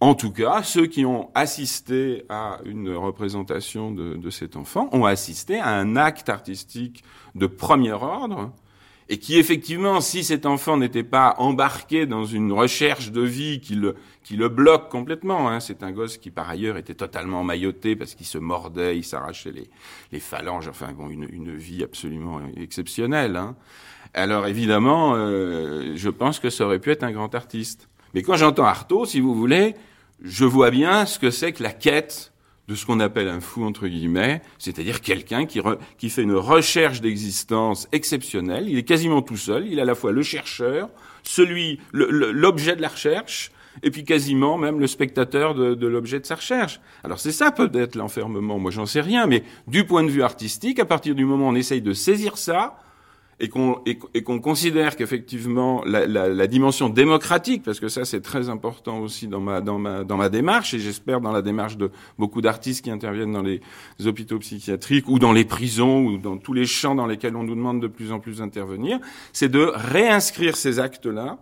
en 0.00 0.14
tout 0.14 0.30
cas, 0.30 0.62
ceux 0.62 0.86
qui 0.86 1.04
ont 1.04 1.30
assisté 1.34 2.24
à 2.28 2.58
une 2.64 2.94
représentation 2.94 3.90
de, 3.90 4.30
cet 4.30 4.56
enfant 4.56 4.88
ont 4.92 5.04
assisté 5.04 5.58
à 5.58 5.70
un 5.70 5.96
acte 5.96 6.28
artistique 6.28 7.02
de 7.34 7.46
premier 7.46 7.92
ordre, 7.92 8.52
et 9.08 9.18
qui 9.18 9.38
effectivement, 9.38 10.00
si 10.00 10.22
cet 10.22 10.44
enfant 10.44 10.76
n'était 10.76 11.02
pas 11.02 11.34
embarqué 11.38 12.04
dans 12.04 12.24
une 12.24 12.52
recherche 12.52 13.10
de 13.10 13.22
vie 13.22 13.60
qui 13.60 13.74
le, 13.74 13.94
qui 14.22 14.36
le 14.36 14.48
bloque 14.48 14.90
complètement, 14.90 15.48
hein, 15.48 15.60
c'est 15.60 15.82
un 15.82 15.92
gosse 15.92 16.18
qui 16.18 16.30
par 16.30 16.50
ailleurs 16.50 16.76
était 16.76 16.94
totalement 16.94 17.42
mailloté 17.42 17.96
parce 17.96 18.14
qu'il 18.14 18.26
se 18.26 18.36
mordait, 18.36 18.98
il 18.98 19.04
s'arrachait 19.04 19.52
les, 19.52 19.70
les 20.12 20.20
phalanges, 20.20 20.68
enfin 20.68 20.92
bon, 20.92 21.08
une, 21.08 21.26
une 21.32 21.56
vie 21.56 21.82
absolument 21.82 22.40
exceptionnelle. 22.56 23.36
Hein. 23.36 23.56
Alors 24.12 24.46
évidemment, 24.46 25.14
euh, 25.14 25.92
je 25.96 26.10
pense 26.10 26.38
que 26.38 26.50
ça 26.50 26.66
aurait 26.66 26.78
pu 26.78 26.90
être 26.90 27.02
un 27.02 27.12
grand 27.12 27.34
artiste. 27.34 27.88
Mais 28.14 28.22
quand 28.22 28.36
j'entends 28.36 28.64
Artaud, 28.64 29.06
si 29.06 29.20
vous 29.20 29.34
voulez, 29.34 29.74
je 30.22 30.44
vois 30.44 30.70
bien 30.70 31.06
ce 31.06 31.18
que 31.18 31.30
c'est 31.30 31.52
que 31.52 31.62
la 31.62 31.72
quête 31.72 32.32
de 32.68 32.74
ce 32.74 32.84
qu'on 32.84 33.00
appelle 33.00 33.28
un 33.28 33.40
fou, 33.40 33.64
entre 33.64 33.88
guillemets, 33.88 34.42
c'est-à-dire 34.58 35.00
quelqu'un 35.00 35.46
qui, 35.46 35.60
qui 35.96 36.10
fait 36.10 36.22
une 36.22 36.34
recherche 36.34 37.00
d'existence 37.00 37.88
exceptionnelle. 37.92 38.68
Il 38.68 38.76
est 38.76 38.84
quasiment 38.84 39.22
tout 39.22 39.38
seul. 39.38 39.66
Il 39.66 39.78
est 39.78 39.82
à 39.82 39.86
la 39.86 39.94
fois 39.94 40.12
le 40.12 40.22
chercheur, 40.22 40.90
celui, 41.22 41.80
l'objet 41.92 42.76
de 42.76 42.82
la 42.82 42.88
recherche, 42.88 43.50
et 43.82 43.90
puis 43.90 44.04
quasiment 44.04 44.58
même 44.58 44.80
le 44.80 44.86
spectateur 44.86 45.54
de, 45.54 45.74
de 45.74 45.86
l'objet 45.86 46.20
de 46.20 46.26
sa 46.26 46.34
recherche. 46.34 46.80
Alors 47.04 47.20
c'est 47.20 47.32
ça 47.32 47.52
peut-être 47.52 47.94
l'enfermement. 47.94 48.58
Moi, 48.58 48.70
j'en 48.70 48.86
sais 48.86 49.00
rien, 49.00 49.26
mais 49.26 49.44
du 49.66 49.84
point 49.84 50.04
de 50.04 50.10
vue 50.10 50.22
artistique, 50.22 50.78
à 50.78 50.84
partir 50.84 51.14
du 51.14 51.24
moment 51.24 51.46
où 51.46 51.50
on 51.50 51.54
essaye 51.54 51.80
de 51.80 51.94
saisir 51.94 52.36
ça, 52.36 52.76
et 53.40 53.48
qu'on 53.48 54.40
considère 54.40 54.96
qu'effectivement 54.96 55.82
la, 55.84 56.46
dimension 56.46 56.88
démocratique, 56.88 57.62
parce 57.62 57.78
que 57.78 57.88
ça 57.88 58.04
c'est 58.04 58.20
très 58.20 58.48
important 58.48 58.98
aussi 58.98 59.28
dans 59.28 59.40
ma 59.40 60.28
démarche 60.28 60.74
et 60.74 60.78
j'espère 60.78 61.20
dans 61.20 61.30
la 61.30 61.42
démarche 61.42 61.76
de 61.76 61.90
beaucoup 62.18 62.40
d'artistes 62.40 62.82
qui 62.84 62.90
interviennent 62.90 63.32
dans 63.32 63.42
les 63.42 63.60
hôpitaux 64.04 64.38
psychiatriques 64.40 65.08
ou 65.08 65.18
dans 65.18 65.32
les 65.32 65.44
prisons 65.44 66.04
ou 66.04 66.18
dans 66.18 66.36
tous 66.36 66.52
les 66.52 66.66
champs 66.66 66.94
dans 66.94 67.06
lesquels 67.06 67.36
on 67.36 67.44
nous 67.44 67.54
demande 67.54 67.80
de 67.80 67.86
plus 67.86 68.10
en 68.10 68.18
plus 68.18 68.38
d'intervenir, 68.38 68.98
c'est 69.32 69.48
de 69.48 69.70
réinscrire 69.74 70.56
ces 70.56 70.80
actes-là 70.80 71.38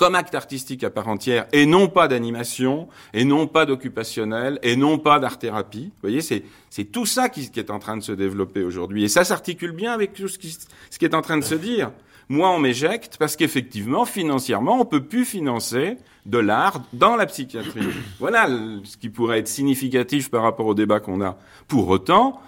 comme 0.00 0.14
acte 0.14 0.34
artistique 0.34 0.82
à 0.82 0.88
part 0.88 1.08
entière, 1.08 1.46
et 1.52 1.66
non 1.66 1.86
pas 1.86 2.08
d'animation, 2.08 2.88
et 3.12 3.26
non 3.26 3.46
pas 3.46 3.66
d'occupationnel, 3.66 4.58
et 4.62 4.74
non 4.74 4.96
pas 4.96 5.18
d'art-thérapie. 5.18 5.92
Vous 5.92 6.00
voyez, 6.00 6.22
c'est, 6.22 6.42
c'est 6.70 6.86
tout 6.86 7.04
ça 7.04 7.28
qui, 7.28 7.50
qui, 7.50 7.60
est 7.60 7.70
en 7.70 7.78
train 7.78 7.98
de 7.98 8.02
se 8.02 8.12
développer 8.12 8.62
aujourd'hui. 8.62 9.04
Et 9.04 9.08
ça 9.08 9.24
s'articule 9.24 9.72
bien 9.72 9.92
avec 9.92 10.14
tout 10.14 10.26
ce 10.26 10.38
qui, 10.38 10.56
ce 10.88 10.98
qui 10.98 11.04
est 11.04 11.14
en 11.14 11.20
train 11.20 11.36
de 11.36 11.44
se 11.44 11.54
dire. 11.54 11.92
Moi, 12.30 12.48
on 12.48 12.58
m'éjecte 12.58 13.18
parce 13.18 13.36
qu'effectivement, 13.36 14.06
financièrement, 14.06 14.80
on 14.80 14.86
peut 14.86 15.04
plus 15.04 15.26
financer 15.26 15.98
de 16.24 16.38
l'art 16.38 16.80
dans 16.94 17.14
la 17.14 17.26
psychiatrie. 17.26 17.88
Voilà 18.20 18.48
ce 18.84 18.96
qui 18.96 19.10
pourrait 19.10 19.40
être 19.40 19.48
significatif 19.48 20.30
par 20.30 20.44
rapport 20.44 20.64
au 20.64 20.74
débat 20.74 21.00
qu'on 21.00 21.20
a. 21.20 21.36
Pour 21.68 21.90
autant, 21.90 22.40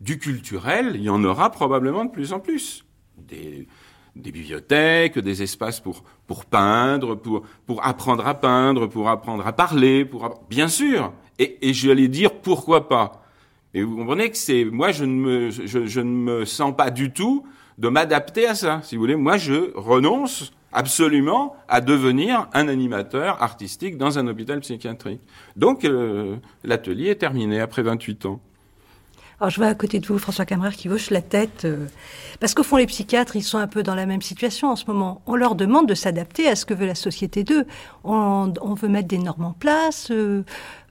du 0.00 0.20
culturel, 0.20 0.92
il 0.94 1.02
y 1.02 1.10
en 1.10 1.24
aura 1.24 1.50
probablement 1.50 2.04
de 2.04 2.12
plus 2.12 2.32
en 2.32 2.38
plus. 2.38 2.84
Des, 3.18 3.66
des 4.14 4.32
bibliothèques, 4.32 5.18
des 5.18 5.42
espaces 5.42 5.80
pour 5.80 6.02
pour 6.26 6.44
peindre, 6.44 7.14
pour 7.14 7.42
pour 7.66 7.84
apprendre 7.86 8.26
à 8.26 8.34
peindre, 8.34 8.86
pour 8.86 9.08
apprendre 9.08 9.46
à 9.46 9.52
parler, 9.52 10.04
pour 10.04 10.42
bien 10.50 10.68
sûr. 10.68 11.12
Et, 11.38 11.68
et 11.68 11.72
je 11.72 11.90
vais 11.90 12.08
dire 12.08 12.32
pourquoi 12.32 12.88
pas. 12.88 13.22
Et 13.74 13.82
vous 13.82 13.96
comprenez 13.96 14.30
que 14.30 14.36
c'est 14.36 14.64
moi 14.64 14.92
je 14.92 15.04
ne 15.04 15.14
me 15.14 15.50
je, 15.50 16.00
ne 16.00 16.10
me 16.10 16.44
sens 16.44 16.76
pas 16.76 16.90
du 16.90 17.10
tout 17.10 17.46
de 17.78 17.88
m'adapter 17.88 18.46
à 18.46 18.54
ça. 18.54 18.80
Si 18.82 18.96
vous 18.96 19.02
voulez, 19.02 19.16
moi 19.16 19.38
je 19.38 19.72
renonce 19.74 20.52
absolument 20.72 21.56
à 21.68 21.80
devenir 21.80 22.48
un 22.52 22.68
animateur 22.68 23.42
artistique 23.42 23.96
dans 23.96 24.18
un 24.18 24.26
hôpital 24.26 24.60
psychiatrique. 24.60 25.20
Donc 25.56 25.84
euh, 25.84 26.36
l'atelier 26.64 27.08
est 27.08 27.16
terminé 27.16 27.60
après 27.60 27.82
28 27.82 28.26
ans. 28.26 28.40
Alors 29.42 29.50
je 29.50 29.56
vois 29.56 29.66
à 29.66 29.74
côté 29.74 29.98
de 29.98 30.06
vous 30.06 30.20
François 30.20 30.44
Camerer 30.44 30.70
qui 30.70 30.88
hoche 30.88 31.10
la 31.10 31.20
tête, 31.20 31.64
euh, 31.64 31.86
parce 32.38 32.54
qu'au 32.54 32.62
fond 32.62 32.76
les 32.76 32.86
psychiatres, 32.86 33.34
ils 33.34 33.42
sont 33.42 33.58
un 33.58 33.66
peu 33.66 33.82
dans 33.82 33.96
la 33.96 34.06
même 34.06 34.22
situation 34.22 34.68
en 34.68 34.76
ce 34.76 34.84
moment. 34.86 35.20
On 35.26 35.34
leur 35.34 35.56
demande 35.56 35.88
de 35.88 35.94
s'adapter 35.94 36.46
à 36.46 36.54
ce 36.54 36.64
que 36.64 36.74
veut 36.74 36.86
la 36.86 36.94
société 36.94 37.42
d'eux. 37.42 37.66
On, 38.04 38.54
on, 38.60 38.74
veut 38.74 38.86
mettre 38.86 39.08
des 39.08 39.18
normes 39.18 39.46
en 39.46 39.52
place. 39.52 40.12
Euh, 40.12 40.44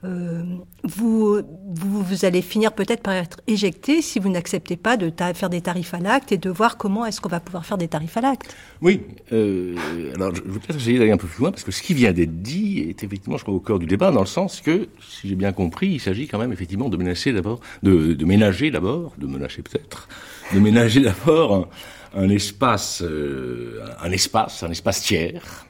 euh, 0.04 0.42
vous, 0.82 1.40
vous, 1.68 2.02
vous, 2.02 2.24
allez 2.24 2.42
finir 2.42 2.72
peut-être 2.72 3.02
par 3.02 3.14
être 3.14 3.40
éjecté 3.46 4.02
si 4.02 4.18
vous 4.18 4.30
n'acceptez 4.30 4.76
pas 4.76 4.96
de 4.96 5.12
faire 5.32 5.48
des 5.48 5.60
tarifs 5.60 5.94
à 5.94 6.00
l'acte 6.00 6.32
et 6.32 6.38
de 6.38 6.50
voir 6.50 6.76
comment 6.76 7.06
est-ce 7.06 7.20
qu'on 7.20 7.28
va 7.28 7.38
pouvoir 7.38 7.64
faire 7.64 7.78
des 7.78 7.86
tarifs 7.86 8.16
à 8.16 8.20
l'acte. 8.20 8.56
Oui, 8.80 9.02
euh, 9.32 9.76
alors 10.16 10.34
je 10.34 10.42
vais 10.42 10.58
peut-être 10.58 10.76
essayer 10.76 10.98
d'aller 10.98 11.12
un 11.12 11.16
peu 11.16 11.28
plus 11.28 11.40
loin 11.40 11.52
parce 11.52 11.62
que 11.62 11.70
ce 11.70 11.82
qui 11.82 11.94
vient 11.94 12.12
d'être 12.12 12.42
dit 12.42 12.80
est 12.80 13.04
effectivement, 13.04 13.36
je 13.36 13.44
crois, 13.44 13.54
au 13.54 13.60
cœur 13.60 13.78
du 13.78 13.86
débat, 13.86 14.10
dans 14.10 14.20
le 14.20 14.26
sens 14.26 14.60
que, 14.60 14.88
si 15.08 15.28
j'ai 15.28 15.36
bien 15.36 15.52
compris, 15.52 15.86
il 15.86 16.00
s'agit 16.00 16.26
quand 16.26 16.38
même 16.38 16.52
effectivement 16.52 16.88
de 16.88 16.96
menacer 16.96 17.32
d'abord, 17.32 17.60
de, 17.84 18.14
de, 18.14 18.24
ménager 18.24 18.72
d'abord, 18.72 19.14
de 19.18 19.26
menacer 19.28 19.62
peut-être, 19.62 20.08
de 20.52 20.58
ménager 20.58 21.00
d'abord 21.00 21.68
un, 22.14 22.22
un, 22.24 22.28
espace, 22.28 23.02
euh, 23.02 23.84
un 24.00 24.10
espace, 24.10 24.64
un 24.64 24.70
espace 24.70 25.02
tiers 25.02 25.66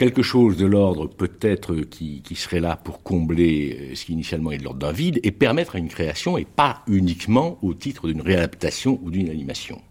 quelque 0.00 0.22
chose 0.22 0.56
de 0.56 0.64
l'ordre 0.64 1.08
peut-être 1.08 1.76
qui, 1.76 2.22
qui, 2.22 2.34
serait 2.34 2.60
là 2.60 2.74
pour 2.74 3.02
combler 3.02 3.76
euh, 3.78 3.94
ce 3.94 4.06
qui 4.06 4.14
initialement 4.14 4.50
est 4.50 4.56
de 4.56 4.64
l'ordre 4.64 4.78
d'un 4.78 4.92
vide 4.92 5.20
et 5.22 5.30
permettre 5.30 5.76
à 5.76 5.78
une 5.78 5.88
création 5.88 6.38
et 6.38 6.46
pas 6.46 6.82
uniquement 6.86 7.58
au 7.60 7.74
titre 7.74 8.08
d'une 8.08 8.22
réadaptation 8.22 8.98
ou 9.02 9.10
d'une 9.10 9.28
animation. 9.28 9.82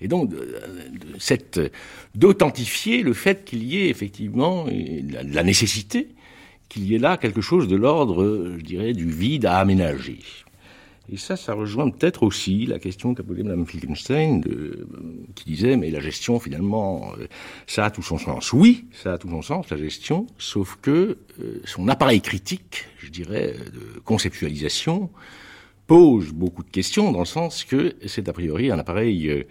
Et 0.00 0.06
donc, 0.06 0.30
d'authentifier 2.14 3.02
le 3.02 3.14
fait 3.14 3.44
qu'il 3.44 3.64
y 3.64 3.78
ait 3.78 3.88
effectivement 3.88 4.66
la, 5.10 5.24
la 5.24 5.42
nécessité 5.42 6.06
qu'il 6.68 6.84
y 6.84 6.94
ait 6.94 6.98
là 6.98 7.16
quelque 7.16 7.40
chose 7.40 7.66
de 7.66 7.74
l'ordre, 7.74 8.54
je 8.56 8.62
dirais, 8.62 8.92
du 8.92 9.10
vide 9.10 9.46
à 9.46 9.58
aménager. 9.58 10.20
Et 11.08 11.16
ça, 11.16 11.36
ça 11.36 11.54
rejoint 11.54 11.88
peut-être 11.90 12.24
aussi 12.24 12.66
la 12.66 12.80
question 12.80 13.14
qu'a 13.14 13.22
posée 13.22 13.44
Mme 13.44 13.64
Finkelstein, 13.64 14.40
de, 14.40 14.88
qui 15.36 15.44
disait, 15.44 15.76
mais 15.76 15.90
la 15.90 16.00
gestion, 16.00 16.40
finalement, 16.40 17.12
euh, 17.18 17.28
ça 17.68 17.84
a 17.84 17.90
tout 17.90 18.02
son 18.02 18.18
sens. 18.18 18.52
Oui, 18.52 18.86
ça 18.92 19.12
a 19.12 19.18
tout 19.18 19.30
son 19.30 19.42
sens, 19.42 19.70
la 19.70 19.76
gestion, 19.76 20.26
sauf 20.36 20.78
que 20.82 21.18
euh, 21.40 21.60
son 21.64 21.86
appareil 21.88 22.20
critique, 22.20 22.86
je 22.98 23.10
dirais, 23.10 23.54
de 23.72 24.00
conceptualisation, 24.00 25.10
pose 25.86 26.32
beaucoup 26.32 26.64
de 26.64 26.70
questions, 26.70 27.12
dans 27.12 27.20
le 27.20 27.24
sens 27.24 27.64
que 27.64 27.94
c'est 28.06 28.28
a 28.28 28.32
priori 28.32 28.72
un 28.72 28.78
appareil 28.78 29.28
euh, 29.28 29.44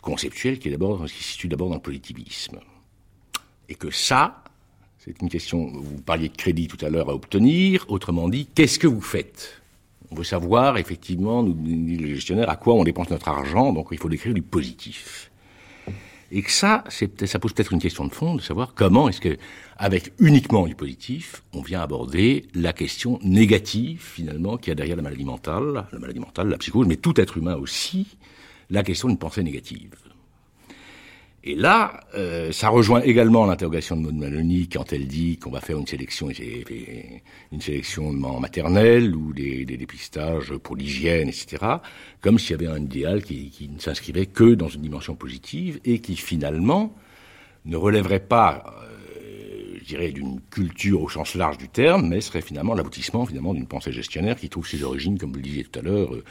conceptuel 0.00 0.58
qui 0.58 0.68
est 0.68 0.72
d'abord, 0.72 1.04
qui 1.04 1.22
se 1.22 1.32
situe 1.32 1.48
d'abord 1.48 1.68
dans 1.68 1.74
le 1.74 1.82
positivisme. 1.82 2.60
Et 3.68 3.74
que 3.74 3.90
ça, 3.90 4.42
c'est 4.98 5.20
une 5.20 5.28
question, 5.28 5.66
vous 5.66 6.00
parliez 6.00 6.30
de 6.30 6.36
crédit 6.36 6.66
tout 6.66 6.82
à 6.82 6.88
l'heure 6.88 7.10
à 7.10 7.14
obtenir, 7.14 7.84
autrement 7.88 8.30
dit, 8.30 8.46
qu'est-ce 8.54 8.78
que 8.78 8.86
vous 8.86 9.02
faites? 9.02 9.57
On 10.10 10.14
veut 10.14 10.24
savoir, 10.24 10.78
effectivement, 10.78 11.42
nous 11.42 11.54
dit 11.54 11.96
le 11.96 12.14
gestionnaire, 12.14 12.48
à 12.48 12.56
quoi 12.56 12.74
on 12.74 12.84
dépense 12.84 13.10
notre 13.10 13.28
argent, 13.28 13.72
donc 13.72 13.88
il 13.92 13.98
faut 13.98 14.08
décrire 14.08 14.34
du 14.34 14.42
positif. 14.42 15.30
Et 16.30 16.42
que 16.42 16.50
ça, 16.50 16.84
ça 16.88 17.38
pose 17.38 17.54
peut-être 17.54 17.72
une 17.72 17.80
question 17.80 18.06
de 18.06 18.12
fond, 18.12 18.34
de 18.34 18.42
savoir 18.42 18.74
comment 18.74 19.08
est-ce 19.08 19.20
que, 19.20 19.38
avec 19.78 20.12
uniquement 20.18 20.66
du 20.66 20.74
positif, 20.74 21.42
on 21.54 21.62
vient 21.62 21.80
aborder 21.80 22.46
la 22.54 22.74
question 22.74 23.18
négative, 23.22 24.02
finalement, 24.02 24.58
qu'il 24.58 24.70
y 24.70 24.72
a 24.72 24.74
derrière 24.74 24.96
la 24.96 25.02
maladie 25.02 25.24
mentale, 25.24 25.86
la 25.90 25.98
maladie 25.98 26.20
mentale, 26.20 26.48
la 26.48 26.58
psychose, 26.58 26.86
mais 26.86 26.96
tout 26.96 27.18
être 27.18 27.38
humain 27.38 27.56
aussi, 27.56 28.06
la 28.68 28.82
question 28.82 29.08
d'une 29.08 29.18
pensée 29.18 29.42
négative. 29.42 29.94
Et 31.44 31.54
là, 31.54 32.00
euh, 32.14 32.50
ça 32.50 32.68
rejoint 32.68 33.00
également 33.00 33.46
l'interrogation 33.46 33.96
de 33.96 34.02
Maud 34.02 34.16
Maloney 34.16 34.68
quand 34.70 34.92
elle 34.92 35.06
dit 35.06 35.38
qu'on 35.38 35.50
va 35.50 35.60
faire 35.60 35.78
une 35.78 35.86
sélection, 35.86 36.28
une 36.30 37.60
sélection 37.60 38.12
maternelle 38.12 39.14
ou 39.14 39.32
des, 39.32 39.64
des 39.64 39.76
dépistages 39.76 40.56
pour 40.56 40.74
l'hygiène, 40.74 41.28
etc. 41.28 41.64
Comme 42.20 42.38
s'il 42.38 42.50
y 42.50 42.54
avait 42.54 42.66
un 42.66 42.82
idéal 42.82 43.22
qui, 43.22 43.50
qui 43.50 43.68
ne 43.68 43.78
s'inscrivait 43.78 44.26
que 44.26 44.54
dans 44.54 44.68
une 44.68 44.82
dimension 44.82 45.14
positive 45.14 45.80
et 45.84 46.00
qui 46.00 46.16
finalement 46.16 46.92
ne 47.66 47.76
relèverait 47.76 48.20
pas, 48.20 48.64
euh, 48.82 49.76
je 49.80 49.84
dirais, 49.84 50.10
d'une 50.10 50.40
culture 50.50 51.02
au 51.02 51.08
sens 51.08 51.36
large 51.36 51.58
du 51.58 51.68
terme, 51.68 52.08
mais 52.08 52.20
serait 52.20 52.42
finalement 52.42 52.74
l'aboutissement 52.74 53.24
finalement 53.26 53.54
d'une 53.54 53.66
pensée 53.66 53.92
gestionnaire 53.92 54.36
qui 54.36 54.48
trouve 54.48 54.66
ses 54.66 54.82
origines, 54.82 55.18
comme 55.18 55.30
vous 55.30 55.36
le 55.36 55.42
disiez 55.42 55.64
tout 55.64 55.78
à 55.78 55.82
l'heure, 55.82 56.14
euh, 56.14 56.24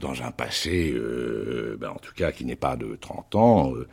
dans 0.00 0.22
un 0.22 0.30
passé, 0.30 0.92
euh, 0.94 1.76
ben 1.78 1.90
en 1.90 1.98
tout 1.98 2.12
cas 2.14 2.32
qui 2.32 2.44
n'est 2.44 2.56
pas 2.56 2.76
de 2.76 2.96
30 3.00 3.34
ans, 3.34 3.74
euh, 3.74 3.86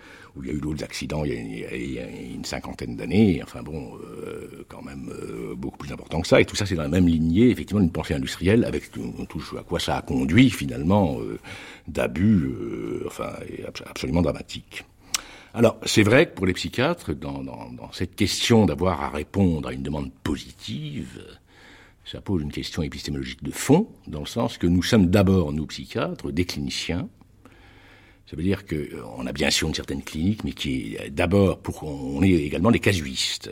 il 0.44 0.48
y 0.48 0.52
a 0.52 0.54
eu 0.54 0.60
d'autres 0.60 0.84
accidents 0.84 1.24
il 1.26 1.94
y 1.94 2.00
a, 2.00 2.08
une 2.08 2.46
cinquantaine 2.46 2.96
d'années, 2.96 3.42
enfin 3.44 3.62
bon, 3.64 3.98
euh, 4.04 4.66
quand 4.68 4.82
même 4.82 5.10
euh, 5.12 5.56
beaucoup 5.56 5.78
plus 5.78 5.92
important 5.92 6.22
que 6.22 6.28
ça, 6.28 6.42
et 6.42 6.46
tout 6.46 6.56
ça 6.56 6.66
c'est 6.66 6.76
dans 6.76 6.84
la 6.84 6.90
même 6.90 7.08
lignée, 7.08 7.50
effectivement, 7.50 7.82
d'une 7.82 7.92
pensée 7.92 8.14
industrielle, 8.14 8.66
avec 8.66 8.92
tout, 8.92 9.14
à 9.58 9.64
quoi 9.64 9.80
ça 9.80 9.98
a 9.98 10.02
conduit 10.02 10.50
finalement 10.50 11.20
euh, 11.20 11.40
d'abus, 11.88 12.50
enfin, 13.06 13.32
absolument 13.86 14.22
dramatiques. 14.22 14.84
Alors, 15.54 15.78
c'est 15.86 16.04
vrai 16.04 16.28
que 16.28 16.36
pour 16.36 16.46
les 16.46 16.54
psychiatres, 16.54 17.14
dans 17.14 17.42
cette 17.92 18.16
question 18.16 18.66
d'avoir 18.66 19.02
à 19.02 19.10
répondre 19.10 19.70
à 19.70 19.74
une 19.74 19.82
demande 19.82 20.12
positive, 20.24 21.20
ça 22.08 22.22
pose 22.22 22.42
une 22.42 22.54
question 22.54 22.84
épistémologique 22.84 23.44
de 23.44 23.52
fond, 23.52 23.90
dans 24.08 24.22
le 24.22 24.26
sens 24.26 24.58
que 24.58 24.66
nous 24.66 24.82
sommes 24.82 25.08
d'abord, 25.08 25.52
nous 25.52 25.66
psychiatres, 25.66 26.32
des 26.32 26.46
cliniciens. 26.46 27.10
Ça 28.30 28.36
veut 28.36 28.44
dire 28.44 28.66
qu'on 28.66 29.26
a 29.26 29.32
bien 29.32 29.50
sûr 29.50 29.70
une 29.70 29.74
certaine 29.74 30.04
clinique, 30.04 30.44
mais 30.44 30.52
qui 30.52 30.96
est 30.96 31.10
d'abord, 31.10 31.60
pour 31.60 31.84
on 31.84 32.22
est 32.22 32.32
également 32.32 32.72
des 32.72 32.80
casuistes. 32.80 33.52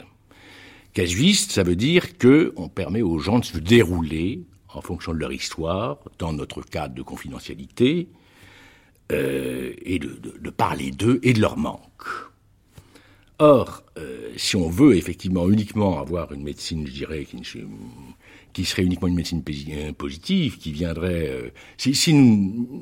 Casuistes, 0.94 1.52
ça 1.52 1.64
veut 1.64 1.78
dire 1.78 2.18
que 2.18 2.54
on 2.58 2.68
permet 2.68 3.02
aux 3.02 3.20
gens 3.20 3.40
de 3.40 3.46
se 3.46 3.58
dérouler 3.58 4.44
en 4.70 4.82
fonction 4.82 5.14
de 5.14 5.20
leur 5.20 5.32
histoire, 5.32 6.00
dans 6.20 6.34
notre 6.34 6.62
cadre 6.62 6.94
de 6.94 7.02
confidentialité, 7.02 8.10
euh, 9.12 9.74
et 9.82 10.00
de, 10.00 10.10
de, 10.10 10.38
de 10.38 10.50
parler 10.50 10.92
d'eux 10.92 11.20
et 11.24 11.32
de 11.34 11.40
leur 11.40 11.58
manque. 11.58 12.04
Or, 13.40 13.84
euh, 13.98 14.32
si 14.36 14.56
on 14.56 14.70
veut 14.70 14.96
effectivement 14.96 15.50
uniquement 15.50 16.00
avoir 16.00 16.32
une 16.32 16.44
médecine, 16.44 16.88
je 16.88 16.92
dirais, 16.92 17.26
qui 17.26 17.38
ne 17.38 17.44
qui 18.56 18.64
serait 18.64 18.84
uniquement 18.84 19.10
une 19.10 19.16
médecine 19.16 19.44
euh, 19.70 19.92
positive, 19.92 20.58
qui 20.58 20.72
viendrait... 20.72 21.28
Euh, 21.28 21.50
si, 21.78 21.94
si 21.94 22.16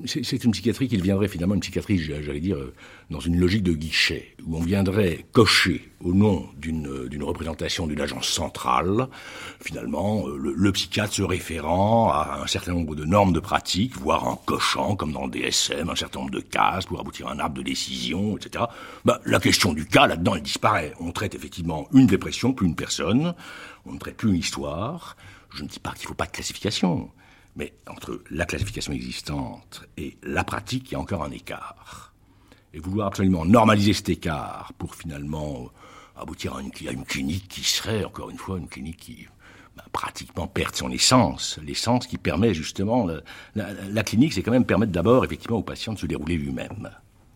c'est 0.06 0.44
une 0.44 0.52
psychiatrie 0.52 0.88
qui 0.88 0.98
viendrait 0.98 1.28
finalement 1.28 1.56
une 1.56 1.62
psychiatrie, 1.62 1.98
j'allais 1.98 2.40
dire, 2.40 2.58
euh, 2.58 2.76
dans 3.10 3.20
une 3.20 3.40
logique 3.40 3.64
de 3.64 3.74
guichet, 3.74 4.36
où 4.46 4.56
on 4.56 4.62
viendrait 4.62 5.26
cocher 5.32 5.90
au 6.00 6.14
nom 6.14 6.46
d'une 6.58 7.24
représentation 7.24 7.88
d'une 7.88 8.02
agence 8.02 8.28
centrale, 8.28 9.08
finalement, 9.62 10.28
le, 10.28 10.54
le, 10.54 10.72
psychiatre 10.74 11.14
se 11.14 11.24
référant 11.24 12.12
à 12.12 12.42
un 12.44 12.48
certain 12.48 12.74
nombre 12.74 12.94
de 12.94 13.06
normes 13.06 13.34
de 13.34 13.40
pratique, 13.40 13.98
voire 13.98 14.28
en 14.28 14.36
cochant, 14.36 14.96
comme 14.96 15.12
dans 15.12 15.26
le 15.26 15.32
DSM, 15.32 15.90
un 15.90 15.96
certain 15.96 16.20
nombre 16.20 16.32
de 16.32 16.40
cases 16.40 16.86
pour 16.86 17.00
aboutir 17.00 17.28
à 17.30 17.32
un 17.32 17.40
arbre 17.40 17.58
de 17.58 17.64
décision, 17.64 18.38
etc. 18.38 18.66
Bah, 19.06 19.20
la 19.26 19.40
question 19.40 19.74
du 19.74 19.88
cas, 19.88 20.06
là-dedans, 20.06 20.36
elle 20.36 20.44
disparaît. 20.44 20.94
On 21.00 21.12
traite 21.12 21.34
effectivement 21.34 21.88
une 21.94 22.06
dépression, 22.06 22.54
plus 22.54 22.68
une 22.68 22.76
personne, 22.76 23.34
on 23.88 23.94
ne 23.94 23.98
traite 23.98 24.18
plus 24.18 24.30
une 24.30 24.36
histoire, 24.36 25.18
je 25.54 25.64
ne 25.64 25.68
dis 25.68 25.80
pas 25.80 25.92
qu'il 25.94 26.04
ne 26.04 26.08
faut 26.08 26.14
pas 26.14 26.26
de 26.26 26.32
classification, 26.32 27.12
mais 27.56 27.74
entre 27.88 28.24
la 28.32 28.46
classification 28.46 28.94
existante 28.94 29.84
et 29.98 30.18
la 30.24 30.44
pratique, 30.44 30.92
il 30.92 30.94
y 30.94 30.96
a 30.96 31.00
encore 31.00 31.24
un 31.24 31.32
écart. 31.32 32.14
et 32.74 32.80
vouloir 32.80 33.08
absolument 33.08 33.46
normaliser 33.46 33.94
cet 33.94 34.10
écart 34.10 34.74
pour 34.80 34.96
finalement 34.96 35.70
aboutir 36.16 36.56
à 36.56 36.62
une, 36.62 36.72
clinique 36.72 37.48
qui 37.48 37.64
serait, 37.64 38.04
encore 38.04 38.32
une 38.32 38.38
fois, 38.38 38.58
une 38.58 38.68
clinique 38.68 38.98
qui 38.98 39.28
bah, 39.78 39.86
pratiquement 39.92 40.48
perd 40.48 40.76
son 40.76 40.90
essence, 40.90 41.60
l'essence 41.64 42.08
qui 42.08 42.18
permet 42.18 42.56
justement, 42.56 43.08
la, 43.56 44.04
clinique, 44.04 44.34
c'est 44.34 44.42
quand 44.42 44.52
même 44.52 44.66
permettre 44.66 44.92
d'abord 44.92 45.24
effectivement 45.24 45.58
au 45.58 45.64
patient 45.64 45.94
de 45.94 46.00
se 46.00 46.08
dérouler 46.08 46.36
lui-même, 46.36 46.90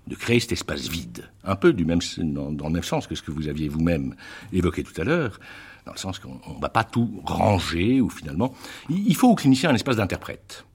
de 0.07 0.15
créer 0.15 0.39
cet 0.39 0.53
espace 0.53 0.87
vide, 0.87 1.29
un 1.43 1.55
peu 1.55 1.71
du 1.71 1.85
même, 1.85 1.99
dans 2.17 2.67
le 2.67 2.73
même 2.73 2.83
sens 2.83 3.05
que 3.05 3.13
ce 3.13 3.21
que 3.21 3.31
vous 3.31 3.47
aviez 3.47 3.69
vous-même 3.69 4.15
évoqué 4.51 4.83
tout 4.83 4.99
à 4.99 5.03
l'heure, 5.03 5.39
dans 5.87 5.93
le 5.93 5.97
sens 5.97 6.19
qu'on 6.19 6.35
ne 6.55 6.61
va 6.61 6.69
pas 6.69 6.83
tout 6.83 7.21
ranger, 7.23 8.01
ou 8.01 8.09
finalement, 8.09 8.53
il 8.89 9.15
faut 9.15 9.29
au 9.29 9.35
clinicien 9.35 9.69
un 9.71 9.75
espace 9.75 9.95
d'interprète. 9.95 10.65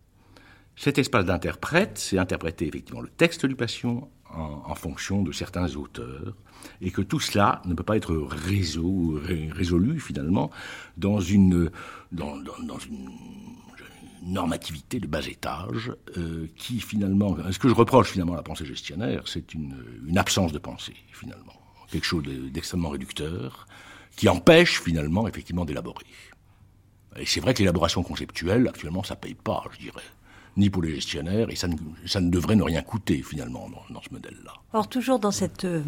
Cet 0.75 0.99
espace 0.99 1.27
d'interprète, 1.27 1.99
c'est 1.99 2.19
interpréter 2.19 2.67
effectivement 2.67 3.03
le 3.03 3.11
texte 3.11 3.47
du 3.47 3.55
patient 3.55 4.09
en, 4.35 4.75
fonction 4.75 5.23
de 5.23 5.31
certains 5.31 5.77
auteurs, 5.77 6.35
et 6.81 6.91
que 6.91 7.03
tout 7.03 7.21
cela 7.21 7.61
ne 7.67 7.75
peut 7.75 7.83
pas 7.83 7.99
être 7.99 8.15
résolu 8.15 10.01
finalement 10.01 10.51
dans 10.97 11.21
une, 11.21 11.71
normativité 14.23 15.01
de 15.01 15.07
bas 15.07 15.27
étage 15.27 15.93
euh, 16.17 16.47
qui 16.57 16.81
finalement, 16.81 17.37
ce 17.51 17.59
que 17.59 17.69
je 17.69 17.75
reproche 17.75 18.13
finalement 18.13 18.35
à 18.35 18.37
la 18.37 18.43
pensée 18.43 18.65
gestionnaire, 18.65 19.25
c'est 19.27 19.53
une 19.53 20.17
absence 20.17 20.53
de 20.53 20.59
pensée 20.59 20.97
finalement, 21.11 21.61
quelque 21.91 22.07
chose 22.07 22.23
d'extrêmement 22.25 22.91
réducteur 22.91 23.67
qui 24.17 24.29
empêche 24.29 24.81
finalement 24.81 25.27
effectivement 25.27 25.65
d'élaborer. 25.65 26.05
Et 27.17 27.27
c'est 27.27 27.41
vrai 27.41 27.55
que 27.55 27.59
l'élaboration 27.59 28.03
conceptuelle, 28.03 28.69
actuellement, 28.69 29.03
ça 29.03 29.17
paye 29.17 29.35
pas, 29.35 29.65
je 29.73 29.79
dirais 29.79 30.03
ni 30.57 30.69
pour 30.69 30.83
les 30.83 30.95
gestionnaires, 30.95 31.49
et 31.51 31.57
ça 31.57 31.69
ne, 31.69 31.75
ne 31.75 32.31
devrait 32.31 32.57
ne 32.57 32.63
rien 32.63 32.83
coûter 32.83 33.23
finalement 33.23 33.69
dans, 33.91 34.03
ce 34.03 34.13
modèle-là. 34.13 34.53
Alors 34.73 34.89
toujours 34.89 35.19
dans 35.19 35.31
cette 35.31 35.65
euh, 35.65 35.83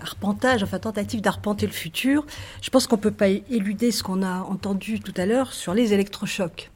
arpentage, 0.00 0.62
enfin 0.62 0.78
tentative 0.78 1.20
d'arpenter 1.20 1.66
le 1.66 1.72
futur, 1.72 2.24
je 2.62 2.70
pense 2.70 2.86
qu'on 2.86 2.96
ne 2.96 3.02
peut 3.02 3.10
pas 3.10 3.28
éluder 3.28 3.90
ce 3.90 4.02
qu'on 4.02 4.22
a 4.22 4.40
entendu 4.40 5.00
tout 5.00 5.14
à 5.16 5.26
l'heure 5.26 5.52
sur 5.52 5.74
les 5.74 5.92
électrochocs. 5.92 6.70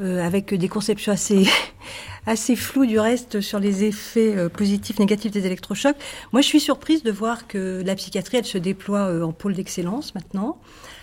Euh, 0.00 0.24
avec 0.24 0.54
des 0.54 0.68
conceptions 0.68 1.12
assez, 1.12 1.46
assez 2.26 2.56
floues 2.56 2.86
du 2.86 2.98
reste 2.98 3.42
sur 3.42 3.58
les 3.60 3.84
effets 3.84 4.34
euh, 4.34 4.48
positifs, 4.48 4.98
négatifs 4.98 5.30
des 5.30 5.44
électrochocs. 5.44 5.96
Moi, 6.32 6.40
je 6.40 6.46
suis 6.46 6.60
surprise 6.60 7.02
de 7.02 7.10
voir 7.10 7.46
que 7.46 7.82
la 7.84 7.94
psychiatrie, 7.96 8.38
elle 8.38 8.46
se 8.46 8.56
déploie 8.56 9.22
en 9.22 9.32
pôle 9.32 9.52
d'excellence 9.52 10.14
maintenant. 10.14 10.58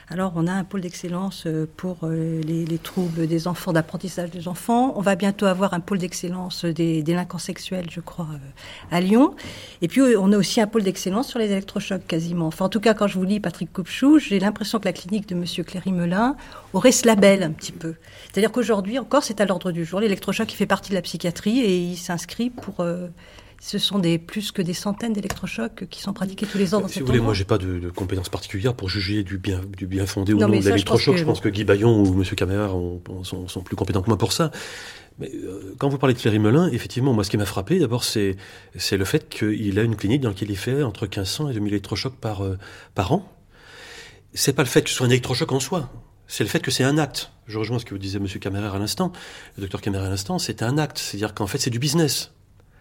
Alors, 0.09 0.31
on 0.37 0.47
a 0.47 0.53
un 0.53 0.63
pôle 0.63 0.79
d'excellence 0.79 1.43
euh, 1.47 1.67
pour 1.75 1.97
euh, 2.03 2.41
les, 2.41 2.77
troubles 2.77 3.27
des 3.27 3.45
enfants, 3.45 3.73
d'apprentissage 3.73 4.29
des 4.29 4.47
enfants. 4.47 4.93
On 4.95 5.01
va 5.01 5.15
bientôt 5.15 5.47
avoir 5.47 5.73
un 5.73 5.81
pôle 5.81 5.97
d'excellence 5.97 6.63
des 6.63 7.03
délinquants 7.03 7.37
sexuels, 7.37 7.87
je 7.91 7.99
crois, 7.99 8.29
euh, 8.31 8.95
à 8.95 9.01
Lyon. 9.01 9.35
Et 9.81 9.89
puis, 9.89 10.01
on 10.17 10.31
a 10.31 10.37
aussi 10.37 10.61
un 10.61 10.67
pôle 10.67 10.83
d'excellence 10.83 11.27
sur 11.27 11.39
les 11.39 11.51
électrochocs, 11.51 12.07
quasiment. 12.07 12.47
Enfin, 12.47 12.65
en 12.65 12.69
tout 12.69 12.79
cas, 12.79 12.93
quand 12.93 13.07
je 13.07 13.19
vous 13.19 13.25
lis 13.25 13.41
Patrick 13.41 13.73
Coupchou, 13.73 14.17
j'ai 14.17 14.39
l'impression 14.39 14.79
que 14.79 14.85
la 14.85 14.93
clinique 14.93 15.27
de 15.27 15.35
M. 15.35 15.43
Cléry-Melin 15.65 16.37
aurait 16.71 16.93
ce 16.93 17.05
label 17.05 17.43
un 17.43 17.51
petit 17.51 17.73
peu. 17.73 17.95
C'est-à-dire 18.31 18.53
qu'aujourd'hui, 18.53 18.99
encore, 18.99 19.23
c'est 19.23 19.41
à 19.41 19.45
l'ordre 19.45 19.73
du 19.73 19.83
jour. 19.83 19.99
L'électrochoc, 19.99 20.49
il 20.53 20.55
fait 20.55 20.65
partie 20.65 20.91
de 20.91 20.95
la 20.95 21.01
psychiatrie 21.01 21.59
et 21.59 21.77
il 21.77 21.97
s'inscrit 21.97 22.49
pour 22.49 22.81
ce 23.59 23.79
sont 23.79 23.99
des, 23.99 24.17
plus 24.19 24.51
que 24.51 24.61
des 24.61 24.73
centaines 24.73 25.13
d'électrochocs 25.13 25.87
qui 25.89 26.01
sont 26.01 26.13
pratiqués 26.13 26.45
tous 26.45 26.57
les 26.57 26.75
ans 26.75 26.81
dans 26.81 26.87
Si 26.87 26.99
vous 26.99 27.05
voulez, 27.05 27.19
moi, 27.19 27.33
j'ai 27.33 27.43
pas 27.43 27.57
de, 27.57 27.89
compétences 27.89 28.29
particulières 28.29 28.75
pour 28.75 28.89
juger 28.89 29.23
du 29.23 29.37
bien, 29.37 29.61
du 29.75 29.87
bien 29.87 30.05
fondé 30.05 30.33
ou 30.33 30.39
non, 30.39 30.47
de 30.47 30.53
l'électrochoc. 30.53 31.17
Je, 31.17 31.23
pense 31.23 31.39
que 31.39 31.49
Guy 31.49 31.63
Bayon 31.63 32.03
ou 32.03 32.21
M. 32.21 32.23
Caméra 32.35 32.69
sont, 33.23 33.61
plus 33.61 33.75
compétents 33.75 34.01
que 34.01 34.07
moi 34.07 34.17
pour 34.17 34.31
ça. 34.31 34.51
Mais 35.19 35.31
euh, 35.33 35.75
quand 35.79 35.89
vous 35.89 35.97
parlez 35.97 36.13
de 36.13 36.19
Thierry 36.19 36.37
Melin, 36.37 36.69
effectivement, 36.71 37.13
moi, 37.13 37.23
ce 37.23 37.31
qui 37.31 37.37
m'a 37.37 37.45
frappé, 37.45 37.79
d'abord, 37.79 38.03
c'est 38.03 38.37
le 38.91 39.05
fait 39.05 39.27
qu'il 39.27 39.79
a 39.79 39.83
une 39.83 39.95
clinique 39.95 40.21
dans 40.21 40.29
laquelle 40.29 40.51
il 40.51 40.57
fait 40.57 40.83
entre 40.83 41.03
1500 41.03 41.49
et 41.49 41.53
2000 41.53 41.73
électrochocs 41.73 42.15
par, 42.15 42.43
euh, 42.43 42.57
par 42.93 43.11
an. 43.11 43.27
C'est 44.33 44.53
pas 44.53 44.63
le 44.63 44.69
fait 44.69 44.83
que 44.83 44.89
ce 44.89 44.95
soit 44.95 45.07
un 45.07 45.09
électrochoc 45.09 45.51
en 45.51 45.59
soi. 45.59 45.89
C'est 46.27 46.43
le 46.43 46.49
fait 46.49 46.59
que 46.59 46.69
c'est 46.69 46.83
un 46.83 46.97
acte. 46.97 47.31
Je 47.47 47.57
rejoins 47.57 47.79
ce 47.79 47.85
que 47.85 47.95
vous 47.95 47.99
disait 47.99 48.19
M. 48.19 48.27
Caméra 48.27 48.75
à 48.75 48.77
l'instant, 48.79 49.13
le 49.55 49.61
docteur 49.61 49.81
Caméra 49.81 50.05
à 50.05 50.09
l'instant, 50.09 50.37
c'est 50.37 50.61
un 50.61 50.77
acte. 50.77 50.99
C'est-à-dire 50.99 51.33
qu'en 51.33 51.47
fait, 51.47 51.57
c'est 51.57 51.69
du 51.69 51.79
business. 51.79 52.33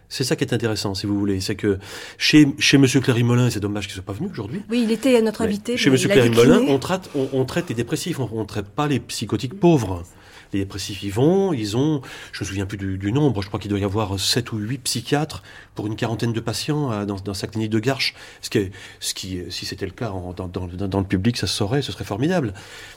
C'est 0.08 0.24
ça 0.24 0.36
qui 0.36 0.44
est 0.44 0.54
intéressant, 0.54 0.94
si 0.94 1.06
vous 1.06 1.18
voulez. 1.18 1.40
C'est 1.40 1.56
que 1.56 1.78
chez, 2.18 2.48
chez 2.58 2.76
M. 2.76 2.86
Cléry-Molin, 2.86 3.50
c'est 3.50 3.60
dommage 3.60 3.86
qu'il 3.86 3.92
ne 3.92 4.02
soit 4.02 4.04
pas 4.04 4.12
venu 4.12 4.28
aujourd'hui. 4.30 4.62
Oui, 4.70 4.82
il 4.84 4.92
était 4.92 5.20
notre 5.20 5.42
invité. 5.42 5.76
Chez 5.76 5.90
M. 5.90 5.96
Cléry-Molin, 5.96 6.62
on 6.68 6.78
traite, 6.78 7.10
on, 7.14 7.44
traite 7.44 7.68
les 7.68 7.74
dépressifs, 7.74 8.18
on 8.18 8.40
ne 8.40 8.44
traite 8.44 8.66
pas 8.66 8.86
les 8.86 9.00
psychotiques 9.00 9.58
pauvres. 9.58 10.04
Les 10.52 10.60
dépressifs 10.60 11.02
y 11.02 11.10
vont, 11.10 11.52
ils 11.52 11.76
ont, 11.76 12.02
je 12.32 12.42
me 12.42 12.46
souviens 12.46 12.66
plus 12.66 12.76
du, 12.76 13.12
nombre, 13.12 13.42
je 13.42 13.48
crois 13.48 13.60
qu'il 13.60 13.70
doit 13.70 13.78
y 13.78 13.84
avoir 13.84 14.18
7 14.18 14.52
ou 14.52 14.58
8 14.58 14.78
psychiatres 14.78 15.42
pour 15.74 15.86
une 15.86 15.96
quarantaine 15.96 16.32
de 16.32 16.40
patients 16.40 16.92
euh, 16.92 17.04
dans, 17.04 17.16
dans 17.16 17.34
sa 17.34 17.46
clinique 17.46 17.70
de 17.70 17.78
Garches. 17.78 18.14
Ce 18.40 18.50
qui, 18.50 18.70
ce 19.00 19.14
qui 19.14 19.40
si 19.50 19.66
c'était 19.66 19.86
le 19.86 19.92
cas 19.92 20.08
dans, 20.08 20.48
dans, 20.48 20.66
dans, 20.66 21.00
le 21.00 21.06
public, 21.06 21.36
ça 21.36 21.46
se 21.46 21.54
saurait, 21.54 21.82
ce 21.82 21.92
serait 21.92 22.04
formidable. 22.04 22.48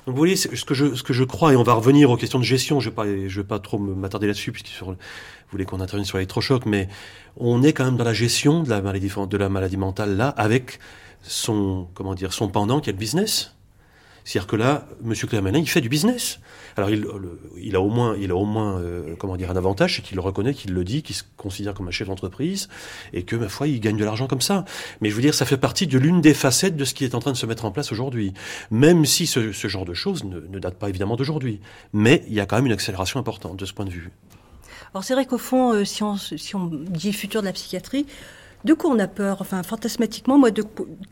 Donc 0.05 0.15
vous 0.15 0.17
voyez, 0.17 0.35
ce 0.35 0.47
que, 0.47 0.73
je, 0.73 0.95
ce 0.95 1.03
que 1.03 1.13
je 1.13 1.23
crois, 1.23 1.53
et 1.53 1.55
on 1.55 1.63
va 1.63 1.73
revenir 1.73 2.09
aux 2.09 2.17
questions 2.17 2.39
de 2.39 2.43
gestion, 2.43 2.79
je 2.79 2.89
ne 2.89 2.95
vais, 2.95 3.27
vais 3.27 3.43
pas 3.43 3.59
trop 3.59 3.77
m'attarder 3.77 4.27
là-dessus, 4.27 4.51
puisque 4.51 4.67
sur, 4.67 4.95
vous 5.49 5.51
voulez 5.51 5.65
qu'on 5.65 5.79
intervienne 5.79 6.05
sur 6.05 6.17
l'électrochoc, 6.17 6.65
mais 6.65 6.89
on 7.37 7.63
est 7.63 7.73
quand 7.73 7.85
même 7.85 7.97
dans 7.97 8.03
la 8.03 8.13
gestion 8.13 8.61
de 8.61 8.69
la 8.69 8.81
maladie, 8.81 9.09
de 9.29 9.37
la 9.37 9.49
maladie 9.49 9.77
mentale 9.77 10.15
là, 10.15 10.29
avec 10.29 10.79
son, 11.23 11.87
comment 11.93 12.13
dire, 12.13 12.33
son 12.33 12.49
pendant 12.49 12.79
qui 12.79 12.89
est 12.89 12.93
le 12.93 12.99
business. 12.99 13.55
C'est-à-dire 14.29 14.45
que 14.45 14.57
là, 14.57 14.85
M. 15.03 15.15
Clermanin, 15.15 15.57
il 15.57 15.67
fait 15.67 15.81
du 15.81 15.89
business. 15.89 16.39
Alors, 16.77 16.91
il, 16.91 17.75
a 17.75 17.81
au 17.81 17.89
moins, 17.89 18.15
il 18.15 18.29
a 18.29 18.35
au 18.35 18.45
moins 18.45 18.77
euh, 18.77 19.15
comment 19.17 19.35
dire, 19.35 19.49
un 19.49 19.55
avantage, 19.55 19.95
c'est 19.95 20.01
qu'il 20.03 20.17
le 20.17 20.21
reconnaît, 20.21 20.53
qu'il 20.53 20.71
le 20.71 20.83
dit, 20.83 21.01
qu'il 21.01 21.15
se 21.15 21.23
considère 21.35 21.73
comme 21.73 21.87
un 21.87 21.91
chef 21.91 22.09
d'entreprise, 22.09 22.69
et 23.11 23.23
que, 23.23 23.35
ma 23.35 23.49
foi, 23.49 23.67
il 23.67 23.79
gagne 23.79 23.97
de 23.97 24.05
l'argent 24.05 24.27
comme 24.27 24.39
ça. 24.39 24.65
Mais 25.01 25.09
je 25.09 25.15
veux 25.15 25.23
dire, 25.23 25.33
ça 25.33 25.47
fait 25.47 25.57
partie 25.57 25.87
de 25.87 25.97
l'une 25.97 26.21
des 26.21 26.35
facettes 26.35 26.75
de 26.75 26.85
ce 26.85 26.93
qui 26.93 27.05
est 27.05 27.15
en 27.15 27.19
train 27.19 27.31
de 27.31 27.37
se 27.37 27.47
mettre 27.47 27.65
en 27.65 27.71
place 27.71 27.91
aujourd'hui. 27.91 28.35
Même 28.69 29.03
si 29.03 29.25
ce, 29.25 29.51
genre 29.51 29.85
de 29.85 29.95
choses 29.95 30.23
ne, 30.23 30.59
date 30.59 30.75
pas 30.75 30.89
évidemment 30.89 31.15
d'aujourd'hui. 31.15 31.59
Mais 31.93 32.23
il 32.27 32.35
y 32.35 32.39
a 32.39 32.45
quand 32.45 32.57
même 32.57 32.67
une 32.67 32.71
accélération 32.71 33.19
importante 33.19 33.57
de 33.57 33.65
ce 33.65 33.73
point 33.73 33.85
de 33.85 33.89
vue. 33.89 34.11
Alors 34.93 35.03
c'est 35.03 35.15
vrai 35.15 35.25
qu'au 35.25 35.39
fond, 35.39 35.73
euh, 35.73 35.85
si 35.85 36.03
on 36.03 36.67
dit 36.67 37.13
futur 37.13 37.41
de 37.41 37.47
la 37.47 37.53
psychiatrie, 37.53 38.05
de 38.65 38.73
quoi 38.73 38.91
on 38.91 38.99
a 38.99 39.07
peur 39.07 39.37
Enfin, 39.41 39.63
fantasmatiquement, 39.63 40.37
moi, 40.37 40.49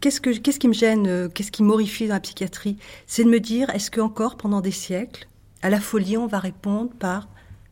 qu'est-ce, 0.02 0.20
que, 0.20 0.32
qu'est-ce 0.32 0.60
qui 0.60 0.68
me 0.68 0.74
gêne 0.74 1.08
euh, 1.08 1.30
Qu'est-ce 1.30 1.52
qui 1.52 1.64
m'horrifie 1.64 2.08
dans 2.08 2.16
la 2.16 2.20
psychiatrie? 2.20 2.78
C'est 3.06 3.24
de 3.24 3.30
me 3.30 3.40
dire, 3.40 3.70
est-ce 3.70 3.90
que 3.90 4.02
encore 4.02 4.36
pendant 4.36 4.62
des 4.62 4.72
siècles, 4.72 5.28
à 5.62 5.70
la 5.70 5.80
folie, 5.80 6.18
on 6.18 6.28
va 6.28 6.40
répondre 6.40 6.92
par 7.00 7.28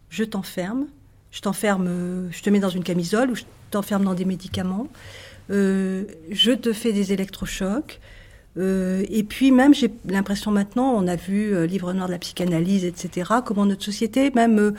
je 0.10 0.24
t'enferme, 0.24 0.88
je 1.32 1.42
t'enferme, 1.42 1.88
euh, 1.88 2.28
je 2.32 2.42
te 2.42 2.50
mets 2.50 2.60
dans 2.60 2.70
une 2.70 2.84
camisole 2.84 3.32
ou 3.32 3.36
je 3.36 3.44
t'enferme 3.72 4.06
dans 4.06 4.14
des 4.14 4.26
médicaments, 4.26 4.88
je 5.50 6.52
te 6.54 6.74
fais 6.74 6.94
des 6.94 7.14
électrochocs. 7.14 8.00
et 8.58 9.26
puis 9.28 9.52
même, 9.52 9.76
j'ai 9.76 9.92
l'impression 10.06 10.50
maintenant, 10.50 10.94
on 10.96 11.08
a 11.08 11.16
vu 11.16 11.68
Livre 11.68 11.94
noir 11.94 12.08
de 12.08 12.14
la 12.14 12.20
psychanalyse, 12.20 12.86
etc., 12.86 13.30
comment 13.46 13.66
notre 13.66 13.84
société 13.84 14.32
même 14.32 14.74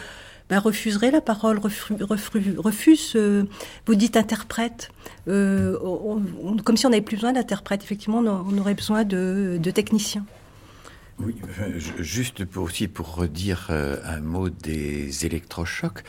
ben, 0.49 0.59
refuserait 0.59 1.11
la 1.11 1.21
parole, 1.21 1.59
refuse, 1.59 3.13
euh, 3.17 3.45
vous 3.87 3.95
dites 3.95 4.17
interprète, 4.17 4.91
euh, 5.29 5.77
comme 6.65 6.77
si 6.77 6.87
on 6.87 6.91
n'avait 6.91 7.03
plus 7.03 7.17
besoin 7.17 7.33
d'interprète. 7.33 7.83
Effectivement, 7.83 8.19
on, 8.19 8.59
aurait 8.59 8.75
besoin 8.75 9.05
de, 9.05 9.59
techniciens. 9.75 10.25
Oui, 11.19 11.35
euh, 11.61 11.79
juste 11.99 12.45
pour 12.45 12.65
aussi 12.65 12.89
pour 12.89 13.15
redire 13.15 13.71
un 13.71 14.21
mot 14.21 14.49
des 14.51 15.27
électrochocs, 15.27 16.05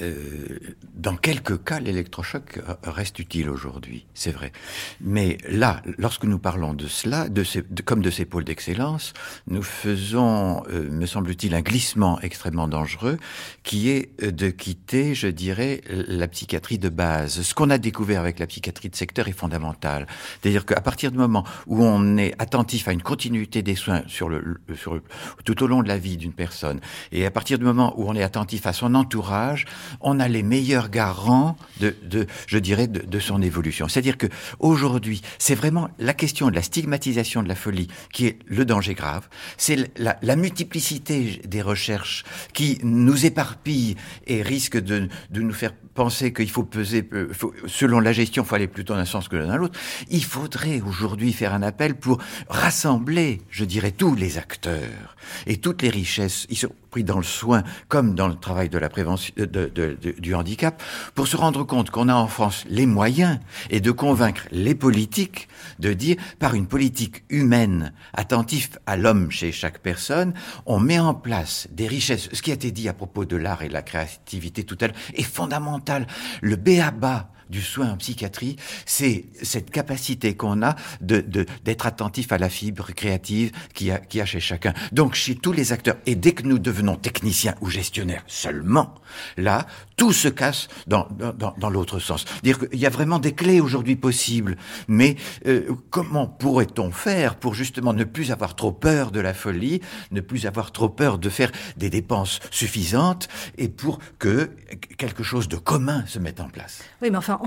euh, 0.00 0.58
dans 0.94 1.16
quelques 1.16 1.62
cas, 1.64 1.80
l'électrochoc 1.80 2.60
reste 2.84 3.18
utile 3.18 3.50
aujourd'hui, 3.50 4.06
c'est 4.14 4.30
vrai. 4.30 4.52
Mais 5.00 5.38
là, 5.48 5.82
lorsque 5.98 6.24
nous 6.24 6.38
parlons 6.38 6.74
de 6.74 6.86
cela, 6.86 7.28
de 7.28 7.44
ces, 7.44 7.62
comme 7.84 8.02
de 8.02 8.10
ces 8.10 8.24
pôles 8.24 8.44
d'excellence, 8.44 9.12
nous 9.46 9.62
faisons, 9.62 10.62
euh, 10.70 10.88
me 10.90 11.06
semble-t-il, 11.06 11.54
un 11.54 11.60
glissement 11.60 12.20
extrêmement 12.20 12.68
dangereux 12.68 13.18
qui 13.62 13.90
est 13.90 14.10
euh, 14.22 14.30
de 14.30 14.48
quitter, 14.50 15.14
je 15.14 15.28
dirais, 15.28 15.80
la 15.88 16.28
psychiatrie 16.28 16.78
de 16.78 16.88
base. 16.88 17.42
Ce 17.42 17.54
qu'on 17.54 17.70
a 17.70 17.78
découvert 17.78 18.20
avec 18.20 18.38
la 18.38 18.46
psychiatrie 18.46 18.90
de 18.90 18.96
secteur 18.96 19.28
est 19.28 19.32
fondamental. 19.32 20.06
C'est-à-dire 20.40 20.64
qu'à 20.66 20.80
partir 20.80 21.10
du 21.10 21.18
moment 21.18 21.44
où 21.66 21.84
on 21.84 22.16
est 22.16 22.34
attentif 22.38 22.88
à 22.88 22.92
une 22.92 23.02
continuité 23.02 23.62
des 23.62 23.74
soins 23.74 24.02
sur 24.06 24.28
le, 24.28 24.60
sur 24.74 25.00
tout 25.44 25.62
au 25.62 25.66
long 25.66 25.82
de 25.82 25.88
la 25.88 25.98
vie 25.98 26.16
d'une 26.16 26.32
personne, 26.32 26.80
et 27.12 27.26
à 27.26 27.30
partir 27.30 27.58
du 27.58 27.64
moment 27.64 27.94
où 27.98 28.08
on 28.08 28.14
est 28.14 28.22
attentif 28.22 28.66
à 28.66 28.72
son 28.72 28.94
entourage, 28.94 29.66
on 30.00 30.20
a 30.20 30.28
les 30.28 30.42
meilleurs 30.42 30.90
garants 30.90 31.56
de, 31.80 31.96
de 32.02 32.26
je 32.46 32.58
dirais, 32.58 32.86
de, 32.86 33.00
de 33.00 33.18
son 33.18 33.42
évolution. 33.42 33.88
C'est-à-dire 33.88 34.18
que 34.18 34.26
aujourd'hui, 34.58 35.22
c'est 35.38 35.54
vraiment 35.54 35.88
la 35.98 36.14
question 36.14 36.48
de 36.48 36.54
la 36.54 36.62
stigmatisation 36.62 37.42
de 37.42 37.48
la 37.48 37.54
folie 37.54 37.88
qui 38.12 38.26
est 38.26 38.38
le 38.46 38.64
danger 38.64 38.94
grave. 38.94 39.28
C'est 39.56 39.90
la, 39.98 40.18
la, 40.22 40.36
multiplicité 40.36 41.40
des 41.46 41.62
recherches 41.62 42.24
qui 42.52 42.78
nous 42.82 43.26
éparpille 43.26 43.96
et 44.26 44.42
risque 44.42 44.78
de, 44.78 45.08
de 45.30 45.40
nous 45.40 45.52
faire 45.52 45.72
penser 45.94 46.32
qu'il 46.32 46.50
faut 46.50 46.62
peser, 46.62 47.06
euh, 47.12 47.32
selon 47.66 48.00
la 48.00 48.12
gestion, 48.12 48.42
il 48.42 48.46
faut 48.46 48.54
aller 48.54 48.68
plutôt 48.68 48.94
d'un 48.94 49.04
sens 49.04 49.28
que 49.28 49.36
dans 49.36 49.56
l'autre. 49.56 49.78
Il 50.08 50.24
faudrait 50.24 50.80
aujourd'hui 50.80 51.32
faire 51.32 51.52
un 51.52 51.62
appel 51.62 51.94
pour 51.94 52.18
rassembler, 52.48 53.42
je 53.50 53.64
dirais, 53.64 53.90
tous 53.90 54.14
les 54.14 54.38
acteurs 54.38 55.16
et 55.46 55.58
toutes 55.58 55.82
les 55.82 55.90
richesses 55.90 56.46
compris 56.90 57.04
dans 57.04 57.18
le 57.18 57.22
soin 57.22 57.62
comme 57.86 58.16
dans 58.16 58.26
le 58.26 58.34
travail 58.34 58.68
de 58.68 58.76
la 58.76 58.88
prévention 58.88 59.32
de, 59.36 59.96
du 60.18 60.34
handicap, 60.34 60.82
pour 61.14 61.28
se 61.28 61.36
rendre 61.36 61.62
compte 61.62 61.90
qu'on 61.90 62.08
a 62.08 62.14
en 62.14 62.26
France 62.26 62.64
les 62.68 62.84
moyens 62.86 63.38
et 63.70 63.80
de 63.80 63.92
convaincre 63.92 64.42
les 64.50 64.74
politiques 64.74 65.46
de 65.78 65.92
dire 65.92 66.16
par 66.40 66.54
une 66.54 66.66
politique 66.66 67.22
humaine, 67.28 67.92
attentif 68.12 68.70
à 68.86 68.96
l'homme 68.96 69.30
chez 69.30 69.52
chaque 69.52 69.78
personne, 69.78 70.34
on 70.66 70.80
met 70.80 70.98
en 70.98 71.14
place 71.14 71.68
des 71.70 71.86
richesses. 71.86 72.28
Ce 72.32 72.42
qui 72.42 72.50
a 72.50 72.54
été 72.54 72.72
dit 72.72 72.88
à 72.88 72.92
propos 72.92 73.24
de 73.24 73.36
l'art 73.36 73.62
et 73.62 73.68
de 73.68 73.72
la 73.72 73.82
créativité 73.82 74.64
tout 74.64 74.76
à 74.80 74.88
l'heure 74.88 74.96
est 75.14 75.22
fondamental. 75.22 76.08
Le 76.42 76.56
béaba 76.56 77.30
du 77.50 77.62
soin 77.62 77.90
en 77.92 77.96
psychiatrie, 77.96 78.56
c'est 78.86 79.26
cette 79.42 79.70
capacité 79.70 80.34
qu'on 80.34 80.62
a 80.62 80.76
de 81.00 81.20
d'être 81.64 81.86
attentif 81.86 82.32
à 82.32 82.38
la 82.38 82.48
fibre 82.48 82.92
créative 82.92 83.52
qu'il 83.74 83.88
y, 83.88 83.90
a, 83.90 84.00
a 84.22 84.24
chez 84.24 84.40
chacun. 84.40 84.72
Donc 84.92 85.14
chez 85.14 85.34
tous 85.34 85.52
les 85.52 85.72
acteurs. 85.72 85.96
Et 86.06 86.14
dès 86.14 86.32
que 86.32 86.44
nous 86.44 86.58
devenons 86.58 86.96
techniciens 86.96 87.54
ou 87.60 87.68
gestionnaires 87.68 88.24
seulement, 88.26 88.94
là, 89.36 89.66
tout 89.96 90.12
se 90.12 90.28
casse 90.28 90.68
dans, 90.86 91.08
dans, 91.38 91.54
dans 91.58 91.70
l'autre 91.70 91.98
sens. 91.98 92.24
Dire 92.42 92.58
qu'il 92.58 92.78
y 92.78 92.86
a 92.86 92.90
vraiment 92.90 93.18
des 93.18 93.32
clés 93.32 93.60
aujourd'hui 93.60 93.96
possibles, 93.96 94.56
mais 94.88 95.16
euh, 95.46 95.74
comment 95.90 96.26
pourrait-on 96.26 96.90
faire 96.90 97.34
pour 97.34 97.54
justement 97.54 97.92
ne 97.92 98.04
plus 98.04 98.30
avoir 98.30 98.54
trop 98.56 98.72
peur 98.72 99.10
de 99.10 99.20
la 99.20 99.34
folie, 99.34 99.80
ne 100.10 100.20
plus 100.20 100.46
avoir 100.46 100.72
trop 100.72 100.88
peur 100.88 101.18
de 101.18 101.28
faire 101.28 101.50
des 101.76 101.90
dépenses 101.90 102.40
suffisantes 102.50 103.28
et 103.58 103.68
pour 103.68 103.98
que 104.18 104.50
quelque 104.96 105.22
chose 105.22 105.48
de 105.48 105.56
commun 105.56 106.04
se 106.06 106.18
mette 106.18 106.40
en 106.40 106.48
place? 106.48 106.82
Oui, 107.02 107.10
mais 107.10 107.18
enfin, 107.18 107.38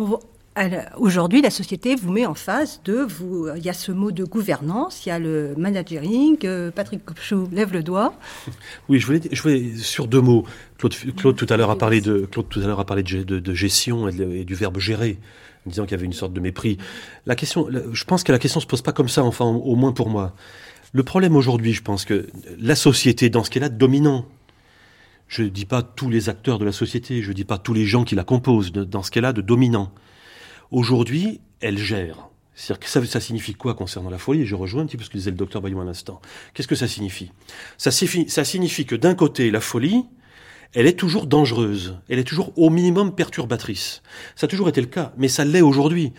Aujourd'hui, 0.98 1.42
la 1.42 1.50
société 1.50 1.96
vous 1.96 2.12
met 2.12 2.28
en 2.28 2.36
face 2.36 2.82
de 2.86 2.94
vous. 2.94 3.48
Il 3.56 3.66
y 3.66 3.70
a 3.70 3.74
ce 3.74 3.92
mot 3.92 4.12
de 4.12 4.24
gouvernance, 4.24 5.06
il 5.06 5.10
y 5.10 5.12
a 5.12 5.18
le 5.18 5.56
managering. 5.58 6.38
Euh, 6.44 6.70
Patrick 6.70 7.04
Kopchou 7.04 7.50
lève 7.52 7.74
le 7.74 7.82
doigt. 7.82 8.14
Oui, 8.90 9.00
je 9.00 9.06
voulais, 9.08 9.22
je 9.32 9.42
voulais 9.42 9.76
sur 9.78 10.08
deux 10.08 10.22
mots. 10.22 10.46
Claude, 10.78 10.94
Claude 11.16 11.36
tout 11.36 11.48
à 11.50 11.58
l'heure 11.58 11.72
a 11.72 11.78
parlé 11.78 12.02
de 12.02 12.28
Claude 12.32 12.48
tout 12.50 12.60
à 12.60 12.68
l'heure 12.68 12.80
a 12.80 12.86
parlé 12.86 13.02
de, 13.02 13.54
gestion 13.54 14.08
et, 14.08 14.44
du 14.44 14.54
verbe 14.54 14.78
gérer, 14.78 15.18
en 15.66 15.70
disant 15.72 15.84
qu'il 15.84 15.94
y 15.94 15.96
avait 15.96 16.06
une 16.06 16.14
sorte 16.14 16.34
de 16.34 16.40
mépris. 16.40 16.78
La 17.26 17.36
question, 17.36 17.68
je 17.92 18.04
pense 18.04 18.24
que 18.24 18.32
la 18.32 18.40
question 18.40 18.60
se 18.60 18.68
pose 18.68 18.84
pas 18.84 18.92
comme 18.92 19.10
ça, 19.10 19.24
enfin 19.24 19.46
au 19.46 19.76
moins 19.76 19.92
pour 19.92 20.10
moi. 20.10 20.36
Le 20.92 21.02
problème 21.02 21.36
aujourd'hui, 21.36 21.74
je 21.74 21.82
pense 21.82 22.06
que 22.06 22.28
la 22.60 22.76
société, 22.76 23.32
dans 23.32 23.44
ce 23.44 23.50
qu'elle 23.50 23.64
a 23.64 23.70
de 23.70 23.78
dominant, 23.78 24.28
je 25.34 25.42
ne 25.42 25.48
dis 25.50 25.66
pas 25.66 25.82
tous 25.82 26.12
les 26.12 26.30
acteurs 26.30 26.60
de 26.60 26.66
la 26.66 26.72
société, 26.72 27.24
je 27.24 27.30
ne 27.30 27.34
dis 27.34 27.44
pas 27.44 27.58
tous 27.58 27.74
les 27.74 27.86
gens 27.86 28.04
qui 28.04 28.14
la 28.14 28.24
composent, 28.24 28.72
dans 28.72 29.02
ce 29.02 29.10
qu'elle 29.10 29.26
a 29.26 29.34
de 29.34 29.42
dominant. 29.42 29.92
Aujourd'hui, 30.70 31.42
elle 31.60 31.80
gère. 31.80 32.30
C'est-à-dire 32.54 32.82
que 32.82 32.88
ça, 32.88 33.04
ça, 33.04 33.20
signifie 33.20 33.56
quoi 33.56 33.74
concernant 33.74 34.12
la 34.12 34.20
folie? 34.20 34.46
Je 34.46 34.54
rejoins 34.54 34.84
un 34.84 34.86
petit 34.86 34.96
peu 34.96 35.04
ce 35.04 35.10
que 35.10 35.18
disait 35.18 35.32
le 35.32 35.38
docteur 35.38 35.64
Bayou 35.64 35.82
à 35.82 35.86
l'instant. 35.86 36.22
Qu'est-ce 36.54 36.68
que 36.68 36.76
ça 36.76 36.88
signifie? 36.88 37.32
Ça, 37.80 37.90
ça 37.90 38.44
signifie 38.46 38.86
que 38.86 38.96
d'un 38.96 39.16
côté, 39.16 39.50
la 39.50 39.60
folie, 39.60 40.06
elle 40.74 40.88
est 40.88 40.98
toujours 40.98 41.28
dangereuse, 41.28 41.98
elle 42.10 42.20
est 42.20 42.24
toujours 42.24 42.52
au 42.58 42.70
minimum 42.70 43.14
perturbatrice. 43.14 44.02
Ça 44.36 44.46
a 44.46 44.48
toujours 44.48 44.70
été 44.70 44.82
le 44.82 44.88
cas, 44.88 45.14
mais 45.18 45.28
ça 45.28 45.46
l'est 45.46 45.62
aujourd'hui. 45.62 46.14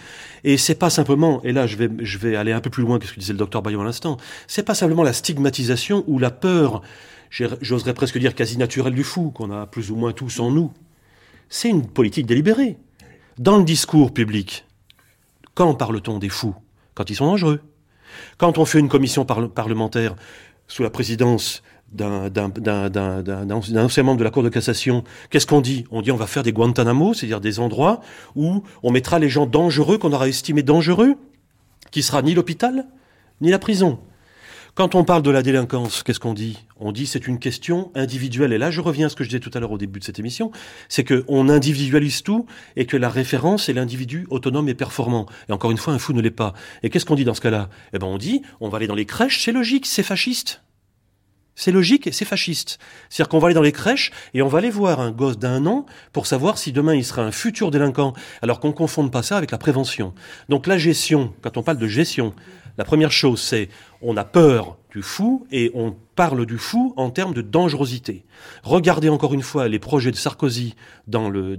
Et 0.45 0.57
c'est 0.57 0.77
pas 0.77 0.91
simplement, 0.91 1.43
et 1.43 1.53
là 1.53 1.67
je 1.67 1.77
vais, 1.77 1.91
je 1.99 2.19
vais 2.19 2.37
aller 2.37 2.53
un 2.53 2.61
peu 2.61 2.71
plus 2.71 2.83
loin 2.83 2.99
que 2.99 3.07
ce 3.07 3.15
que 3.15 3.21
disait 3.21 3.33
le 3.33 3.39
docteur 3.39 3.63
Bayon 3.63 3.81
à 3.81 3.85
l'instant, 3.85 4.17
c'est 4.47 4.63
pas 4.63 4.75
simplement 4.75 5.03
la 5.03 5.13
stigmatisation 5.13 6.05
ou 6.07 6.19
la 6.19 6.31
peur, 6.31 6.83
j'oserais 7.31 7.95
presque 7.95 8.19
dire 8.19 8.35
quasi 8.35 8.57
naturelle 8.57 8.95
du 8.95 9.05
fou, 9.05 9.31
qu'on 9.31 9.51
a 9.51 9.67
plus 9.67 9.91
ou 9.91 9.97
moins 9.97 10.13
tous 10.13 10.39
en 10.39 10.51
nous. 10.51 10.73
C'est 11.49 11.69
une 11.69 11.87
politique 11.87 12.27
délibérée. 12.27 12.79
Dans 13.39 13.59
le 13.59 13.65
discours 13.65 14.15
public, 14.15 14.65
quand 15.55 15.75
parle-t-on 15.75 16.19
des 16.19 16.29
fous? 16.29 16.55
Quand 16.95 17.11
ils 17.11 17.17
sont 17.17 17.27
dangereux. 17.27 17.61
Quand 18.39 18.59
on 18.59 18.65
fait 18.65 18.79
une 18.79 18.89
commission 18.89 19.25
parlementaire 19.25 20.15
sous 20.69 20.85
la 20.85 20.91
présidence 20.91 21.63
d'un 21.95 23.51
ancien 23.51 24.03
membre 24.03 24.19
de 24.19 24.25
la 24.25 24.31
Cour 24.31 24.43
de 24.43 24.49
cassation, 24.49 25.05
qu'est-ce 25.31 25.47
qu'on 25.47 25.61
dit? 25.61 25.85
On 25.91 26.03
dit 26.03 26.11
on 26.11 26.17
va 26.17 26.27
faire 26.27 26.43
des 26.43 26.53
Guantanamo, 26.53 27.15
c'est-à-dire 27.15 27.41
des 27.41 27.61
endroits 27.61 28.01
où 28.35 28.63
on 28.83 28.91
mettra 28.91 29.19
les 29.19 29.29
gens 29.29 29.47
dangereux 29.47 29.99
qu'on 29.99 30.13
aura 30.13 30.29
estimés 30.29 30.63
dangereux, 30.63 31.15
qui 31.91 32.03
sera 32.03 32.23
ni 32.23 32.35
l'hôpital, 32.35 32.87
ni 33.41 33.51
la 33.51 33.59
prison. 33.59 33.99
Quand 34.75 34.97
on 34.97 35.05
parle 35.05 35.23
de 35.23 35.31
la 35.31 35.45
délinquance, 35.45 36.03
qu'est-ce 36.03 36.19
qu'on 36.19 36.35
dit? 36.35 36.59
On 36.81 36.91
dit 36.91 37.07
c'est 37.07 37.29
une 37.29 37.39
question 37.39 37.93
individuelle. 37.95 38.53
Et 38.53 38.59
là, 38.59 38.73
je 38.73 38.81
reviens 38.81 39.07
à 39.07 39.09
ce 39.09 39.15
que 39.15 39.23
je 39.23 39.29
disais 39.29 39.39
tout 39.39 39.53
à 39.55 39.61
l'heure 39.61 39.71
au 39.71 39.79
début 39.79 40.01
de 40.01 40.05
cette 40.05 40.19
émission, 40.19 40.51
c'est 40.89 41.05
qu'on 41.05 41.49
individualise 41.49 42.25
tout 42.25 42.47
et 42.75 42.85
que 42.85 42.97
la 42.97 43.09
référence 43.09 43.69
est 43.69 43.73
l'individu 43.73 44.27
autonome 44.31 44.69
et 44.69 44.75
performant. 44.75 45.27
Et 45.49 45.53
encore 45.53 45.71
une 45.71 45.77
fois, 45.77 45.95
un 45.95 46.01
fou 46.01 46.13
ne 46.13 46.21
l'est 46.21 46.33
pas. 46.33 46.55
Et 46.83 46.91
qu'est-ce 46.91 47.07
qu'on 47.07 47.15
dit 47.15 47.25
dans 47.25 47.35
ce 47.35 47.41
cas-là? 47.41 47.71
Eh 47.93 48.01
ben, 48.01 48.09
on 48.09 48.19
dit, 48.19 48.43
on 48.61 48.69
va 48.69 48.79
aller 48.79 48.89
dans 48.89 48.97
les 48.97 49.07
crèches, 49.07 49.45
c'est 49.45 49.53
logique, 49.53 49.87
c'est 49.87 50.03
fasciste. 50.03 50.64
C'est 51.57 51.73
logique 51.73 52.07
et 52.07 52.13
c'est 52.13 52.25
fasciste. 52.25 52.79
C'est-à-dire 53.09 53.29
qu'on 53.29 53.39
va 53.39 53.47
aller 53.47 53.55
dans 53.55 53.63
les 53.63 53.73
crèches 53.73 54.11
et 54.35 54.43
on 54.43 54.49
va 54.49 54.59
aller 54.59 54.71
voir 54.71 55.01
un 55.01 55.13
gosse 55.13 55.39
d'un 55.39 55.67
an 55.67 55.87
pour 56.13 56.27
savoir 56.27 56.59
si 56.59 56.73
demain 56.73 56.95
il 56.95 57.05
sera 57.05 57.23
un 57.23 57.31
futur 57.31 57.71
délinquant, 57.71 58.13
alors 58.43 58.61
qu'on 58.61 58.69
ne 58.69 58.73
confonde 58.73 59.13
pas 59.13 59.23
ça 59.23 59.37
avec 59.37 59.51
la 59.51 59.59
prévention. 59.59 60.15
Donc 60.49 60.67
la 60.67 60.79
gestion, 60.79 61.33
quand 61.43 61.57
on 61.57 61.63
parle 61.63 61.79
de 61.79 61.87
gestion, 61.87 62.35
la 62.77 62.85
première 62.85 63.13
chose, 63.13 63.41
c'est 63.41 63.69
on 64.03 64.17
a 64.17 64.25
peur 64.25 64.77
du 64.95 65.03
fou 65.03 65.45
et 65.51 65.73
on 65.75 65.97
parle 66.15 66.47
du 66.47 66.57
fou 66.57 66.95
en 66.97 67.11
termes 67.11 67.35
de 67.35 67.43
dangerosité. 67.43 68.25
Regardez 68.63 69.09
encore 69.09 69.35
une 69.35 69.43
fois 69.43 69.67
les 69.67 69.81
projets 69.81 70.13
de 70.13 70.17
Sarkozy 70.17 70.77
le, 71.13 71.57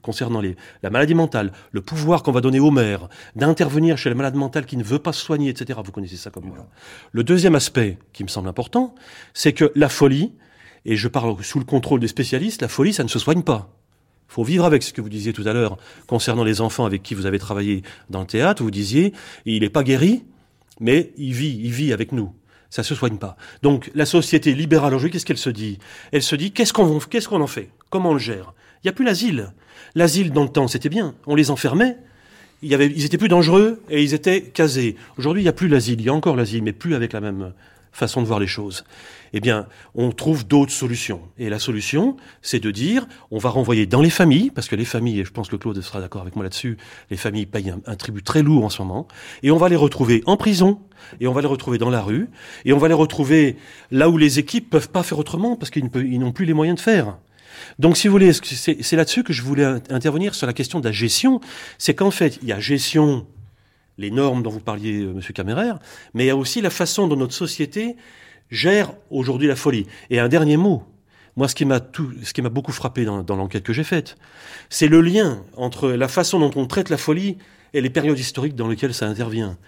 concernant 0.00 0.40
la 0.40 0.90
maladie 0.90 1.14
mentale, 1.14 1.50
le 1.72 1.80
pouvoir 1.82 2.22
qu'on 2.22 2.30
va 2.30 2.40
donner 2.40 2.60
aux 2.60 2.70
maires 2.70 3.08
d'intervenir 3.34 3.98
chez 3.98 4.10
les 4.10 4.14
malades 4.14 4.36
mentales 4.36 4.64
qui 4.64 4.76
ne 4.76 4.84
veut 4.84 5.00
pas 5.00 5.12
se 5.12 5.24
soigner, 5.24 5.50
etc. 5.50 5.80
Vous 5.84 5.90
connaissez 5.90 6.16
ça 6.16 6.30
comme 6.30 6.44
moi. 6.44 6.68
Le 7.10 7.24
deuxième 7.24 7.56
aspect 7.56 7.98
qui 8.12 8.22
me 8.22 8.28
semble 8.28 8.48
important, 8.48 8.94
c'est 9.34 9.52
que 9.52 9.72
la 9.74 9.88
folie, 9.88 10.32
et 10.84 10.94
je 10.94 11.08
parle 11.08 11.42
sous 11.42 11.58
le 11.58 11.64
contrôle 11.64 11.98
des 11.98 12.06
spécialistes, 12.06 12.62
la 12.62 12.68
folie, 12.68 12.92
ça 12.92 13.02
ne 13.02 13.08
se 13.08 13.18
soigne 13.18 13.42
pas. 13.42 13.72
Faut 14.28 14.44
vivre 14.44 14.64
avec 14.64 14.84
ce 14.84 14.92
que 14.92 15.00
vous 15.00 15.08
disiez 15.08 15.32
tout 15.32 15.46
à 15.46 15.52
l'heure 15.52 15.78
concernant 16.06 16.44
les 16.44 16.60
enfants 16.60 16.84
avec 16.84 17.02
qui 17.02 17.14
vous 17.14 17.26
avez 17.26 17.40
travaillé 17.40 17.82
dans 18.08 18.20
le 18.20 18.26
théâtre. 18.26 18.62
Vous 18.62 18.70
disiez, 18.70 19.12
il 19.46 19.62
n'est 19.62 19.70
pas 19.70 19.82
guéri, 19.82 20.24
mais 20.80 21.12
il 21.16 21.32
vit, 21.32 21.60
il 21.62 21.70
vit 21.70 21.92
avec 21.92 22.12
nous. 22.12 22.32
Ça 22.70 22.82
se 22.82 22.94
soigne 22.94 23.16
pas. 23.16 23.36
Donc 23.62 23.90
la 23.94 24.06
société 24.06 24.54
libérale 24.54 24.92
aujourd'hui, 24.92 25.10
qu'est-ce 25.10 25.24
qu'elle 25.24 25.38
se 25.38 25.50
dit? 25.50 25.78
Elle 26.12 26.22
se 26.22 26.36
dit 26.36 26.50
qu'est-ce 26.52 26.72
qu'on 26.72 27.40
en 27.40 27.46
fait? 27.46 27.70
Comment 27.90 28.10
on 28.10 28.14
le 28.14 28.18
gère? 28.18 28.52
Il 28.82 28.86
n'y 28.86 28.90
a 28.90 28.92
plus 28.92 29.04
l'asile. 29.04 29.52
L'asile 29.94 30.32
dans 30.32 30.42
le 30.42 30.48
temps, 30.48 30.68
c'était 30.68 30.88
bien. 30.88 31.14
On 31.26 31.34
les 31.34 31.50
enfermait. 31.50 31.96
Ils 32.62 33.04
étaient 33.04 33.18
plus 33.18 33.28
dangereux 33.28 33.82
et 33.88 34.02
ils 34.02 34.14
étaient 34.14 34.42
casés. 34.42 34.96
Aujourd'hui, 35.16 35.42
il 35.42 35.44
n'y 35.44 35.48
a 35.48 35.52
plus 35.54 35.68
l'asile. 35.68 36.00
Il 36.00 36.06
y 36.06 36.08
a 36.08 36.14
encore 36.14 36.36
l'asile, 36.36 36.62
mais 36.62 36.72
plus 36.72 36.94
avec 36.94 37.12
la 37.12 37.20
même 37.20 37.52
façon 37.96 38.22
de 38.22 38.26
voir 38.26 38.40
les 38.40 38.46
choses 38.46 38.84
eh 39.32 39.40
bien, 39.40 39.66
on 39.94 40.12
trouve 40.12 40.46
d'autres 40.46 40.72
solutions. 40.72 41.20
Et 41.38 41.50
la 41.50 41.58
solution, 41.58 42.16
c'est 42.42 42.58
de 42.58 42.70
dire, 42.70 43.06
on 43.30 43.38
va 43.38 43.50
renvoyer 43.50 43.84
dans 43.84 44.00
les 44.00 44.10
familles, 44.10 44.50
parce 44.50 44.66
que 44.66 44.76
les 44.76 44.84
familles, 44.84 45.20
et 45.20 45.24
je 45.24 45.30
pense 45.30 45.48
que 45.48 45.56
Claude 45.56 45.80
sera 45.82 46.00
d'accord 46.00 46.22
avec 46.22 46.36
moi 46.36 46.42
là-dessus, 46.42 46.78
les 47.10 47.18
familles 47.18 47.44
payent 47.44 47.74
un, 47.86 47.96
tribut 47.96 48.22
très 48.22 48.42
lourd 48.42 48.64
en 48.64 48.70
ce 48.70 48.80
moment, 48.80 49.06
et 49.42 49.50
on 49.50 49.58
va 49.58 49.68
les 49.68 49.76
retrouver 49.76 50.22
en 50.24 50.38
prison, 50.38 50.80
et 51.20 51.26
on 51.26 51.32
va 51.32 51.40
les 51.40 51.46
retrouver 51.46 51.78
dans 51.78 51.90
la 51.90 52.00
rue, 52.00 52.28
et 52.64 52.72
on 52.72 52.78
va 52.78 52.88
les 52.88 52.94
retrouver 52.94 53.56
là 53.90 54.08
où 54.08 54.16
les 54.16 54.38
équipes 54.38 54.70
peuvent 54.70 54.88
pas 54.90 55.02
faire 55.02 55.18
autrement, 55.18 55.56
parce 55.56 55.70
qu'ils 55.70 55.84
n'ont 55.84 56.32
plus 56.32 56.46
les 56.46 56.54
moyens 56.54 56.78
de 56.78 56.82
faire. 56.82 57.18
Donc, 57.78 57.96
si 57.96 58.08
vous 58.08 58.12
voulez, 58.12 58.32
c'est 58.32 58.96
là-dessus 58.96 59.22
que 59.22 59.34
je 59.34 59.42
voulais 59.42 59.64
intervenir 59.90 60.34
sur 60.34 60.46
la 60.46 60.52
question 60.54 60.80
de 60.80 60.84
la 60.84 60.92
gestion? 60.92 61.40
C'est 61.76 61.94
qu'en 61.94 62.10
fait, 62.10 62.38
il 62.40 62.48
y 62.48 62.52
a 62.52 62.60
gestion, 62.60 63.26
les 63.98 64.10
normes 64.10 64.42
dont 64.42 64.50
vous 64.50 64.60
parliez, 64.60 65.02
euh, 65.02 65.12
Monsieur 65.12 65.32
Caméraire, 65.32 65.78
mais 66.14 66.24
il 66.24 66.26
y 66.26 66.30
a 66.30 66.36
aussi 66.36 66.60
la 66.60 66.70
façon 66.70 67.08
dont 67.08 67.16
notre 67.16 67.34
société 67.34 67.96
gère 68.50 68.92
aujourd'hui 69.10 69.48
la 69.48 69.56
folie. 69.56 69.86
Et 70.10 70.20
un 70.20 70.28
dernier 70.28 70.56
mot. 70.56 70.84
Moi, 71.36 71.48
ce 71.48 71.54
qui 71.54 71.64
m'a 71.66 72.48
beaucoup 72.48 72.72
frappé 72.72 73.04
dans, 73.04 73.22
dans 73.22 73.36
l'enquête 73.36 73.62
que 73.62 73.74
j'ai 73.74 73.84
faite, 73.84 74.16
c'est 74.70 74.88
le 74.88 75.02
lien 75.02 75.42
entre 75.56 75.90
la 75.90 76.08
façon 76.08 76.38
dont 76.38 76.50
on 76.56 76.66
traite 76.66 76.88
la 76.88 76.96
folie 76.96 77.36
et 77.74 77.82
les 77.82 77.90
périodes 77.90 78.18
historiques 78.18 78.54
dans 78.54 78.68
lesquelles 78.68 78.94
ça 78.94 79.06
intervient. 79.06 79.58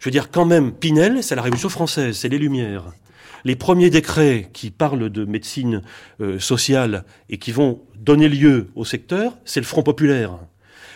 Je 0.00 0.06
veux 0.06 0.10
dire, 0.10 0.30
quand 0.30 0.46
même, 0.46 0.72
Pinel, 0.72 1.22
c'est 1.22 1.34
la 1.34 1.42
Révolution 1.42 1.68
française, 1.68 2.16
c'est 2.16 2.30
les 2.30 2.38
Lumières. 2.38 2.92
Les 3.44 3.56
premiers 3.56 3.90
décrets 3.90 4.48
qui 4.52 4.70
parlent 4.70 5.10
de 5.10 5.24
médecine 5.24 5.82
euh, 6.20 6.38
sociale 6.38 7.04
et 7.28 7.38
qui 7.38 7.52
vont 7.52 7.82
donner 7.96 8.28
lieu 8.28 8.68
au 8.74 8.86
secteur, 8.86 9.36
c'est 9.44 9.60
le 9.60 9.66
Front 9.66 9.82
populaire. 9.82 10.38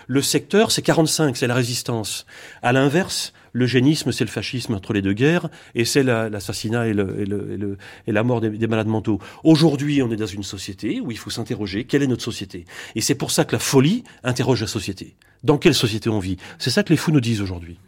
Le 0.06 0.22
secteur, 0.22 0.70
c'est 0.70 0.82
45, 0.82 1.36
c'est 1.36 1.46
la 1.46 1.54
résistance. 1.54 2.26
À 2.62 2.72
l'inverse, 2.72 3.32
l'eugénisme, 3.52 4.12
c'est 4.12 4.24
le 4.24 4.30
fascisme 4.30 4.74
entre 4.74 4.92
les 4.92 5.02
deux 5.02 5.12
guerres, 5.12 5.48
et 5.74 5.84
c'est 5.84 6.02
l'assassinat 6.02 6.88
et, 6.88 6.94
la 6.94 8.22
mort 8.22 8.40
des, 8.40 8.66
malades 8.66 8.88
mentaux. 8.88 9.20
Aujourd'hui, 9.44 10.02
on 10.02 10.10
est 10.10 10.16
dans 10.16 10.26
une 10.26 10.42
société 10.42 11.00
où 11.00 11.10
il 11.10 11.18
faut 11.18 11.30
s'interroger 11.30 11.84
quelle 11.84 12.02
est 12.02 12.06
notre 12.06 12.24
société? 12.24 12.64
Et 12.94 13.00
c'est 13.00 13.14
pour 13.14 13.30
ça 13.30 13.44
que 13.44 13.52
la 13.52 13.58
folie 13.58 14.04
interroge 14.24 14.60
la 14.60 14.66
société. 14.66 15.16
Dans 15.42 15.58
quelle 15.58 15.74
société 15.74 16.08
on 16.08 16.18
vit? 16.18 16.36
C'est 16.58 16.70
ça 16.70 16.82
que 16.82 16.90
les 16.90 16.96
fous 16.96 17.12
nous 17.12 17.20
disent 17.20 17.40
aujourd'hui. 17.40 17.78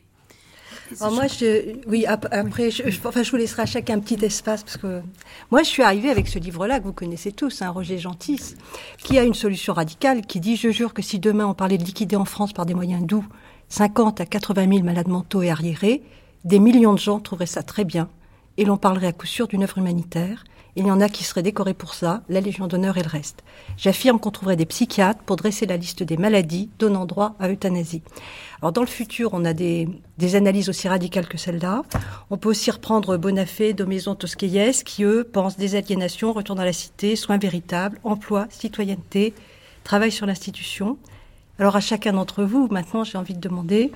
Moi, 1.00 1.26
je, 1.26 1.76
oui, 1.86 2.06
après, 2.06 2.70
je, 2.70 2.82
enfin, 3.04 3.22
je 3.22 3.30
vous 3.30 3.36
laisserai 3.36 3.62
à 3.62 3.66
chacun 3.66 3.94
un 3.94 4.00
petit 4.00 4.22
espace 4.24 4.62
parce 4.62 4.76
que 4.76 5.02
moi, 5.50 5.62
je 5.62 5.68
suis 5.68 5.82
arrivée 5.82 6.10
avec 6.10 6.28
ce 6.28 6.38
livre-là 6.38 6.78
que 6.80 6.84
vous 6.84 6.92
connaissez 6.92 7.32
tous, 7.32 7.62
hein, 7.62 7.70
Roger 7.70 7.98
Gentis, 7.98 8.54
qui 8.98 9.18
a 9.18 9.24
une 9.24 9.34
solution 9.34 9.72
radicale 9.72 10.22
qui 10.22 10.40
dit, 10.40 10.56
je 10.56 10.70
jure 10.70 10.94
que 10.94 11.02
si 11.02 11.18
demain 11.18 11.46
on 11.46 11.54
parlait 11.54 11.78
de 11.78 11.84
liquider 11.84 12.16
en 12.16 12.24
France 12.24 12.52
par 12.52 12.66
des 12.66 12.74
moyens 12.74 13.04
doux 13.04 13.24
50 13.68 14.20
à 14.20 14.26
80 14.26 14.68
000 14.68 14.84
malades 14.84 15.08
mentaux 15.08 15.42
et 15.42 15.50
arriérés, 15.50 16.02
des 16.44 16.58
millions 16.58 16.92
de 16.92 16.98
gens 16.98 17.18
trouveraient 17.20 17.46
ça 17.46 17.62
très 17.62 17.84
bien. 17.84 18.08
et 18.56 18.64
l'on 18.64 18.76
parlerait 18.76 19.08
à 19.08 19.12
coup 19.12 19.26
sûr 19.26 19.48
d'une 19.48 19.62
œuvre 19.62 19.78
humanitaire. 19.78 20.44
Il 20.76 20.86
y 20.86 20.90
en 20.90 21.00
a 21.00 21.08
qui 21.08 21.22
seraient 21.22 21.42
décorés 21.42 21.74
pour 21.74 21.94
ça, 21.94 22.22
la 22.28 22.40
Légion 22.40 22.66
d'honneur 22.66 22.98
et 22.98 23.02
le 23.02 23.08
reste. 23.08 23.44
J'affirme 23.76 24.18
qu'on 24.18 24.32
trouverait 24.32 24.56
des 24.56 24.66
psychiatres 24.66 25.22
pour 25.22 25.36
dresser 25.36 25.66
la 25.66 25.76
liste 25.76 26.02
des 26.02 26.16
maladies 26.16 26.68
donnant 26.80 27.06
droit 27.06 27.36
à 27.38 27.48
euthanasie. 27.48 28.02
Alors 28.60 28.72
dans 28.72 28.80
le 28.80 28.88
futur, 28.88 29.30
on 29.34 29.44
a 29.44 29.52
des, 29.52 29.88
analyses 30.34 30.68
aussi 30.68 30.88
radicales 30.88 31.28
que 31.28 31.38
celle-là. 31.38 31.82
On 32.30 32.38
peut 32.38 32.48
aussi 32.48 32.72
reprendre 32.72 33.16
Bonafé, 33.16 33.72
Domaison, 33.72 34.16
Tosquelles, 34.16 34.74
qui 34.84 35.04
eux 35.04 35.22
pensent 35.22 35.56
désaliénation, 35.56 36.32
retour 36.32 36.56
dans 36.56 36.64
la 36.64 36.72
cité, 36.72 37.14
soins 37.14 37.38
véritables, 37.38 38.00
emploi, 38.02 38.46
citoyenneté, 38.50 39.32
travail 39.84 40.10
sur 40.10 40.26
l'institution. 40.26 40.98
Alors 41.60 41.76
à 41.76 41.80
chacun 41.80 42.14
d'entre 42.14 42.42
vous, 42.42 42.66
maintenant, 42.72 43.04
j'ai 43.04 43.16
envie 43.16 43.34
de 43.34 43.40
demander 43.40 43.92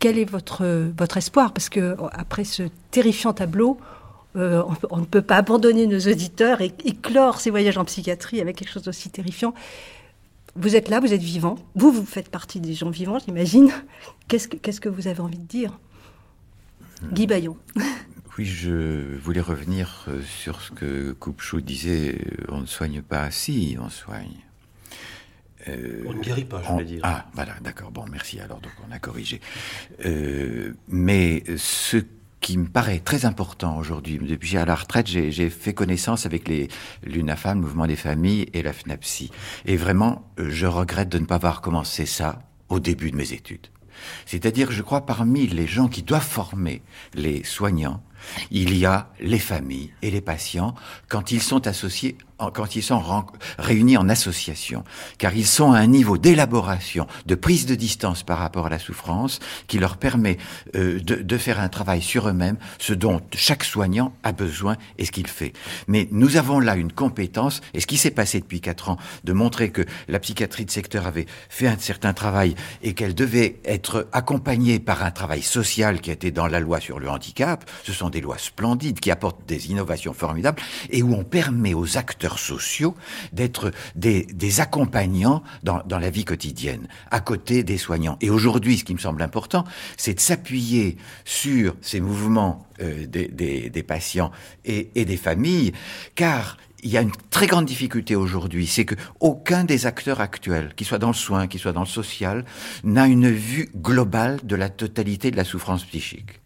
quel 0.00 0.18
est 0.18 0.24
votre, 0.24 0.66
votre 0.98 1.18
espoir? 1.18 1.52
Parce 1.52 1.68
que 1.68 1.96
après 2.12 2.44
ce 2.44 2.64
terrifiant 2.90 3.32
tableau, 3.32 3.78
euh, 4.36 4.62
on, 4.90 4.98
ne 4.98 5.04
peut 5.04 5.22
pas 5.22 5.36
abandonner 5.36 5.86
nos 5.86 6.00
auditeurs 6.00 6.60
et, 6.60 6.70
clore 7.02 7.40
ces 7.40 7.50
voyages 7.50 7.78
en 7.78 7.84
psychiatrie 7.84 8.40
avec 8.40 8.56
quelque 8.56 8.70
chose 8.70 8.82
d'aussi 8.82 9.10
terrifiant. 9.10 9.54
Vous 10.56 10.76
êtes 10.76 10.88
là, 10.88 11.00
vous 11.00 11.12
êtes 11.12 11.22
vivant. 11.22 11.56
Vous, 11.74 11.90
vous 11.92 12.06
faites 12.06 12.28
partie 12.28 12.60
des 12.60 12.74
gens 12.74 12.90
vivants, 12.90 13.18
j'imagine. 13.18 13.70
Qu'est-ce 14.28 14.48
que, 14.48 14.56
qu'est-ce 14.56 14.80
que 14.80 14.88
vous 14.88 15.08
avez 15.08 15.20
envie 15.20 15.38
de 15.38 15.46
dire? 15.46 15.78
Guy 17.12 17.26
Bayon. 17.26 17.56
Oui, 18.36 18.46
je 18.46 19.16
voulais 19.18 19.40
revenir 19.40 20.06
euh, 20.08 20.20
sur 20.22 20.60
ce 20.60 20.72
que 20.72 21.12
Coupechou 21.12 21.60
disait. 21.60 22.18
On 22.48 22.62
ne 22.62 22.66
soigne 22.66 23.00
pas 23.00 23.30
si, 23.30 23.76
on 23.80 23.88
soigne. 23.88 24.40
Euh, 25.68 26.02
on 26.06 26.14
ne 26.14 26.20
guérit 26.20 26.44
pas, 26.44 26.60
je 26.62 26.72
veux 26.72 26.84
dire. 26.84 27.00
Ah, 27.04 27.26
voilà, 27.34 27.54
d'accord. 27.62 27.92
Bon, 27.92 28.04
merci. 28.10 28.40
Alors, 28.40 28.60
donc, 28.60 28.72
on 28.88 28.92
a 28.92 28.98
corrigé. 28.98 29.40
Euh, 30.04 30.72
mais 30.88 31.44
ce 31.56 31.98
qui 32.44 32.58
me 32.58 32.66
paraît 32.66 32.98
très 32.98 33.24
important 33.24 33.78
aujourd'hui, 33.78 34.18
depuis 34.18 34.50
j'ai 34.50 34.58
à 34.58 34.66
la 34.66 34.74
retraite, 34.74 35.06
j'ai 35.06 35.48
fait 35.48 35.72
connaissance 35.72 36.26
avec 36.26 36.46
les 36.46 36.68
l'UNAFAM, 37.02 37.58
le 37.58 37.66
Mouvement 37.66 37.86
des 37.86 37.96
Familles 37.96 38.50
et 38.52 38.62
la 38.62 38.74
FNAPSI. 38.74 39.30
Et 39.64 39.78
vraiment, 39.78 40.30
je 40.36 40.66
regrette 40.66 41.08
de 41.08 41.18
ne 41.18 41.24
pas 41.24 41.36
avoir 41.36 41.62
commencé 41.62 42.04
ça 42.04 42.42
au 42.68 42.80
début 42.80 43.10
de 43.10 43.16
mes 43.16 43.32
études. 43.32 43.68
C'est-à-dire, 44.26 44.70
je 44.72 44.82
crois, 44.82 45.06
parmi 45.06 45.46
les 45.46 45.66
gens 45.66 45.88
qui 45.88 46.02
doivent 46.02 46.22
former 46.22 46.82
les 47.14 47.44
soignants, 47.44 48.02
il 48.50 48.76
y 48.76 48.84
a 48.84 49.08
les 49.20 49.38
familles 49.38 49.94
et 50.02 50.10
les 50.10 50.20
patients 50.20 50.74
quand 51.08 51.32
ils 51.32 51.42
sont 51.42 51.66
associés 51.66 52.18
quand 52.38 52.76
ils 52.76 52.82
sont 52.82 53.02
réunis 53.58 53.96
en 53.96 54.08
association, 54.08 54.84
car 55.18 55.34
ils 55.34 55.46
sont 55.46 55.72
à 55.72 55.78
un 55.78 55.86
niveau 55.86 56.18
d'élaboration, 56.18 57.06
de 57.26 57.34
prise 57.34 57.66
de 57.66 57.74
distance 57.74 58.22
par 58.22 58.38
rapport 58.38 58.66
à 58.66 58.70
la 58.70 58.78
souffrance, 58.78 59.38
qui 59.66 59.78
leur 59.78 59.96
permet 59.96 60.38
euh, 60.74 61.00
de, 61.00 61.16
de, 61.16 61.38
faire 61.38 61.60
un 61.60 61.68
travail 61.68 62.02
sur 62.02 62.28
eux-mêmes, 62.28 62.56
ce 62.78 62.92
dont 62.92 63.20
chaque 63.32 63.64
soignant 63.64 64.12
a 64.22 64.32
besoin 64.32 64.76
et 64.98 65.04
ce 65.04 65.12
qu'il 65.12 65.26
fait. 65.26 65.52
Mais 65.86 66.08
nous 66.10 66.36
avons 66.36 66.60
là 66.60 66.76
une 66.76 66.92
compétence, 66.92 67.60
et 67.72 67.80
ce 67.80 67.86
qui 67.86 67.96
s'est 67.96 68.10
passé 68.10 68.40
depuis 68.40 68.60
quatre 68.60 68.90
ans, 68.90 68.96
de 69.22 69.32
montrer 69.32 69.70
que 69.70 69.82
la 70.08 70.18
psychiatrie 70.18 70.64
de 70.64 70.70
secteur 70.70 71.06
avait 71.06 71.26
fait 71.48 71.68
un 71.68 71.78
certain 71.78 72.14
travail 72.14 72.54
et 72.82 72.94
qu'elle 72.94 73.14
devait 73.14 73.60
être 73.64 74.08
accompagnée 74.12 74.80
par 74.80 75.04
un 75.04 75.10
travail 75.10 75.42
social 75.42 76.00
qui 76.00 76.10
était 76.10 76.30
dans 76.30 76.46
la 76.46 76.60
loi 76.60 76.80
sur 76.80 76.98
le 76.98 77.08
handicap. 77.08 77.64
Ce 77.84 77.92
sont 77.92 78.10
des 78.10 78.20
lois 78.20 78.38
splendides 78.38 79.00
qui 79.00 79.10
apportent 79.10 79.46
des 79.46 79.70
innovations 79.70 80.14
formidables 80.14 80.60
et 80.90 81.02
où 81.02 81.14
on 81.14 81.24
permet 81.24 81.74
aux 81.74 81.96
acteurs 81.96 82.23
sociaux 82.38 82.94
d'être 83.32 83.70
des, 83.94 84.60
accompagnants 84.60 85.42
dans, 85.62 85.82
la 85.98 86.10
vie 86.10 86.24
quotidienne, 86.24 86.88
à 87.10 87.20
côté 87.20 87.62
des 87.62 87.78
soignants. 87.78 88.18
Et 88.20 88.30
aujourd'hui, 88.30 88.78
ce 88.78 88.84
qui 88.84 88.94
me 88.94 88.98
semble 88.98 89.22
important, 89.22 89.64
c'est 89.96 90.14
de 90.14 90.20
s'appuyer 90.20 90.96
sur 91.24 91.74
ces 91.80 92.00
mouvements 92.00 92.66
euh, 92.80 93.06
des, 93.06 93.84
patients 93.86 94.30
et, 94.64 94.90
et 94.94 95.04
des 95.04 95.16
familles, 95.16 95.72
car 96.14 96.56
il 96.84 96.90
y 96.90 96.98
a 96.98 97.00
une 97.00 97.12
très 97.30 97.46
grande 97.46 97.64
difficulté 97.64 98.14
aujourd'hui, 98.14 98.66
c'est 98.66 98.84
que 98.84 98.94
aucun 99.18 99.64
des 99.64 99.86
acteurs 99.86 100.20
actuels, 100.20 100.74
qui 100.76 100.84
soit 100.84 100.98
dans 100.98 101.08
le 101.08 101.14
soin, 101.14 101.46
qui 101.46 101.58
soit 101.58 101.72
dans 101.72 101.80
le 101.80 101.86
social, 101.86 102.44
n'a 102.84 103.06
une 103.06 103.30
vue 103.30 103.70
globale 103.74 104.38
de 104.44 104.54
la 104.54 104.68
totalité 104.68 105.30
de 105.30 105.36
la 105.36 105.44
souffrance 105.44 105.84
psychique. 105.84 106.40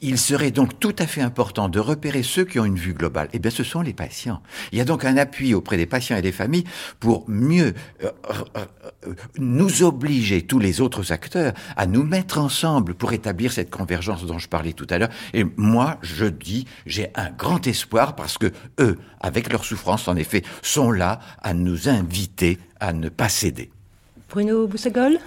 Il 0.00 0.18
serait 0.18 0.50
donc 0.50 0.78
tout 0.80 0.94
à 0.98 1.06
fait 1.06 1.20
important 1.20 1.68
de 1.68 1.78
repérer 1.78 2.22
ceux 2.22 2.44
qui 2.44 2.58
ont 2.58 2.64
une 2.64 2.78
vue 2.78 2.94
globale. 2.94 3.28
Eh 3.32 3.38
bien, 3.38 3.50
ce 3.50 3.64
sont 3.64 3.80
les 3.80 3.92
patients. 3.92 4.42
Il 4.72 4.78
y 4.78 4.80
a 4.80 4.84
donc 4.84 5.04
un 5.04 5.16
appui 5.16 5.54
auprès 5.54 5.76
des 5.76 5.86
patients 5.86 6.16
et 6.16 6.22
des 6.22 6.32
familles 6.32 6.64
pour 7.00 7.24
mieux 7.28 7.74
euh, 8.02 8.10
euh, 8.56 9.14
nous 9.38 9.82
obliger, 9.82 10.42
tous 10.42 10.58
les 10.58 10.80
autres 10.80 11.12
acteurs, 11.12 11.52
à 11.76 11.86
nous 11.86 12.04
mettre 12.04 12.38
ensemble 12.38 12.94
pour 12.94 13.12
établir 13.12 13.52
cette 13.52 13.70
convergence 13.70 14.24
dont 14.26 14.38
je 14.38 14.48
parlais 14.48 14.72
tout 14.72 14.86
à 14.90 14.98
l'heure. 14.98 15.10
Et 15.32 15.44
moi, 15.56 15.98
je 16.02 16.26
dis, 16.26 16.66
j'ai 16.86 17.08
un 17.14 17.30
grand 17.30 17.66
espoir 17.66 18.16
parce 18.16 18.38
que 18.38 18.52
eux, 18.80 18.98
avec 19.20 19.52
leur 19.52 19.64
souffrance, 19.64 20.08
en 20.08 20.16
effet, 20.16 20.42
sont 20.62 20.90
là 20.90 21.20
à 21.42 21.54
nous 21.54 21.88
inviter 21.88 22.58
à 22.80 22.92
ne 22.92 23.08
pas 23.08 23.28
céder. 23.28 23.70
Bruno 24.28 24.66
Boussagol 24.66 25.18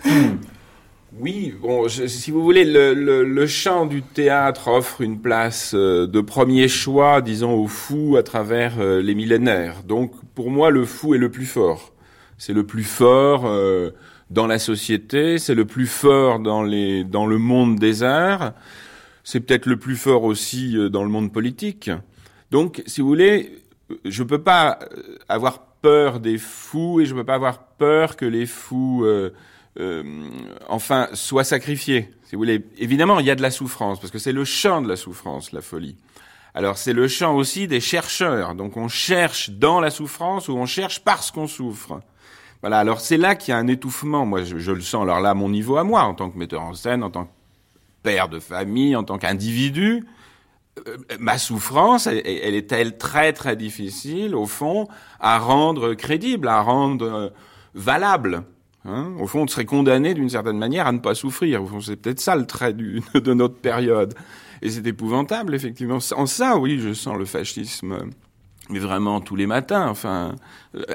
Oui, 1.14 1.54
bon, 1.62 1.88
si 1.88 2.32
vous 2.32 2.44
voulez, 2.44 2.66
le, 2.66 2.94
le, 2.94 3.48
chant 3.48 3.86
du 3.86 4.02
théâtre 4.02 4.68
offre 4.68 5.00
une 5.00 5.22
place 5.22 5.72
euh, 5.74 6.06
de 6.06 6.20
premier 6.20 6.68
choix, 6.68 7.22
disons, 7.22 7.54
au 7.54 7.68
fou 7.68 8.18
à 8.18 8.24
travers 8.24 8.74
euh, 8.80 9.02
les 9.02 9.16
millénaires. 9.16 9.84
Donc, 9.84 10.12
pour 10.36 10.52
moi, 10.52 10.70
le 10.70 10.86
fou 10.86 11.16
est 11.16 11.18
le 11.18 11.32
plus 11.32 11.46
fort. 11.46 11.94
C'est 12.38 12.52
le 12.52 12.66
plus 12.66 12.84
fort 12.84 13.46
euh, 13.46 13.92
dans 14.30 14.48
la 14.48 14.60
société, 14.60 15.38
c'est 15.38 15.56
le 15.56 15.64
plus 15.64 15.88
fort 15.88 16.40
dans, 16.40 16.62
les, 16.62 17.06
dans 17.06 17.26
le 17.26 17.38
monde 17.38 17.80
des 17.80 18.04
arts, 18.04 18.52
c'est 19.24 19.40
peut-être 19.40 19.66
le 19.66 19.78
plus 19.78 19.96
fort 19.96 20.24
aussi 20.24 20.76
dans 20.92 21.04
le 21.04 21.10
monde 21.10 21.32
politique. 21.32 21.90
Donc, 22.52 22.84
si 22.86 23.00
vous 23.00 23.08
voulez, 23.08 23.64
je 24.04 24.24
ne 24.24 24.28
peux 24.28 24.42
pas 24.42 24.80
avoir 25.30 25.62
peur 25.82 26.20
des 26.20 26.38
fous 26.38 27.00
et 27.00 27.06
je 27.06 27.14
ne 27.14 27.20
peux 27.20 27.26
pas 27.26 27.36
avoir 27.36 27.64
peur 27.64 28.18
que 28.18 28.26
les 28.26 28.46
fous 28.46 29.06
euh, 29.80 30.04
enfin, 30.68 31.10
soit 31.14 31.44
sacrifié. 31.44 32.10
Si 32.24 32.36
vous 32.36 32.40
voulez, 32.40 32.66
évidemment, 32.78 33.20
il 33.20 33.26
y 33.26 33.32
a 33.32 33.36
de 33.36 33.42
la 33.42 33.52
souffrance 33.52 34.00
parce 34.00 34.12
que 34.12 34.20
c'est 34.20 34.32
le 34.32 34.44
champ 34.44 34.82
de 34.82 34.88
la 34.88 34.96
souffrance, 34.96 35.52
la 35.52 35.62
folie. 35.62 35.96
Alors 36.54 36.78
c'est 36.78 36.94
le 36.94 37.08
champ 37.08 37.36
aussi 37.36 37.68
des 37.68 37.80
chercheurs. 37.80 38.56
Donc 38.56 38.78
on 38.78 38.88
cherche 38.88 39.52
dans 39.52 39.80
la 39.80 39.92
souffrance 39.92 40.48
ou 40.50 40.54
on 40.54 40.66
cherche 40.66 41.04
parce 41.04 41.30
qu'on 41.30 41.48
souffre. 41.48 42.02
Voilà. 42.62 42.80
Alors 42.80 43.00
c'est 43.00 43.18
là 43.18 43.36
qu'il 43.36 43.52
y 43.52 43.56
a 43.56 43.58
un 43.60 43.68
étouffement. 43.68 44.26
Moi, 44.26 44.44
je, 44.44 44.72
le 44.72 44.82
sens. 44.82 45.04
Alors 45.04 45.20
là, 45.20 45.36
mon 45.36 45.50
niveau 45.50 45.78
à 45.78 45.84
moi, 45.84 46.02
en 46.02 46.16
tant 46.16 46.32
que 46.32 46.38
metteur 46.38 46.64
en 46.64 46.74
scène, 46.74 47.04
en 47.04 47.12
tant 47.12 47.26
que 47.26 47.32
père 48.02 48.30
de 48.30 48.40
famille, 48.40 48.96
en 48.96 49.04
tant 49.04 49.20
qu'individu, 49.20 50.06
euh, 50.88 50.98
ma 51.20 51.38
souffrance, 51.38 52.08
elle, 52.08 52.24
elle 52.26 52.56
est-elle 52.56 52.98
très 52.98 53.34
très 53.34 53.56
difficile 53.56 54.34
au 54.34 54.48
fond 54.48 54.88
à 55.20 55.38
rendre 55.38 55.94
crédible, 55.94 56.48
à 56.48 56.62
rendre 56.62 57.06
euh, 57.06 57.30
valable? 57.76 58.44
Hein 58.86 59.14
Au 59.20 59.28
fond, 59.28 59.44
on 59.44 59.48
serait 59.48 59.66
condamné 59.66 60.14
d'une 60.14 60.30
certaine 60.30 60.58
manière 60.58 60.88
à 60.88 60.92
ne 60.92 61.00
pas 61.00 61.16
souffrir. 61.16 61.62
C'est 61.82 61.98
peut-être 61.98 62.20
ça 62.20 62.36
le 62.36 62.46
trait 62.46 62.74
de 63.14 63.34
notre 63.34 63.56
période. 63.56 64.14
Et 64.62 64.70
c'est 64.70 64.86
épouvantable, 64.88 65.54
effectivement. 65.56 66.00
En 66.16 66.26
ça, 66.26 66.58
oui, 66.58 66.80
je 66.80 66.94
sens 66.94 67.18
le 67.18 67.26
fascisme, 67.26 67.98
mais 68.70 68.80
vraiment 68.80 69.22
tous 69.22 69.36
les 69.36 69.46
matins. 69.46 69.88
Enfin, 69.88 70.36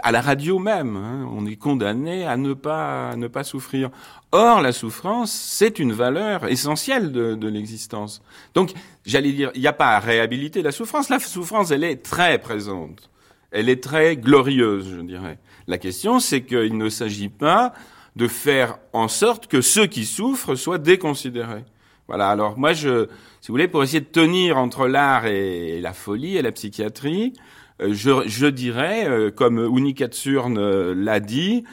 à 0.02 0.12
la 0.12 0.20
radio 0.20 0.58
même, 0.58 0.96
hein, 0.96 1.28
on 1.32 1.46
est 1.46 1.56
condamné 1.56 2.26
à 2.26 2.36
ne 2.36 2.54
pas, 2.54 3.14
ne 3.16 3.28
pas 3.28 3.44
souffrir. 3.44 3.90
Or, 4.32 4.62
la 4.62 4.72
souffrance, 4.72 5.30
c'est 5.30 5.78
une 5.78 5.92
valeur 5.92 6.46
essentielle 6.46 7.12
de, 7.12 7.34
de 7.34 7.48
l'existence. 7.48 8.22
Donc, 8.54 8.72
j'allais 9.04 9.32
dire, 9.32 9.50
il 9.54 9.60
n'y 9.60 9.66
a 9.66 9.72
pas 9.72 9.96
à 9.96 10.00
réhabiliter 10.00 10.62
la 10.62 10.72
souffrance. 10.72 11.08
La 11.08 11.18
souffrance, 11.18 11.70
elle 11.70 11.84
est 11.84 12.02
très 12.02 12.38
présente. 12.38 13.10
Elle 13.50 13.68
est 13.68 13.82
très 13.82 14.16
glorieuse, 14.16 14.88
je 14.96 15.02
dirais. 15.02 15.38
La 15.72 15.78
question, 15.78 16.20
c'est 16.20 16.42
qu'il 16.42 16.76
ne 16.76 16.90
s'agit 16.90 17.30
pas 17.30 17.72
de 18.14 18.28
faire 18.28 18.76
en 18.92 19.08
sorte 19.08 19.46
que 19.46 19.62
ceux 19.62 19.86
qui 19.86 20.04
souffrent 20.04 20.54
soient 20.54 20.76
déconsidérés. 20.76 21.64
Voilà. 22.08 22.28
Alors 22.28 22.58
moi, 22.58 22.74
je, 22.74 23.06
si 23.40 23.48
vous 23.48 23.54
voulez, 23.54 23.68
pour 23.68 23.82
essayer 23.82 24.00
de 24.00 24.04
tenir 24.04 24.58
entre 24.58 24.86
l'art 24.86 25.24
et 25.24 25.80
la 25.80 25.94
folie 25.94 26.36
et 26.36 26.42
la 26.42 26.52
psychiatrie, 26.52 27.32
euh, 27.80 27.94
je, 27.94 28.28
je 28.28 28.48
dirais, 28.48 29.08
euh, 29.08 29.30
comme 29.30 29.58
Unikatsurne 29.58 30.58
euh, 30.58 30.94
l'a 30.94 31.20
dit, 31.20 31.64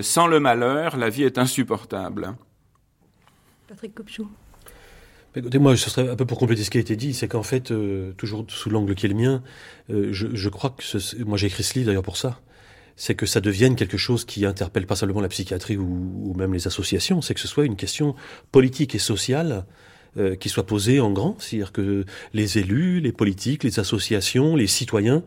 sans 0.00 0.28
le 0.28 0.40
malheur, 0.40 0.96
la 0.96 1.10
vie 1.10 1.24
est 1.24 1.36
insupportable. 1.36 2.34
Patrick 3.68 3.94
Copchou. 3.94 4.30
Écoutez, 5.36 5.58
moi, 5.58 5.76
ce 5.76 5.90
serait 5.90 6.08
un 6.08 6.16
peu 6.16 6.24
pour 6.24 6.38
compléter 6.38 6.64
ce 6.64 6.70
qui 6.70 6.78
a 6.78 6.80
été 6.80 6.96
dit, 6.96 7.12
c'est 7.12 7.28
qu'en 7.28 7.42
fait, 7.42 7.70
toujours 8.16 8.46
sous 8.48 8.70
l'angle 8.70 8.94
qui 8.94 9.04
est 9.04 9.10
le 9.10 9.14
mien, 9.14 9.42
je, 9.90 10.28
je, 10.32 10.48
crois 10.48 10.70
que 10.70 10.82
ce, 10.82 11.22
moi 11.22 11.36
j'ai 11.36 11.48
écrit 11.48 11.62
ce 11.62 11.74
livre 11.74 11.88
d'ailleurs 11.88 12.02
pour 12.02 12.16
ça 12.16 12.40
c'est 12.96 13.14
que 13.14 13.26
ça 13.26 13.40
devienne 13.40 13.76
quelque 13.76 13.96
chose 13.96 14.24
qui 14.24 14.44
interpelle 14.46 14.86
pas 14.86 14.96
seulement 14.96 15.20
la 15.20 15.28
psychiatrie 15.28 15.76
ou, 15.76 16.34
même 16.36 16.52
les 16.52 16.66
associations, 16.66 17.20
c'est 17.20 17.34
que 17.34 17.40
ce 17.40 17.48
soit 17.48 17.64
une 17.64 17.76
question 17.76 18.14
politique 18.50 18.94
et 18.94 18.98
sociale 18.98 19.64
euh, 20.18 20.36
qui 20.36 20.48
soit 20.48 20.66
posée 20.66 21.00
en 21.00 21.10
grand, 21.10 21.36
c'est-à-dire 21.38 21.72
que 21.72 22.04
les 22.34 22.58
élus, 22.58 23.00
les 23.00 23.12
politiques, 23.12 23.64
les 23.64 23.80
associations, 23.80 24.56
les 24.56 24.66
citoyens 24.66 25.22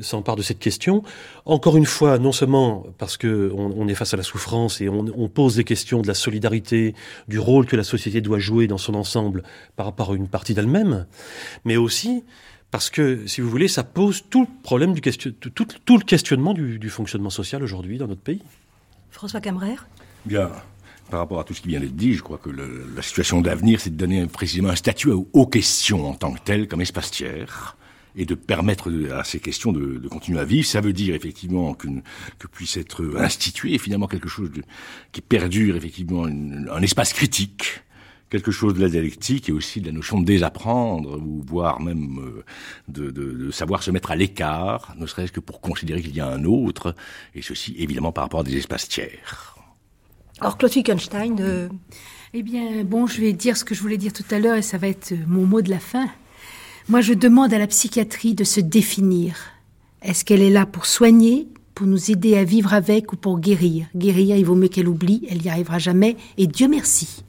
s'empare 0.00 0.36
de 0.36 0.42
cette 0.42 0.58
question. 0.58 1.02
Encore 1.44 1.76
une 1.76 1.86
fois, 1.86 2.18
non 2.18 2.32
seulement 2.32 2.86
parce 2.98 3.16
que 3.16 3.52
on, 3.54 3.88
est 3.88 3.94
face 3.94 4.14
à 4.14 4.16
la 4.16 4.22
souffrance 4.22 4.80
et 4.80 4.88
on, 4.88 5.28
pose 5.28 5.56
des 5.56 5.64
questions 5.64 6.02
de 6.02 6.06
la 6.06 6.14
solidarité, 6.14 6.94
du 7.28 7.38
rôle 7.38 7.66
que 7.66 7.76
la 7.76 7.84
société 7.84 8.20
doit 8.20 8.38
jouer 8.38 8.66
dans 8.66 8.78
son 8.78 8.94
ensemble 8.94 9.42
par 9.76 9.86
rapport 9.86 10.12
à 10.12 10.14
une 10.14 10.28
partie 10.28 10.54
d'elle-même, 10.54 11.06
mais 11.64 11.76
aussi 11.76 12.24
parce 12.76 12.90
que, 12.90 13.26
si 13.26 13.40
vous 13.40 13.48
voulez, 13.48 13.68
ça 13.68 13.84
pose 13.84 14.24
tout 14.28 14.42
le 14.42 14.62
problème 14.62 14.92
du 14.92 15.00
question, 15.00 15.32
tout, 15.40 15.96
le 15.96 16.04
questionnement 16.04 16.52
du, 16.52 16.90
fonctionnement 16.90 17.30
social 17.30 17.62
aujourd'hui 17.62 17.96
dans 17.96 18.06
notre 18.06 18.20
pays. 18.20 18.42
François 19.10 19.40
Camrer 19.40 19.76
Bien, 20.26 20.50
par 21.10 21.20
rapport 21.20 21.40
à 21.40 21.44
tout 21.44 21.54
ce 21.54 21.62
qui 21.62 21.68
vient 21.68 21.80
d'être 21.80 21.96
dit, 21.96 22.12
je 22.12 22.22
crois 22.22 22.36
que 22.36 22.50
la 22.50 23.00
situation 23.00 23.40
d'avenir, 23.40 23.80
c'est 23.80 23.88
de 23.88 23.96
donner 23.96 24.26
précisément 24.26 24.68
un 24.68 24.76
statut 24.76 25.10
aux 25.10 25.46
questions 25.46 26.06
en 26.06 26.12
tant 26.12 26.34
que 26.34 26.40
telles, 26.40 26.68
comme 26.68 26.82
espace 26.82 27.10
tiers 27.10 27.78
et 28.14 28.26
de 28.26 28.34
permettre 28.34 28.92
à 29.10 29.24
ces 29.24 29.40
questions 29.40 29.72
de, 29.72 29.96
de 29.96 30.08
continuer 30.08 30.40
à 30.40 30.44
vivre. 30.44 30.66
Ça 30.66 30.82
veut 30.82 30.92
dire 30.92 31.14
effectivement 31.14 31.72
qu'une 31.72 32.02
que 32.38 32.46
puisse 32.46 32.76
être 32.76 33.16
institué 33.16 33.78
finalement 33.78 34.06
quelque 34.06 34.28
chose 34.28 34.50
de, 34.50 34.62
qui 35.12 35.22
perdure 35.22 35.76
effectivement 35.76 36.24
un 36.26 36.82
espace 36.82 37.14
critique 37.14 37.80
quelque 38.30 38.50
chose 38.50 38.74
de 38.74 38.80
la 38.80 38.88
dialectique 38.88 39.48
et 39.48 39.52
aussi 39.52 39.80
de 39.80 39.86
la 39.86 39.92
notion 39.92 40.20
de 40.20 40.24
désapprendre, 40.24 41.18
ou 41.18 41.42
voire 41.46 41.80
même 41.80 42.18
euh, 42.18 42.44
de, 42.88 43.10
de, 43.10 43.32
de 43.32 43.50
savoir 43.50 43.82
se 43.82 43.90
mettre 43.90 44.10
à 44.10 44.16
l'écart, 44.16 44.94
ne 44.98 45.06
serait-ce 45.06 45.32
que 45.32 45.40
pour 45.40 45.60
considérer 45.60 46.02
qu'il 46.02 46.16
y 46.16 46.20
a 46.20 46.28
un 46.28 46.44
autre, 46.44 46.94
et 47.34 47.42
ceci 47.42 47.74
évidemment 47.78 48.12
par 48.12 48.24
rapport 48.24 48.40
à 48.40 48.44
des 48.44 48.56
espaces 48.56 48.88
tiers. 48.88 49.56
Alors 50.40 50.58
Claude 50.58 50.74
Wittgenstein... 50.74 51.36
Euh... 51.40 51.68
Eh 52.34 52.42
bien, 52.42 52.84
bon, 52.84 53.06
je 53.06 53.22
vais 53.22 53.32
dire 53.32 53.56
ce 53.56 53.64
que 53.64 53.74
je 53.74 53.80
voulais 53.80 53.96
dire 53.96 54.12
tout 54.12 54.24
à 54.30 54.38
l'heure, 54.38 54.56
et 54.56 54.62
ça 54.62 54.76
va 54.76 54.88
être 54.88 55.14
mon 55.26 55.46
mot 55.46 55.62
de 55.62 55.70
la 55.70 55.78
fin. 55.78 56.06
Moi, 56.88 57.00
je 57.00 57.14
demande 57.14 57.54
à 57.54 57.58
la 57.58 57.66
psychiatrie 57.66 58.34
de 58.34 58.44
se 58.44 58.60
définir. 58.60 59.38
Est-ce 60.02 60.22
qu'elle 60.22 60.42
est 60.42 60.50
là 60.50 60.66
pour 60.66 60.84
soigner, 60.84 61.48
pour 61.74 61.86
nous 61.86 62.10
aider 62.10 62.36
à 62.36 62.44
vivre 62.44 62.74
avec 62.74 63.14
ou 63.14 63.16
pour 63.16 63.40
guérir? 63.40 63.86
Guérir, 63.94 64.36
il 64.36 64.44
vaut 64.44 64.54
mieux 64.54 64.68
qu'elle 64.68 64.88
oublie, 64.88 65.26
elle 65.30 65.40
n'y 65.40 65.48
arrivera 65.48 65.78
jamais. 65.78 66.16
Et 66.36 66.46
Dieu 66.46 66.68
merci, 66.68 67.24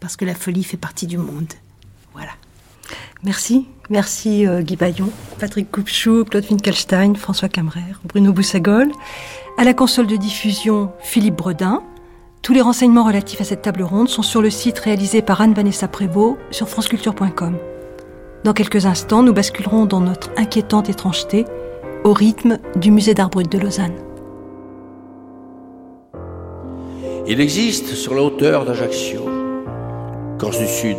parce 0.00 0.16
que 0.16 0.24
la 0.24 0.34
folie 0.34 0.64
fait 0.64 0.76
partie 0.76 1.06
du 1.06 1.18
monde. 1.18 1.52
Voilà. 2.12 2.32
Merci. 3.22 3.66
Merci 3.88 4.46
euh, 4.46 4.62
Guy 4.62 4.76
Bayon, 4.76 5.10
Patrick 5.38 5.70
Coupchou, 5.70 6.24
Claude 6.24 6.44
Finkelstein, 6.44 7.14
François 7.14 7.48
Camrer, 7.48 7.80
Bruno 8.04 8.32
Boussagol. 8.32 8.90
À 9.58 9.64
la 9.64 9.74
console 9.74 10.06
de 10.06 10.16
diffusion, 10.16 10.90
Philippe 11.00 11.36
Bredin. 11.36 11.82
Tous 12.42 12.52
les 12.52 12.60
renseignements 12.60 13.04
relatifs 13.04 13.40
à 13.40 13.44
cette 13.44 13.62
table 13.62 13.82
ronde 13.82 14.08
sont 14.08 14.22
sur 14.22 14.42
le 14.42 14.50
site 14.50 14.78
réalisé 14.78 15.22
par 15.22 15.40
Anne-Vanessa 15.40 15.88
Prévost 15.88 16.38
sur 16.50 16.68
franceculture.com. 16.68 17.56
Dans 18.44 18.52
quelques 18.52 18.86
instants, 18.86 19.22
nous 19.22 19.32
basculerons 19.32 19.86
dans 19.86 20.00
notre 20.00 20.30
inquiétante 20.36 20.88
étrangeté 20.88 21.44
au 22.04 22.12
rythme 22.12 22.58
du 22.76 22.92
musée 22.92 23.14
d'art 23.14 23.30
brut 23.30 23.50
de 23.50 23.58
Lausanne. 23.58 23.94
Il 27.26 27.40
existe 27.40 27.94
sur 27.94 28.14
la 28.14 28.22
hauteur 28.22 28.64
d'Ajaccio, 28.64 29.35
Corse 30.38 30.58
du 30.58 30.66
Sud, 30.66 30.98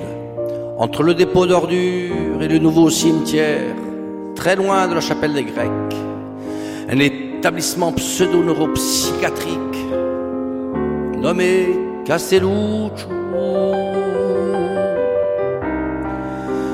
entre 0.80 1.04
le 1.04 1.14
dépôt 1.14 1.46
d'ordures 1.46 2.42
et 2.42 2.48
le 2.48 2.58
nouveau 2.58 2.90
cimetière, 2.90 3.76
très 4.36 4.56
loin 4.56 4.88
de 4.88 4.96
la 4.96 5.02
chapelle 5.02 5.34
des 5.34 5.44
Grecs, 5.44 5.70
un 6.90 7.00
établissement 7.00 7.92
pseudo-neuropsychiatrique 7.92 9.78
nommé 11.20 11.68
Castelluccio 12.06 13.08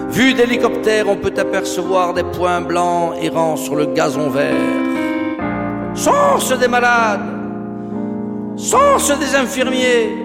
Vu 0.09 0.35
d'hélicoptère, 0.35 1.09
on 1.09 1.15
peut 1.15 1.33
apercevoir 1.35 2.13
des 2.13 2.23
points 2.23 2.61
blancs 2.61 3.15
errant 3.19 3.55
sur 3.57 3.75
le 3.75 3.87
gazon 3.87 4.29
vert. 4.29 4.53
Sont 5.95 6.37
ce 6.39 6.53
des 6.53 6.67
malades 6.67 7.25
Sont 8.55 8.99
ce 8.99 9.13
des 9.13 9.35
infirmiers 9.35 10.22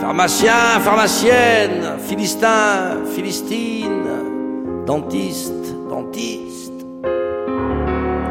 Pharmaciens, 0.00 0.80
pharmaciennes, 0.80 1.98
philistins, 1.98 3.04
philistines, 3.14 4.84
dentistes, 4.86 5.74
dentistes. 5.88 6.86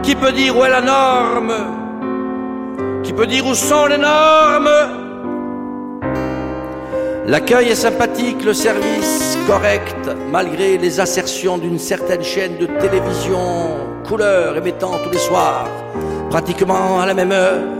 Qui 0.01 0.15
peut 0.15 0.31
dire 0.31 0.57
où 0.57 0.63
est 0.65 0.69
la 0.69 0.81
norme? 0.81 1.53
Qui 3.03 3.13
peut 3.13 3.27
dire 3.27 3.45
où 3.45 3.53
sont 3.53 3.85
les 3.85 3.99
normes? 3.99 4.69
L'accueil 7.27 7.69
est 7.69 7.75
sympathique, 7.75 8.43
le 8.43 8.53
service 8.53 9.37
correct, 9.45 10.09
malgré 10.31 10.79
les 10.79 10.99
assertions 10.99 11.59
d'une 11.59 11.77
certaine 11.77 12.23
chaîne 12.23 12.57
de 12.57 12.65
télévision, 12.65 13.77
couleur 14.07 14.57
émettant 14.57 14.97
tous 15.03 15.11
les 15.11 15.19
soirs, 15.19 15.67
pratiquement 16.31 16.99
à 16.99 17.05
la 17.05 17.13
même 17.13 17.31
heure. 17.31 17.78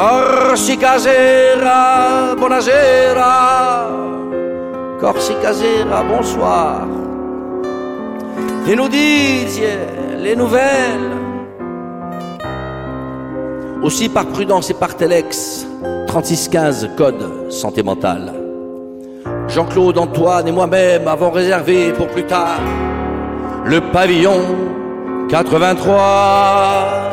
Corsica 0.00 0.96
Zera, 0.98 2.34
buonasera. 2.34 3.86
Corsica 4.98 5.52
Zera, 5.52 6.02
bonsoir. 6.02 6.88
Les 8.66 8.76
notizie, 8.76 9.60
les 10.16 10.34
nouvelles. 10.34 11.12
Aussi 13.82 14.08
par 14.08 14.24
prudence 14.28 14.70
et 14.70 14.74
par 14.74 14.96
telex, 14.96 15.66
3615 16.06 16.90
code 16.96 17.52
santé 17.52 17.82
mentale. 17.82 18.32
Jean-Claude, 19.48 19.98
Antoine 19.98 20.48
et 20.48 20.52
moi-même 20.52 21.06
avons 21.08 21.30
réservé 21.30 21.92
pour 21.92 22.06
plus 22.06 22.24
tard 22.24 22.60
le 23.66 23.82
pavillon 23.92 24.40
83. 25.28 27.09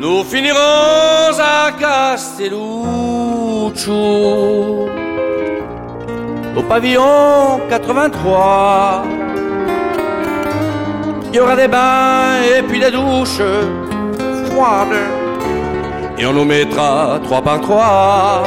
Nous 0.00 0.24
finirons 0.24 1.38
à 1.38 1.72
Castelluccio 1.78 2.58
au 6.56 6.62
pavillon 6.62 7.60
83. 7.68 9.04
Il 11.28 11.36
y 11.36 11.40
aura 11.40 11.54
des 11.54 11.68
bains 11.68 12.40
et 12.56 12.62
puis 12.62 12.80
des 12.80 12.90
douches 12.90 13.42
et 16.18 16.26
on 16.26 16.32
nous 16.32 16.44
mettra 16.44 17.20
trois 17.24 17.42
par 17.42 17.60
trois. 17.60 18.42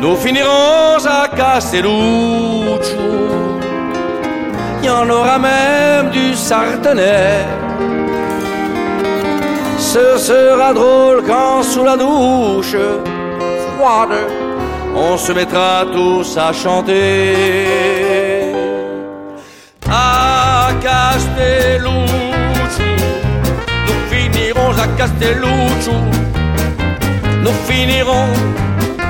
Nous 0.00 0.16
finirons 0.16 1.04
à 1.06 1.28
Castelluccio. 1.28 2.98
Il 4.80 4.86
y 4.86 4.90
en 4.90 5.08
aura 5.10 5.38
même 5.38 6.10
du 6.10 6.34
sartenay. 6.34 7.71
Ce 9.94 10.16
sera 10.16 10.72
drôle 10.72 11.22
quand 11.26 11.62
sous 11.62 11.84
la 11.84 11.96
douche 11.98 12.76
froide, 13.76 14.16
on 14.96 15.18
se 15.18 15.32
mettra 15.32 15.84
tous 15.92 16.38
à 16.38 16.50
chanter. 16.52 17.34
À 19.90 20.70
Castelluccio 20.80 22.22
à 24.78 24.86
Castelluccio. 24.96 25.92
Nous 27.42 27.56
finirons 27.68 28.28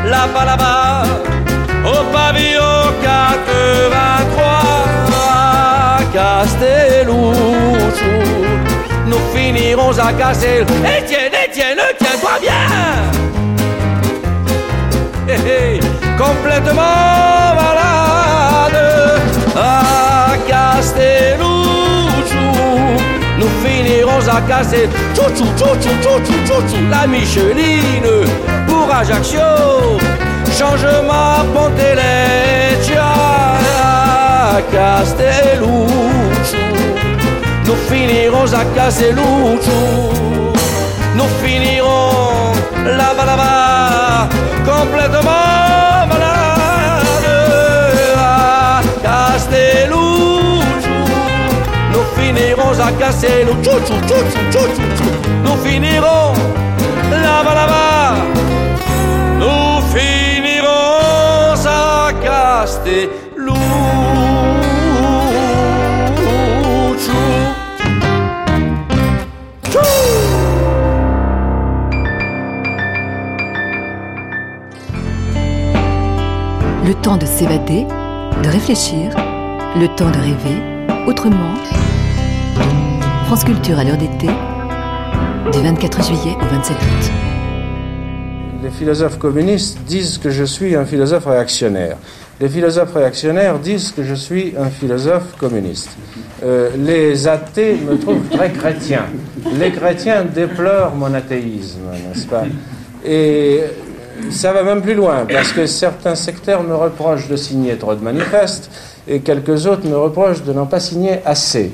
là-bas, 0.04 0.44
là-bas, 0.44 1.02
au 1.84 1.98
pavillon 2.12 2.76
83 3.02 4.42
à 5.14 5.98
Castelluccio. 6.12 6.81
Finirons 9.72 9.98
à 9.98 10.12
Castelluccio. 10.12 10.76
Etienne, 10.84 11.32
Etienne, 11.32 11.80
tiens-toi 11.98 12.38
bien! 12.42 12.52
Hey, 15.26 15.40
hey, 15.48 15.80
complètement 16.18 17.54
malade 17.56 18.78
à 19.56 20.36
nous 23.38 23.48
finirons 23.64 24.28
à 24.28 24.42
casser 24.42 24.90
tchou 25.14 25.30
tchou 25.32 25.46
la 26.90 27.06
Micheline 27.06 28.26
pour 28.66 28.94
Ajaccio. 28.94 29.40
Changement 30.54 31.46
Ponteleccia 31.54 33.10
Castelluccio. 34.70 36.71
Nous 37.66 37.76
finirons 37.90 38.52
à 38.52 38.64
Castelluccio. 38.74 39.72
Nous 41.16 41.30
finirons 41.42 42.52
là-bas, 42.84 43.24
là-bas, 43.24 44.28
complètement 44.64 46.06
malade 46.08 47.04
à 48.18 48.80
Castelluccio 49.02 50.12
finirons 52.32 52.78
à 52.80 52.92
casser 52.92 53.44
nous 53.46 53.54
Nous 55.44 55.56
finirons 55.64 56.32
là-bas 57.10 57.54
là-bas. 57.54 58.14
Nous 59.38 59.82
finirons 59.94 61.66
à 61.66 62.12
casser 62.22 63.08
temps 77.02 77.16
de 77.16 77.26
s'évader, 77.26 77.84
de 78.44 78.48
réfléchir, 78.48 79.10
le 79.76 79.88
temps 79.96 80.10
de 80.10 80.18
rêver, 80.18 81.08
autrement. 81.08 81.52
France 83.26 83.42
Culture 83.42 83.76
à 83.80 83.84
l'heure 83.84 83.96
d'été, 83.96 84.28
du 85.52 85.58
24 85.58 86.04
juillet 86.04 86.36
au 86.40 86.44
27 86.44 86.76
août. 86.76 87.12
Les 88.62 88.70
philosophes 88.70 89.18
communistes 89.18 89.78
disent 89.84 90.18
que 90.18 90.30
je 90.30 90.44
suis 90.44 90.76
un 90.76 90.84
philosophe 90.84 91.26
réactionnaire. 91.26 91.96
Les 92.40 92.48
philosophes 92.48 92.94
réactionnaires 92.94 93.58
disent 93.58 93.90
que 93.90 94.04
je 94.04 94.14
suis 94.14 94.54
un 94.56 94.70
philosophe 94.70 95.36
communiste. 95.38 95.90
Euh, 96.44 96.70
les 96.78 97.26
athées 97.26 97.78
me 97.84 97.98
trouvent 97.98 98.28
très 98.30 98.52
chrétien. 98.52 99.06
Les 99.58 99.72
chrétiens 99.72 100.24
déplorent 100.24 100.94
mon 100.94 101.12
athéisme, 101.12 101.80
n'est-ce 101.90 102.26
pas? 102.28 102.44
Et 103.04 103.62
ça 104.30 104.52
va 104.52 104.62
même 104.62 104.82
plus 104.82 104.94
loin, 104.94 105.26
parce 105.30 105.52
que 105.52 105.66
certains 105.66 106.14
secteurs 106.14 106.62
me 106.62 106.74
reprochent 106.74 107.28
de 107.28 107.36
signer 107.36 107.76
trop 107.76 107.94
de 107.94 108.02
manifestes 108.02 108.70
et 109.08 109.20
quelques 109.20 109.66
autres 109.66 109.86
me 109.86 109.96
reprochent 109.96 110.42
de 110.42 110.52
n'en 110.52 110.66
pas 110.66 110.80
signer 110.80 111.18
assez. 111.24 111.72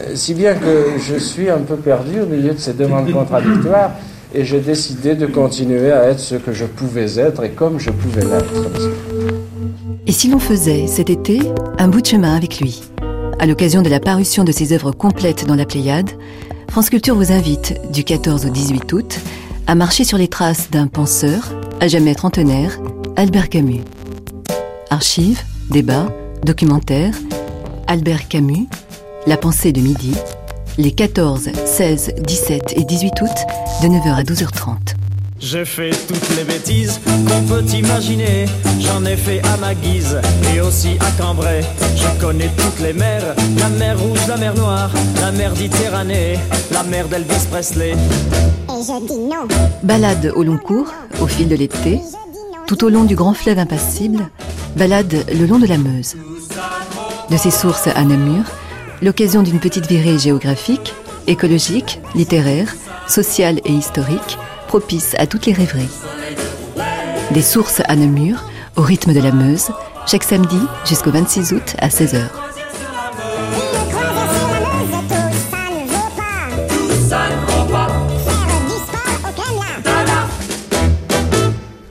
Euh, 0.00 0.12
si 0.14 0.34
bien 0.34 0.54
que 0.54 0.98
je 0.98 1.16
suis 1.16 1.48
un 1.48 1.58
peu 1.58 1.76
perdu 1.76 2.20
au 2.20 2.26
milieu 2.26 2.52
de 2.52 2.58
ces 2.58 2.74
demandes 2.74 3.10
contradictoires 3.10 3.92
et 4.34 4.44
j'ai 4.44 4.60
décidé 4.60 5.14
de 5.14 5.26
continuer 5.26 5.92
à 5.92 6.10
être 6.10 6.20
ce 6.20 6.34
que 6.34 6.52
je 6.52 6.64
pouvais 6.64 7.18
être 7.18 7.44
et 7.44 7.50
comme 7.50 7.78
je 7.78 7.90
pouvais 7.90 8.22
l'être. 8.22 8.70
Et 10.06 10.12
si 10.12 10.30
l'on 10.30 10.38
faisait 10.38 10.86
cet 10.86 11.10
été 11.10 11.40
un 11.78 11.88
bout 11.88 12.00
de 12.00 12.06
chemin 12.06 12.36
avec 12.36 12.60
lui? 12.60 12.82
À 13.38 13.46
l'occasion 13.46 13.82
de 13.82 13.88
la 13.88 14.00
parution 14.00 14.44
de 14.44 14.52
ses 14.52 14.72
œuvres 14.72 14.92
complètes 14.92 15.46
dans 15.46 15.54
la 15.54 15.66
Pléiade, 15.66 16.10
France 16.68 16.90
Culture 16.90 17.14
vous 17.14 17.32
invite, 17.32 17.74
du 17.90 18.04
14 18.04 18.46
au 18.46 18.50
18 18.50 18.92
août, 18.92 19.18
à 19.66 19.74
marcher 19.74 20.04
sur 20.04 20.18
les 20.18 20.28
traces 20.28 20.70
d'un 20.70 20.86
penseur, 20.86 21.52
à 21.80 21.88
jamais 21.88 22.14
trentenaire, 22.14 22.78
Albert 23.16 23.48
Camus. 23.48 23.82
Archives, 24.90 25.40
débats, 25.70 26.08
documentaires, 26.44 27.14
Albert 27.86 28.28
Camus, 28.28 28.68
La 29.26 29.36
pensée 29.36 29.72
de 29.72 29.80
midi, 29.80 30.14
les 30.78 30.92
14, 30.92 31.50
16, 31.64 32.14
17 32.18 32.74
et 32.76 32.84
18 32.84 33.12
août, 33.22 33.30
de 33.82 33.88
9h 33.88 34.14
à 34.14 34.22
12h30. 34.22 34.94
J'ai 35.38 35.64
fait 35.64 35.90
toutes 36.08 36.36
les 36.36 36.44
bêtises 36.44 37.00
qu'on 37.28 37.42
peut 37.42 37.64
imaginer. 37.74 38.46
J'en 38.80 39.04
ai 39.04 39.16
fait 39.16 39.40
à 39.46 39.56
ma 39.58 39.74
guise 39.74 40.18
et 40.54 40.60
aussi 40.60 40.96
à 41.00 41.10
Cambrai. 41.22 41.62
Je 41.96 42.20
connais 42.20 42.50
toutes 42.56 42.80
les 42.80 42.92
mers 42.92 43.34
la 43.58 43.68
mer 43.68 43.98
rouge, 43.98 44.26
la 44.28 44.36
mer 44.36 44.54
noire, 44.54 44.90
la 45.20 45.32
mer 45.32 45.52
Méditerranée, 45.52 46.38
la 46.72 46.82
mer 46.84 47.08
d'Elvis 47.08 47.46
Presley. 47.50 47.94
Et 48.76 48.82
je 48.82 49.06
dis 49.06 49.18
non. 49.18 49.48
Balade 49.82 50.32
au 50.36 50.42
long 50.42 50.58
cours, 50.58 50.92
au 51.22 51.26
fil 51.26 51.48
de 51.48 51.56
l'été, 51.56 51.98
tout 52.66 52.84
au 52.84 52.90
long 52.90 53.04
du 53.04 53.14
grand 53.14 53.32
fleuve 53.32 53.58
impassible, 53.58 54.28
balade 54.76 55.24
le 55.32 55.46
long 55.46 55.58
de 55.58 55.66
la 55.66 55.78
Meuse. 55.78 56.14
De 57.30 57.36
ses 57.38 57.50
sources 57.50 57.86
à 57.86 58.04
Namur, 58.04 58.44
l'occasion 59.00 59.42
d'une 59.42 59.60
petite 59.60 59.86
virée 59.86 60.18
géographique, 60.18 60.92
écologique, 61.26 62.00
littéraire, 62.14 62.74
sociale 63.08 63.60
et 63.64 63.72
historique, 63.72 64.36
propice 64.68 65.14
à 65.18 65.26
toutes 65.26 65.46
les 65.46 65.54
rêveries. 65.54 65.88
Des 67.30 67.42
sources 67.42 67.80
à 67.88 67.96
Namur, 67.96 68.44
au 68.76 68.82
rythme 68.82 69.14
de 69.14 69.20
la 69.20 69.32
Meuse, 69.32 69.70
chaque 70.06 70.24
samedi 70.24 70.60
jusqu'au 70.84 71.12
26 71.12 71.52
août 71.52 71.76
à 71.78 71.88
16h. 71.88 72.28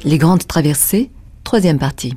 Les 0.06 0.20
grandes 0.20 0.46
traversées, 0.46 1.10
troisième 1.44 1.80
partie. 1.80 2.14